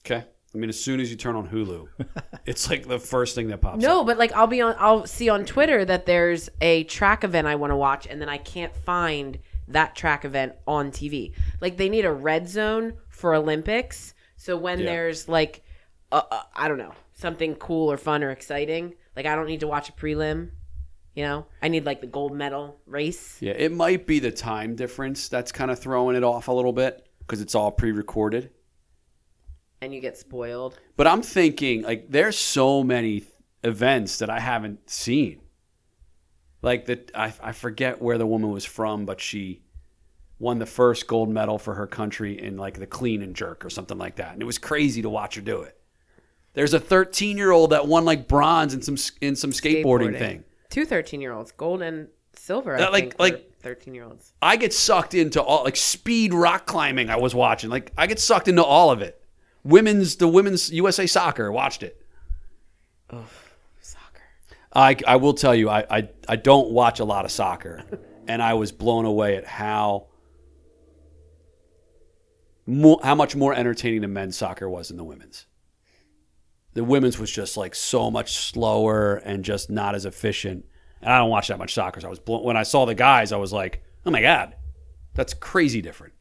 Okay. 0.06 0.24
I 0.54 0.58
mean, 0.58 0.70
as 0.70 0.82
soon 0.82 0.98
as 1.00 1.10
you 1.10 1.16
turn 1.16 1.36
on 1.36 1.46
Hulu, 1.46 1.88
it's 2.46 2.70
like 2.70 2.88
the 2.88 2.98
first 2.98 3.34
thing 3.34 3.48
that 3.48 3.60
pops 3.60 3.76
up. 3.76 3.80
No, 3.82 4.02
but 4.04 4.16
like 4.18 4.32
I'll 4.32 4.46
be 4.46 4.62
on 4.62 4.74
I'll 4.78 5.06
see 5.06 5.28
on 5.28 5.44
Twitter 5.44 5.84
that 5.84 6.06
there's 6.06 6.48
a 6.60 6.84
track 6.84 7.22
event 7.22 7.46
I 7.46 7.56
want 7.56 7.70
to 7.70 7.76
watch 7.76 8.06
and 8.06 8.20
then 8.20 8.28
I 8.30 8.38
can't 8.38 8.74
find 8.74 9.38
that 9.68 9.94
track 9.94 10.24
event 10.24 10.54
on 10.66 10.90
TV. 10.90 11.32
Like 11.60 11.76
they 11.76 11.88
need 11.88 12.04
a 12.04 12.12
red 12.12 12.48
zone 12.48 12.94
for 13.08 13.34
Olympics. 13.34 14.14
So 14.36 14.56
when 14.56 14.78
Yeah. 14.80 14.86
there's 14.86 15.28
like 15.28 15.62
uh, 16.10 16.22
uh, 16.30 16.42
I 16.54 16.68
don't 16.68 16.78
know, 16.78 16.94
something 17.14 17.54
cool 17.56 17.90
or 17.92 17.96
fun 17.98 18.24
or 18.24 18.30
exciting, 18.30 18.94
like 19.14 19.26
I 19.26 19.34
don't 19.36 19.46
need 19.46 19.60
to 19.60 19.66
watch 19.66 19.90
a 19.90 19.92
prelim, 19.92 20.50
you 21.14 21.22
know? 21.24 21.46
I 21.60 21.68
need 21.68 21.84
like 21.84 22.00
the 22.00 22.06
gold 22.06 22.32
medal 22.34 22.80
race. 22.86 23.36
Yeah, 23.42 23.52
it 23.52 23.72
might 23.72 24.06
be 24.06 24.18
the 24.18 24.30
time 24.30 24.74
difference 24.74 25.28
that's 25.28 25.52
kind 25.52 25.70
of 25.70 25.78
throwing 25.78 26.16
it 26.16 26.24
off 26.24 26.48
a 26.48 26.52
little 26.52 26.72
bit 26.72 27.06
because 27.20 27.42
it's 27.42 27.54
all 27.54 27.70
pre-recorded. 27.70 28.50
and 29.82 29.92
you 29.94 30.00
get 30.00 30.16
spoiled. 30.16 30.78
But 30.96 31.06
I'm 31.06 31.22
thinking 31.22 31.82
like 31.82 32.10
there's 32.10 32.38
so 32.38 32.82
many 32.82 33.24
events 33.62 34.18
that 34.20 34.30
I 34.30 34.40
haven't 34.40 34.88
seen. 34.88 35.40
Like 36.62 36.86
that 36.86 37.10
I, 37.14 37.32
I 37.42 37.52
forget 37.52 38.02
where 38.02 38.18
the 38.18 38.26
woman 38.26 38.50
was 38.50 38.64
from, 38.64 39.04
but 39.06 39.20
she 39.20 39.62
won 40.40 40.58
the 40.58 40.66
first 40.66 41.06
gold 41.06 41.28
medal 41.28 41.58
for 41.58 41.74
her 41.74 41.86
country 41.86 42.40
in 42.40 42.56
like 42.56 42.78
the 42.78 42.86
clean 42.86 43.22
and 43.22 43.34
jerk 43.34 43.64
or 43.64 43.70
something 43.70 43.98
like 43.98 44.16
that. 44.16 44.32
And 44.32 44.42
it 44.42 44.44
was 44.46 44.58
crazy 44.58 45.02
to 45.02 45.08
watch 45.10 45.34
her 45.36 45.40
do 45.40 45.62
it. 45.62 45.80
There's 46.54 46.74
a 46.74 46.80
13 46.80 47.36
year 47.36 47.50
old 47.52 47.70
that 47.70 47.86
won 47.86 48.04
like 48.04 48.26
bronze 48.28 48.74
in 48.74 48.82
some 48.82 48.96
in 49.20 49.36
some 49.36 49.50
skateboarding, 49.52 50.18
thing. 50.18 50.44
Two 50.70 50.84
13 50.84 51.20
year 51.20 51.32
olds, 51.32 51.52
gold 51.52 51.82
and 51.82 52.08
silver. 52.34 52.74
I 52.74 52.78
That, 52.78 52.92
like- 52.92 53.02
think, 53.04 53.20
like- 53.20 53.44
13 53.60 53.92
year 53.94 54.04
olds. 54.04 54.32
I 54.40 54.56
get 54.56 54.72
sucked 54.72 55.14
into 55.14 55.42
all 55.42 55.64
like 55.64 55.76
speed 55.76 56.32
rock 56.32 56.66
climbing. 56.66 57.10
I 57.10 57.16
was 57.16 57.34
watching 57.34 57.70
like 57.70 57.92
I 57.98 58.06
get 58.06 58.18
sucked 58.20 58.46
into 58.48 58.62
all 58.64 58.90
of 58.92 59.02
it. 59.02 59.20
Women's 59.64 60.16
the 60.16 60.28
women's 60.28 60.70
USA 60.72 61.06
soccer 61.06 61.50
watched 61.50 61.82
it. 61.82 62.00
I, 64.72 64.96
I 65.06 65.16
will 65.16 65.34
tell 65.34 65.54
you, 65.54 65.70
I, 65.70 65.84
I, 65.90 66.08
I 66.28 66.36
don't 66.36 66.70
watch 66.70 67.00
a 67.00 67.04
lot 67.04 67.24
of 67.24 67.30
soccer, 67.30 67.82
and 68.26 68.42
I 68.42 68.54
was 68.54 68.70
blown 68.72 69.04
away 69.04 69.36
at 69.36 69.46
how 69.46 70.08
more, 72.66 73.00
how 73.02 73.14
much 73.14 73.34
more 73.34 73.54
entertaining 73.54 74.02
the 74.02 74.08
men's 74.08 74.36
soccer 74.36 74.68
was 74.68 74.88
than 74.88 74.98
the 74.98 75.04
women's. 75.04 75.46
The 76.74 76.84
women's 76.84 77.18
was 77.18 77.30
just 77.30 77.56
like 77.56 77.74
so 77.74 78.10
much 78.10 78.36
slower 78.36 79.16
and 79.16 79.42
just 79.42 79.70
not 79.70 79.94
as 79.94 80.04
efficient. 80.04 80.66
And 81.00 81.12
I 81.12 81.18
don't 81.18 81.30
watch 81.30 81.48
that 81.48 81.58
much 81.58 81.72
soccer, 81.72 82.00
so 82.00 82.06
I 82.06 82.10
was 82.10 82.18
blown. 82.18 82.44
When 82.44 82.56
I 82.56 82.62
saw 82.62 82.84
the 82.84 82.94
guys, 82.94 83.32
I 83.32 83.36
was 83.38 83.52
like, 83.52 83.82
oh 84.04 84.10
my 84.10 84.20
god, 84.20 84.54
that's 85.14 85.32
crazy 85.32 85.80
different. 85.80 86.12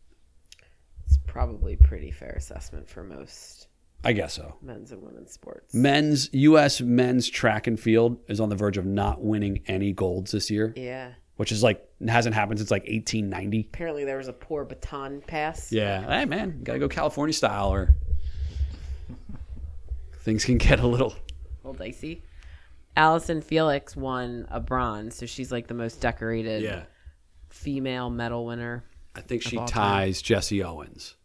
It's 1.06 1.18
probably 1.28 1.76
pretty 1.76 2.12
fair 2.12 2.32
assessment 2.32 2.88
for 2.90 3.04
most 3.04 3.67
I 4.04 4.14
guess 4.14 4.34
so. 4.34 4.56
men's 4.62 4.92
and 4.92 5.02
women's 5.02 5.32
sports. 5.32 5.74
Men's 5.74 6.30
U.S. 6.34 6.82
men's 6.82 7.30
track 7.30 7.68
and 7.68 7.80
field 7.80 8.18
is 8.28 8.40
on 8.40 8.50
the 8.50 8.56
verge 8.56 8.78
of 8.78 8.86
not 8.86 9.22
winning 9.22 9.62
any 9.68 9.92
golds 9.92 10.32
this 10.32 10.50
year, 10.50 10.74
yeah. 10.76 11.12
which 11.38 11.52
is 11.52 11.64
like 11.64 11.84
hasn't 12.08 12.36
happened 12.36 12.60
since 12.60 12.72
like 12.72 12.84
1890. 12.84 13.70
Apparently 13.74 14.06
there 14.06 14.18
was 14.18 14.28
a 14.28 14.34
poor 14.34 14.64
baton 14.64 15.22
pass. 15.26 15.72
Yeah. 15.72 16.06
Hey, 16.08 16.26
man, 16.26 16.62
gotta 16.64 16.80
go 16.80 16.88
California 16.88 17.34
style, 17.34 17.74
or 17.74 17.96
things 20.22 20.46
can 20.46 20.58
get 20.58 20.80
a 20.80 20.88
little. 20.88 21.12
A 21.12 21.68
little 21.68 21.74
dicey. 21.74 22.24
Allyson 22.96 23.42
Felix 23.42 23.96
won 23.96 24.48
a 24.50 24.60
bronze, 24.60 25.16
so 25.16 25.26
she's 25.26 25.52
like 25.52 25.68
the 25.68 25.74
most 25.74 26.02
decorated 26.02 26.86
female 27.50 28.10
medal 28.10 28.46
winner. 28.46 28.84
I 29.16 29.22
think 29.22 29.42
she 29.42 29.58
ties 29.66 30.22
Jesse 30.22 30.64
Owens. 30.64 31.17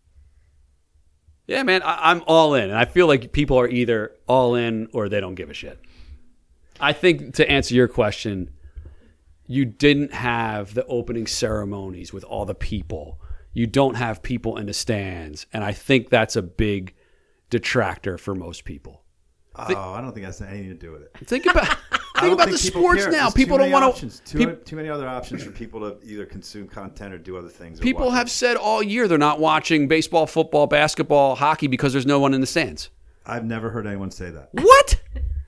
Yeah, 1.47 1.62
man, 1.62 1.82
I, 1.82 2.11
I'm 2.11 2.22
all 2.26 2.55
in, 2.55 2.64
and 2.70 2.78
I 2.78 2.84
feel 2.84 3.07
like 3.07 3.32
people 3.32 3.59
are 3.59 3.68
either 3.68 4.12
all 4.26 4.55
in 4.55 4.88
or 4.93 5.09
they 5.09 5.20
don't 5.20 5.34
give 5.34 5.51
a 5.51 5.55
shit. 5.55 5.80
I 6.80 6.93
think 6.93 7.34
to 7.34 7.49
answer 7.51 7.74
your 7.74 7.88
question, 7.88 8.51
you 9.47 9.64
didn't 9.64 10.12
have 10.12 10.74
the 10.74 10.84
opening 10.86 11.26
ceremonies 11.26 12.12
with 12.12 12.24
all 12.24 12.45
the 12.45 12.55
people. 12.55 13.20
You 13.53 13.66
don't 13.66 13.97
have 13.97 14.22
people 14.22 14.57
in 14.57 14.66
the 14.66 14.72
stands, 14.72 15.47
and 15.53 15.62
I 15.62 15.72
think 15.72 16.09
that's 16.09 16.36
a 16.36 16.43
big 16.43 16.95
detractor 17.51 18.16
for 18.18 18.34
most 18.34 18.64
people. 18.64 19.03
Oh, 19.55 19.93
I 19.93 20.01
don't 20.01 20.12
think 20.12 20.24
that's 20.24 20.40
anything 20.40 20.70
to 20.70 20.74
do 20.74 20.93
with 20.93 21.03
it. 21.03 21.12
Think 21.26 21.47
about 21.47 21.76
Think 22.23 22.35
about 22.35 22.51
the 22.51 22.59
sports 22.59 23.03
care. 23.03 23.12
now. 23.12 23.23
There's 23.25 23.35
People 23.35 23.59
don't 23.59 23.70
want 23.70 23.85
options. 23.85 24.20
to. 24.27 24.39
Too, 24.39 24.55
too 24.64 24.77
many 24.77 24.89
other 24.89 25.07
options 25.09 25.43
for 25.43 25.51
people 25.51 25.81
to 25.81 25.97
either 26.07 26.25
consume 26.27 26.66
content 26.68 27.12
or 27.14 27.18
do 27.18 27.37
other 27.37 27.49
things. 27.49 27.79
People 27.81 28.11
have 28.11 28.31
said 28.31 28.57
all 28.57 28.83
year 28.83 29.09
they're 29.09 29.18
not 29.18 29.41
watching 29.41 29.89
baseball, 29.89 30.27
football, 30.27 30.66
basketball, 30.66 31.35
hockey 31.35 31.66
because 31.66 31.93
there's 31.93 32.07
no 32.07 32.18
one 32.20 32.35
in 32.35 32.41
the 32.41 32.47
stands. 32.47 32.91
I've 33.27 33.45
never 33.45 33.70
heard 33.70 33.87
anyone 33.87 34.11
say 34.11 34.31
that. 34.31 34.49
What? 34.53 35.01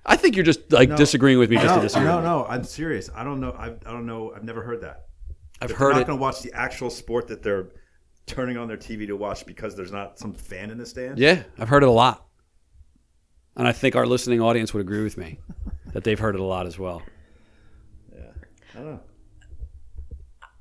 I 0.07 0.17
think 0.17 0.37
you're 0.37 0.45
just 0.45 0.71
like 0.71 0.91
No. 0.91 0.97
disagreeing 0.97 1.39
with 1.39 1.49
me 1.51 1.57
just 1.57 1.69
no, 1.69 1.77
to 1.77 1.81
disagree. 1.83 2.07
no, 2.07 2.21
no. 2.21 2.45
I'm 2.47 2.63
serious. 2.63 3.09
I 3.15 3.25
don't 3.25 3.41
know. 3.41 3.53
I, 3.53 3.69
I 3.69 3.93
don't 3.93 4.07
know. 4.07 4.33
I've 4.37 4.45
never 4.45 4.63
heard 4.63 4.83
that. 4.83 5.07
I've 5.63 5.71
If 5.71 5.77
heard 5.77 5.93
they're 5.95 6.01
not 6.01 6.07
going 6.07 6.19
to 6.19 6.23
watch 6.23 6.43
the 6.43 6.53
actual 6.53 6.91
sport 6.91 7.27
that 7.29 7.43
they're 7.43 7.69
turning 8.27 8.57
on 8.57 8.69
their 8.69 8.77
TV 8.77 9.07
to 9.07 9.15
watch 9.17 9.47
because 9.47 9.75
there's 9.77 9.93
not 9.93 10.19
some 10.19 10.35
fan 10.35 10.71
in 10.71 10.79
the 10.79 10.87
stand. 10.87 11.19
Yeah, 11.19 11.43
I've 11.59 11.69
heard 11.69 11.83
it 11.83 11.89
a 11.89 11.93
lot. 11.93 12.27
And 13.57 13.67
I 13.69 13.73
think 13.73 13.97
our 13.97 14.07
listening 14.07 14.41
audience 14.41 14.75
would 14.75 14.81
agree 14.81 15.03
with 15.05 15.17
me 15.17 15.39
that 15.95 16.05
they've 16.05 16.19
heard 16.19 16.35
it 16.35 16.41
a 16.41 16.45
lot 16.45 16.67
as 16.67 16.79
well. 16.79 17.03
Yeah. 18.15 18.21
I 18.75 18.77
don't 18.79 18.87
know. 18.87 19.01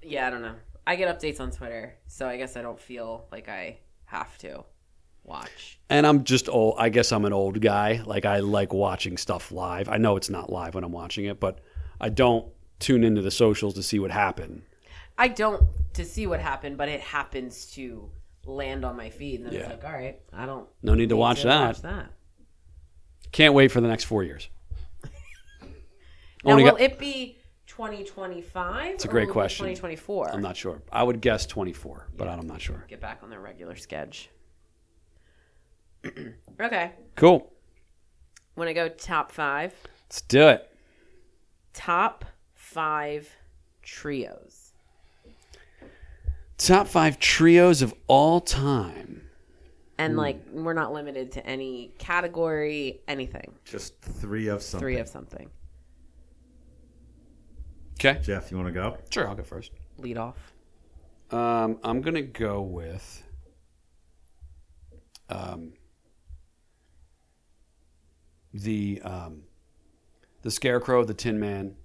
Yeah, 0.01 0.27
I 0.27 0.29
don't 0.29 0.41
know. 0.41 0.55
I 0.87 0.95
get 0.95 1.19
updates 1.19 1.39
on 1.39 1.51
Twitter, 1.51 1.95
so 2.07 2.27
I 2.27 2.37
guess 2.37 2.55
I 2.57 2.61
don't 2.61 2.79
feel 2.79 3.25
like 3.31 3.47
I 3.49 3.79
have 4.05 4.37
to 4.39 4.63
watch. 5.23 5.79
And 5.89 6.05
I'm 6.05 6.23
just 6.23 6.49
old. 6.49 6.75
I 6.77 6.89
guess 6.89 7.11
I'm 7.11 7.25
an 7.25 7.33
old 7.33 7.61
guy. 7.61 8.01
Like 8.05 8.25
I 8.25 8.39
like 8.39 8.73
watching 8.73 9.17
stuff 9.17 9.51
live. 9.51 9.87
I 9.89 9.97
know 9.97 10.15
it's 10.17 10.29
not 10.29 10.51
live 10.51 10.75
when 10.75 10.83
I'm 10.83 10.91
watching 10.91 11.25
it, 11.25 11.39
but 11.39 11.59
I 12.01 12.09
don't 12.09 12.47
tune 12.79 13.03
into 13.03 13.21
the 13.21 13.31
socials 13.31 13.73
to 13.75 13.83
see 13.83 13.99
what 13.99 14.11
happened. 14.11 14.63
I 15.17 15.29
don't 15.29 15.63
to 15.93 16.03
see 16.03 16.27
what 16.27 16.41
happened, 16.41 16.77
but 16.77 16.89
it 16.89 16.99
happens 16.99 17.67
to 17.73 18.09
land 18.45 18.83
on 18.83 18.97
my 18.97 19.09
feed, 19.09 19.39
and 19.39 19.45
then 19.47 19.53
it's 19.53 19.63
Yeah. 19.63 19.69
like, 19.69 19.85
all 19.85 19.93
right, 19.93 20.19
I 20.33 20.45
don't 20.45 20.67
No 20.81 20.95
need 20.95 21.09
to 21.09 21.15
watch 21.15 21.43
that. 21.43 21.65
Watch 21.67 21.81
that. 21.83 22.11
Can't 23.31 23.53
wait 23.53 23.71
for 23.71 23.79
the 23.79 23.87
next 23.87 24.03
four 24.03 24.23
years. 24.23 24.49
Now, 26.43 26.51
Only 26.51 26.63
will 26.63 26.71
got- 26.71 26.81
it 26.81 26.99
be 26.99 27.37
2025? 27.67 28.93
It's 28.93 29.05
a 29.05 29.07
great 29.07 29.29
question. 29.29 29.65
2024. 29.65 30.31
I'm 30.31 30.41
not 30.41 30.57
sure. 30.57 30.81
I 30.91 31.03
would 31.03 31.21
guess 31.21 31.45
24, 31.45 32.09
but 32.17 32.27
I'm 32.27 32.45
not 32.45 32.61
sure. 32.61 32.85
Get 32.87 33.01
back 33.01 33.19
on 33.23 33.29
their 33.29 33.39
regular 33.39 33.75
sketch. 33.75 34.29
okay. 36.61 36.91
Cool. 37.15 37.51
Want 38.55 38.67
to 38.67 38.73
go 38.73 38.89
top 38.89 39.31
five? 39.31 39.73
Let's 40.05 40.21
do 40.21 40.47
it. 40.49 40.69
Top 41.73 42.25
five 42.53 43.29
trios. 43.81 44.73
Top 46.57 46.87
five 46.87 47.19
trios 47.19 47.81
of 47.81 47.93
all 48.07 48.39
time. 48.39 49.21
And 49.97 50.13
hmm. 50.13 50.19
like, 50.19 50.41
we're 50.51 50.73
not 50.73 50.93
limited 50.93 51.31
to 51.33 51.45
any 51.45 51.93
category, 51.97 53.01
anything. 53.07 53.53
Just 53.65 53.99
three 54.01 54.47
of 54.47 54.61
something. 54.61 54.83
Three 54.83 54.97
of 54.97 55.07
something. 55.07 55.49
Okay. 58.05 58.19
Jeff, 58.21 58.51
you 58.51 58.57
want 58.57 58.67
to 58.67 58.73
go? 58.73 58.97
Sure, 59.09 59.27
I'll 59.27 59.35
go 59.35 59.43
first. 59.43 59.71
Lead 59.97 60.17
off. 60.17 60.53
Um, 61.31 61.79
I'm 61.83 62.01
gonna 62.01 62.21
go 62.21 62.61
with 62.61 63.23
um, 65.29 65.73
the 68.53 69.01
um, 69.03 69.43
the 70.41 70.51
Scarecrow, 70.51 71.05
the 71.05 71.13
Tin 71.13 71.39
Man, 71.39 71.75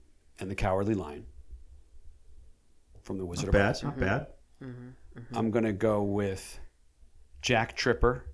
and 0.40 0.50
the 0.50 0.56
Cowardly 0.56 0.94
Lion 0.94 1.24
from 3.02 3.18
the 3.18 3.24
Wizard 3.24 3.52
Bad. 3.52 3.70
of 3.70 3.70
Oz. 3.70 3.82
Not 3.84 3.98
bad. 3.98 4.26
I'm 5.32 5.50
gonna 5.50 5.72
go 5.72 6.02
with 6.02 6.58
Jack 7.42 7.76
Tripper 7.76 8.26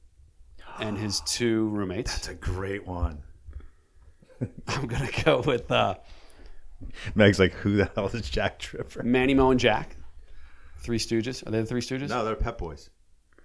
and 0.80 0.96
his 0.96 1.20
two 1.26 1.68
roommates. 1.68 2.12
That's 2.12 2.28
a 2.28 2.34
great 2.34 2.86
one. 2.86 3.22
I'm 4.68 4.86
gonna 4.86 5.10
go 5.24 5.42
with 5.42 5.70
uh, 5.70 5.96
Meg's 7.14 7.38
like, 7.38 7.52
who 7.52 7.76
the 7.76 7.90
hell 7.94 8.06
is 8.08 8.28
Jack 8.28 8.58
Tripper? 8.58 9.02
Manny 9.02 9.34
Moe 9.34 9.50
and 9.50 9.60
Jack. 9.60 9.96
Three 10.78 10.98
Stooges. 10.98 11.46
Are 11.46 11.50
they 11.50 11.60
the 11.60 11.66
Three 11.66 11.80
Stooges? 11.80 12.08
No, 12.10 12.24
they're 12.24 12.36
Pep 12.36 12.58
Boys. 12.58 12.90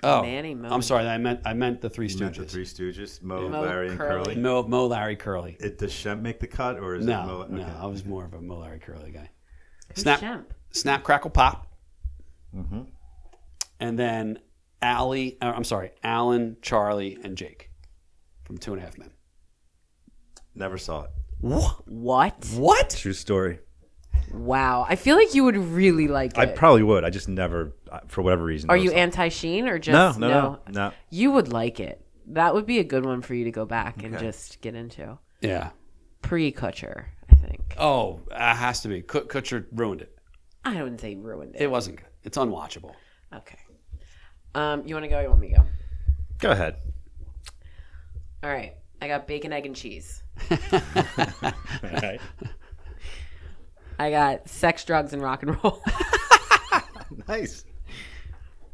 Oh, 0.04 0.22
Manny 0.22 0.56
Moe. 0.56 0.70
I'm 0.70 0.82
sorry. 0.82 1.06
I 1.08 1.18
meant 1.18 1.42
I 1.46 1.54
meant 1.54 1.82
the 1.82 1.90
Three 1.90 2.08
You 2.08 2.20
meant 2.20 2.36
the 2.38 2.46
Three 2.46 2.64
Stooges, 2.66 3.22
Moe, 3.22 3.50
Moe, 3.50 3.62
Larry, 3.62 3.90
and 3.90 3.98
Curly. 3.98 4.24
Curly. 4.26 4.36
Moe, 4.38 4.64
Moe, 4.64 4.88
Larry, 4.88 5.16
Curly. 5.18 5.58
It, 5.60 5.78
does 5.78 5.92
Shemp 5.92 6.22
make 6.22 6.40
the 6.40 6.48
cut, 6.48 6.80
or 6.80 6.96
is 6.96 7.06
it 7.06 7.10
No, 7.10 7.26
Moe? 7.26 7.46
no. 7.50 7.78
I 7.82 7.86
was 7.86 8.06
more 8.06 8.24
of 8.26 8.34
a 8.34 8.42
Moe, 8.42 8.60
Larry, 8.60 8.80
Curly 8.80 9.12
guy. 9.12 9.30
Who's 9.94 10.04
Snap, 10.04 10.20
Shemp? 10.22 10.46
snap, 10.72 11.04
crackle, 11.04 11.32
pop, 11.32 11.68
Mhm. 12.56 12.88
and 13.82 14.00
then 14.00 14.40
Allie. 14.82 15.38
Uh, 15.42 15.52
I'm 15.54 15.64
sorry, 15.66 15.92
Alan, 16.04 16.56
Charlie, 16.62 17.18
and 17.24 17.36
Jake 17.38 17.70
from 18.46 18.58
Two 18.58 18.72
and 18.74 18.82
a 18.82 18.86
Half 18.86 18.98
Men. 18.98 19.12
Never 20.56 20.78
saw 20.78 21.04
it. 21.04 21.10
What? 21.42 21.88
What? 21.88 22.46
What? 22.56 22.90
True 22.92 23.14
story. 23.14 23.60
Wow. 24.34 24.86
I 24.88 24.96
feel 24.96 25.16
like 25.16 25.34
you 25.34 25.44
would 25.46 25.58
really 25.58 26.08
like 26.08 26.32
it. 26.34 26.40
I 26.40 26.46
probably 26.48 26.84
would. 26.84 27.04
I 27.04 27.10
just 27.10 27.28
never, 27.30 27.74
uh, 27.92 28.00
for 28.08 28.22
whatever 28.22 28.44
reason. 28.44 28.70
Are 28.70 28.76
it 28.78 28.82
you 28.82 28.90
was- 28.90 28.94
anti 28.96 29.30
Sheen 29.30 29.68
or 29.68 29.74
No, 29.74 29.80
just 29.80 30.20
no, 30.20 30.28
no, 30.30 30.60
no. 30.70 30.92
You 31.10 31.32
would 31.32 31.52
like 31.52 31.80
it. 31.80 32.06
That 32.28 32.54
would 32.54 32.66
be 32.68 32.80
a 32.80 32.84
good 32.84 33.06
one 33.06 33.22
for 33.22 33.34
you 33.34 33.46
to 33.46 33.52
go 33.52 33.66
back 33.66 34.04
and 34.04 34.18
just 34.20 34.62
get 34.62 34.76
into. 34.76 35.18
Yeah. 35.42 35.72
Pre 36.22 36.52
Kutcher, 36.52 37.06
I 37.32 37.36
think. 37.36 37.74
Oh, 37.80 38.20
it 38.30 38.38
has 38.38 38.82
to 38.82 38.88
be. 38.88 39.02
Kut- 39.02 39.30
Kutcher 39.30 39.66
ruined 39.72 40.02
it. 40.02 40.16
I 40.64 40.84
wouldn't 40.84 41.02
say 41.02 41.16
ruined 41.16 41.56
it. 41.56 41.62
It 41.62 41.72
wasn't 41.72 41.98
good. 41.98 42.06
It's 42.24 42.38
unwatchable. 42.38 42.94
Okay. 43.34 43.58
Um, 44.54 44.86
you 44.86 44.94
want 44.94 45.06
to 45.06 45.10
go? 45.10 45.18
Or 45.18 45.22
you 45.24 45.30
want 45.30 45.42
me 45.42 45.50
to 45.50 45.56
go? 45.56 45.66
Go 46.40 46.52
ahead. 46.52 46.76
All 48.44 48.50
right. 48.50 48.74
I 49.02 49.08
got 49.08 49.28
bacon, 49.28 49.54
egg, 49.54 49.66
and 49.66 49.76
cheese. 49.76 50.22
All 50.52 51.52
right. 51.92 52.20
I 53.98 54.12
got 54.12 54.48
sex, 54.48 54.86
drugs, 54.86 55.14
and 55.14 55.22
rock 55.22 55.44
and 55.44 55.62
roll. 55.64 55.82
nice. 57.28 57.66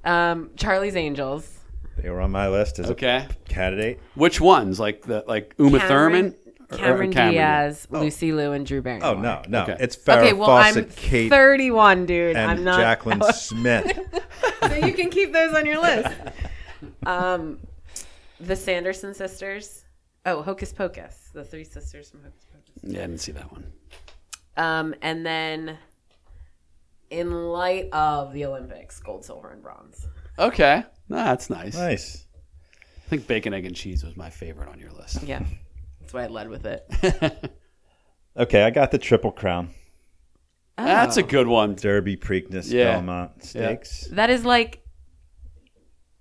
um, 0.04 0.52
Charlie's 0.56 0.96
Angels. 0.96 1.52
They 1.98 2.10
were 2.10 2.22
on 2.22 2.32
my 2.32 2.50
list 2.50 2.78
as 2.80 2.92
Okay. 2.92 3.28
a 3.30 3.50
candidate. 3.50 4.00
Which 4.16 4.40
ones? 4.42 4.80
Like 4.80 5.02
the 5.04 5.24
like 5.28 5.56
Uma 5.58 5.80
Cameron- 5.80 5.88
Thurman, 5.88 6.26
Or- 6.26 6.32
or 6.76 6.78
Cameron, 6.78 7.12
Cameron 7.14 7.34
Diaz, 7.34 7.88
Lucy 7.90 8.32
Liu, 8.34 8.52
and 8.52 8.66
Drew 8.66 8.82
Barrymore. 8.82 9.10
Oh 9.10 9.14
no, 9.20 9.42
no, 9.48 9.64
Okay. 9.64 9.78
it's 9.80 9.96
Farrah 9.96 10.18
Okay, 10.24 10.34
well, 10.34 10.48
Fawcett, 10.48 10.86
I'm 10.86 10.92
Kate, 10.96 11.30
31, 11.30 12.06
dude. 12.06 12.36
and 12.36 12.52
I'm 12.52 12.64
not. 12.64 12.80
Jaclyn 13.00 13.24
Smith. 13.34 13.98
so 14.62 14.74
you 14.76 14.94
can 14.94 15.10
keep 15.10 15.32
those 15.32 15.54
on 15.56 15.66
your 15.66 15.82
list. 15.82 16.14
Um, 17.06 17.60
the 18.40 18.56
Sanderson 18.56 19.14
sisters. 19.14 19.85
Oh, 20.26 20.42
Hocus 20.42 20.74
Pocus. 20.74 21.30
The 21.34 21.44
three 21.44 21.64
sisters 21.64 22.10
from 22.10 22.24
Hocus 22.24 22.46
Pocus. 22.52 22.84
Yeah, 22.84 23.00
I 23.00 23.08
didn't 23.08 23.22
see 23.22 23.32
that 23.34 23.52
one. 23.52 23.72
Um, 24.58 24.96
and 25.02 25.26
then, 25.26 25.78
in 27.10 27.32
light 27.32 27.90
of 27.92 28.34
the 28.34 28.46
Olympics, 28.46 29.00
gold, 29.00 29.24
silver, 29.26 29.52
and 29.52 29.62
bronze. 29.62 30.08
Okay, 30.40 30.84
no, 31.10 31.16
that's 31.18 31.50
nice. 31.50 31.76
nice. 31.76 32.26
I 33.06 33.10
think 33.10 33.28
bacon, 33.28 33.54
egg, 33.54 33.66
and 33.66 33.76
cheese 33.76 34.04
was 34.04 34.18
my 34.18 34.30
favorite 34.30 34.70
on 34.70 34.80
your 34.80 34.92
list. 34.92 35.22
Yeah, 35.24 35.44
that's 36.00 36.14
why 36.14 36.24
I 36.24 36.28
led 36.28 36.50
with 36.50 36.66
it. 36.66 37.52
Okay, 38.38 38.64
I 38.64 38.70
got 38.70 38.92
the 38.92 38.98
Triple 38.98 39.32
Crown: 39.32 39.70
That's 40.76 41.16
a 41.16 41.24
good 41.24 41.48
one. 41.48 41.76
Derby, 41.76 42.18
Preakness, 42.18 42.70
Yeah. 42.70 42.96
Belmont 42.96 43.42
Stakes. 43.46 44.08
That 44.12 44.30
is 44.30 44.44
like 44.44 44.84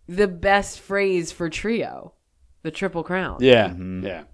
the 0.07 0.29
best 0.29 0.79
phrase 0.79 1.33
for 1.33 1.51
trio, 1.51 2.15
the 2.65 2.73
Triple 2.73 3.05
Crown. 3.05 3.37
Yeah, 3.41 3.69
Mm-hmm. 3.69 4.05
yeah. 4.05 4.25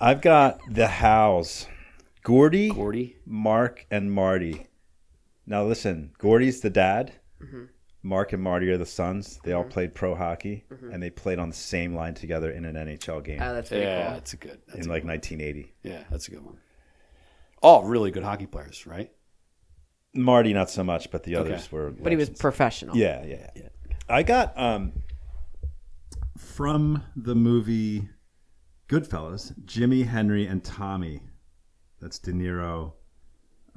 I've 0.00 0.20
got 0.20 0.58
the 0.68 0.88
Howes: 0.88 1.66
Gordie, 2.24 2.70
Gordie. 2.70 3.16
Mark, 3.24 3.86
and 3.90 4.12
Marty. 4.12 4.66
Now 5.46 5.64
listen, 5.64 6.12
Gordie's 6.18 6.60
the 6.60 6.70
dad. 6.70 7.12
Mm-hmm. 7.42 7.64
Mark 8.02 8.32
and 8.32 8.42
Marty 8.42 8.68
are 8.70 8.76
the 8.78 8.86
sons. 8.86 9.40
They 9.42 9.52
all 9.52 9.64
played 9.64 9.94
pro 9.94 10.14
hockey, 10.14 10.64
and 10.70 11.02
they 11.02 11.10
played 11.10 11.38
on 11.38 11.48
the 11.48 11.54
same 11.56 11.94
line 11.94 12.14
together 12.14 12.50
in 12.50 12.64
an 12.64 12.74
NHL 12.76 13.22
game 13.24 13.40
Oh, 13.42 13.52
that's 13.54 13.68
pretty 13.68 13.84
Yeah, 13.84 14.04
cool. 14.06 14.14
that's 14.14 14.32
a 14.32 14.36
good. 14.36 14.58
That's 14.68 14.78
in 14.80 14.90
a, 14.90 14.92
like 14.94 15.04
1980. 15.04 15.72
yeah, 15.82 16.04
that's 16.10 16.28
a 16.28 16.30
good 16.32 16.44
one. 16.44 16.58
All 17.62 17.84
really 17.84 18.10
good 18.10 18.22
hockey 18.22 18.46
players, 18.46 18.86
right? 18.86 19.10
Marty, 20.14 20.52
not 20.52 20.70
so 20.70 20.84
much, 20.84 21.10
but 21.10 21.24
the 21.24 21.36
Okay. 21.36 21.52
others 21.52 21.72
were. 21.72 21.90
But 21.90 22.12
he 22.12 22.16
was 22.16 22.30
professional. 22.30 22.96
Yeah, 22.96 23.24
yeah, 23.24 23.50
yeah. 23.56 23.68
I 24.08 24.22
got 24.22 24.56
um 24.58 24.92
from 26.36 27.02
the 27.16 27.34
movie 27.34 28.08
Goodfellas, 28.88 29.52
Jimmy, 29.64 30.02
Henry, 30.02 30.46
and 30.46 30.62
Tommy. 30.62 31.20
That's 32.00 32.18
De 32.18 32.32
Niro, 32.32 32.92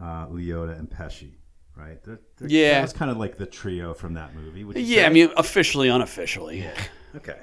uh, 0.02 0.28
Liotta, 0.28 0.78
and 0.78 0.90
Pesci. 0.90 1.36
Right? 1.76 2.04
They're, 2.04 2.20
they're, 2.38 2.50
Yeah. 2.50 2.74
that 2.74 2.82
was 2.84 2.94
kind 2.94 3.10
of 3.10 3.18
like 3.18 3.38
the 3.38 3.46
trio 3.46 3.94
from 3.94 4.14
that 4.16 4.36
movie. 4.36 4.64
would 4.66 4.76
you 4.76 4.84
Yeah, 4.84 5.04
say? 5.04 5.06
I 5.06 5.10
mean, 5.10 5.30
officially, 5.38 5.88
unofficially. 5.90 6.66
okay. 7.16 7.40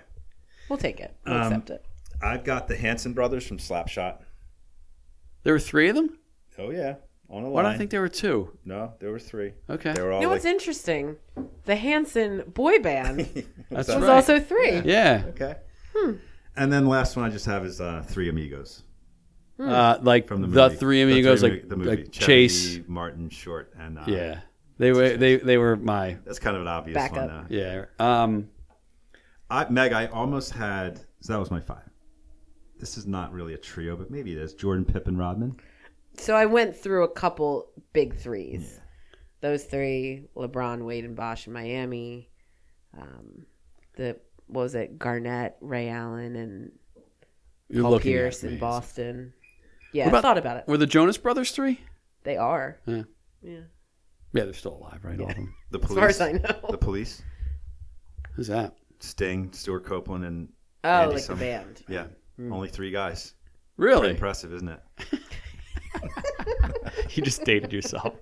We'll 0.69 0.79
take 0.79 1.01
it. 1.01 1.17
We'll 1.25 1.37
Um, 1.37 1.43
accept 1.45 1.71
it. 1.71 1.85
I've 2.23 2.45
got 2.45 2.69
the 2.69 2.77
Hanson 2.77 3.13
brothers 3.15 3.47
from 3.47 3.59
Slapshot. 3.59 4.19
There 5.43 5.53
were 5.55 5.59
three 5.61 5.89
of 5.89 5.95
them. 5.97 6.19
Oh 6.59 6.71
yeah, 6.71 6.97
on 7.29 7.45
a 7.45 7.49
Why 7.51 7.63
line. 7.63 7.73
do 7.73 7.75
I 7.75 7.79
think 7.79 7.91
there 7.91 8.01
were 8.01 8.09
two? 8.09 8.57
no, 8.65 8.93
there 9.01 9.11
were 9.11 9.19
three. 9.19 9.53
Okay, 9.69 9.93
They 9.93 10.03
were 10.03 10.13
all 10.13 10.21
You 10.21 10.27
know 10.27 10.33
like, 10.33 10.37
what's 10.37 10.45
interesting? 10.45 11.17
The 11.65 11.77
Hanson 11.77 12.43
boy 12.55 12.79
band 12.81 13.21
that's 13.71 13.89
was 13.89 13.97
right. 13.99 14.09
also 14.11 14.39
three. 14.41 14.81
yeah, 14.85 15.25
okay. 15.29 15.57
And 16.57 16.73
then 16.73 16.87
last 16.87 17.17
one 17.17 17.25
I 17.25 17.31
just 17.31 17.47
have 17.47 17.65
is 17.65 17.81
uh, 17.81 18.03
Three 18.07 18.29
Amigos 18.29 18.83
uh, 19.59 19.99
like 20.03 20.27
from 20.29 20.41
the 20.43 20.47
movie. 20.49 20.57
the, 20.61 20.63
movie. 20.69 20.77
three 20.77 21.05
The 21.05 21.13
amigos, 21.13 21.41
Three 21.41 21.51
like, 21.51 21.69
the 21.69 21.77
movie. 21.77 21.91
like 21.91 22.13
Chevy, 22.13 22.27
Chase. 22.27 22.79
Martin, 22.87 23.29
Short, 23.31 23.73
and 23.79 23.99
uh, 23.99 24.05
Yeah, 24.07 24.41
they 24.79 24.93
were 24.93 25.17
they 25.17 25.37
they 25.37 25.57
were 25.59 25.77
my 25.77 26.19
That's 26.25 26.39
kind 26.39 26.55
of 26.57 26.63
an 26.63 26.69
obvious 26.69 26.95
Backup. 26.97 27.17
one. 27.17 27.31
Uh, 27.31 27.47
yeah. 27.49 27.85
Um, 27.99 28.49
I, 29.49 29.69
Meg, 29.71 29.93
I 29.93 30.07
almost 30.07 30.53
had. 30.53 30.99
So 31.21 31.33
that 31.33 31.39
was 31.39 31.51
my 31.51 31.61
five. 31.61 31.89
This 32.79 32.99
is 32.99 33.07
not 33.07 33.33
really 33.33 33.55
a 33.55 33.59
trio, 33.59 33.97
but 33.97 34.11
maybe 34.11 34.33
it 34.33 34.39
is. 34.39 34.53
Jordan, 34.55 34.85
Pippen, 34.85 35.17
Rodman. 35.17 35.57
So 36.19 36.35
I 36.35 36.47
went 36.47 36.77
through 36.77 37.05
a 37.05 37.09
couple 37.11 37.71
big 37.93 38.17
threes. 38.17 38.81
Those 39.41 39.65
three: 39.65 40.29
LeBron, 40.37 40.85
Wade, 40.85 41.05
and 41.05 41.15
Bosh 41.17 41.47
in 41.47 41.53
Miami. 41.53 42.31
Um, 42.99 43.47
the 43.97 44.19
what 44.47 44.63
was 44.63 44.75
it? 44.75 44.99
Garnett, 44.99 45.57
Ray 45.61 45.89
Allen, 45.89 46.37
and 46.37 46.73
you're 47.69 47.83
Paul 47.83 47.93
looking 47.93 48.13
Pierce 48.13 48.43
at 48.45 48.53
in. 48.53 48.59
Boston. 48.59 49.33
Yeah, 49.93 50.05
What 50.07 50.15
I 50.15 50.19
about- 50.19 50.23
thought 50.23 50.39
about 50.39 50.57
it. 50.59 50.65
Were 50.69 50.77
the 50.79 50.87
Jonas 50.87 51.17
Brothers 51.19 51.51
three? 51.53 51.81
They 52.25 52.37
are. 52.37 52.79
Yeah, 52.87 53.03
Yeah, 53.43 53.61
yeah, 54.33 54.45
they're 54.45 54.53
still 54.53 54.77
alive, 54.77 55.01
right? 55.05 55.19
All 55.21 55.29
of 55.31 55.35
them. 55.37 55.55
The 55.71 55.79
as 55.83 55.87
police. 55.87 55.99
far 55.99 56.09
as 56.09 56.21
I 56.21 56.33
know. 56.33 56.61
The 56.71 56.79
police. 56.79 57.23
Who's 58.33 58.49
that? 58.49 58.75
Sting, 59.01 59.53
Stewart 59.53 59.85
Copeland, 59.85 60.25
and 60.25 60.49
oh, 60.85 60.89
Andy 60.89 61.15
like 61.17 61.27
the 61.27 61.35
band. 61.37 61.83
yeah, 61.89 62.07
Hmm. 62.37 62.53
only 62.53 62.69
three 62.69 62.91
guys. 62.91 63.35
Pretty 63.79 63.93
Really? 63.95 64.11
impressive, 64.11 64.53
isn't 64.55 64.69
it? 64.69 64.81
you 67.11 67.23
just 67.23 67.45
dated 67.45 67.73
yourself. 67.73 68.15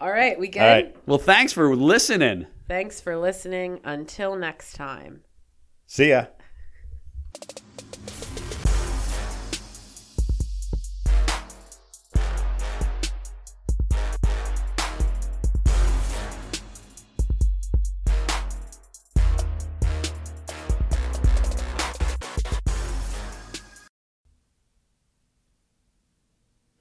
All 0.00 0.10
right, 0.10 0.38
we 0.38 0.48
good. 0.48 0.62
All 0.62 0.68
right. 0.68 0.96
Well, 1.06 1.18
thanks 1.18 1.52
for 1.52 1.74
listening. 1.74 2.46
Thanks 2.68 3.00
for 3.00 3.16
listening. 3.16 3.80
Until 3.84 4.36
next 4.36 4.74
time. 4.74 5.22
See 5.86 6.10
ya. 6.10 6.26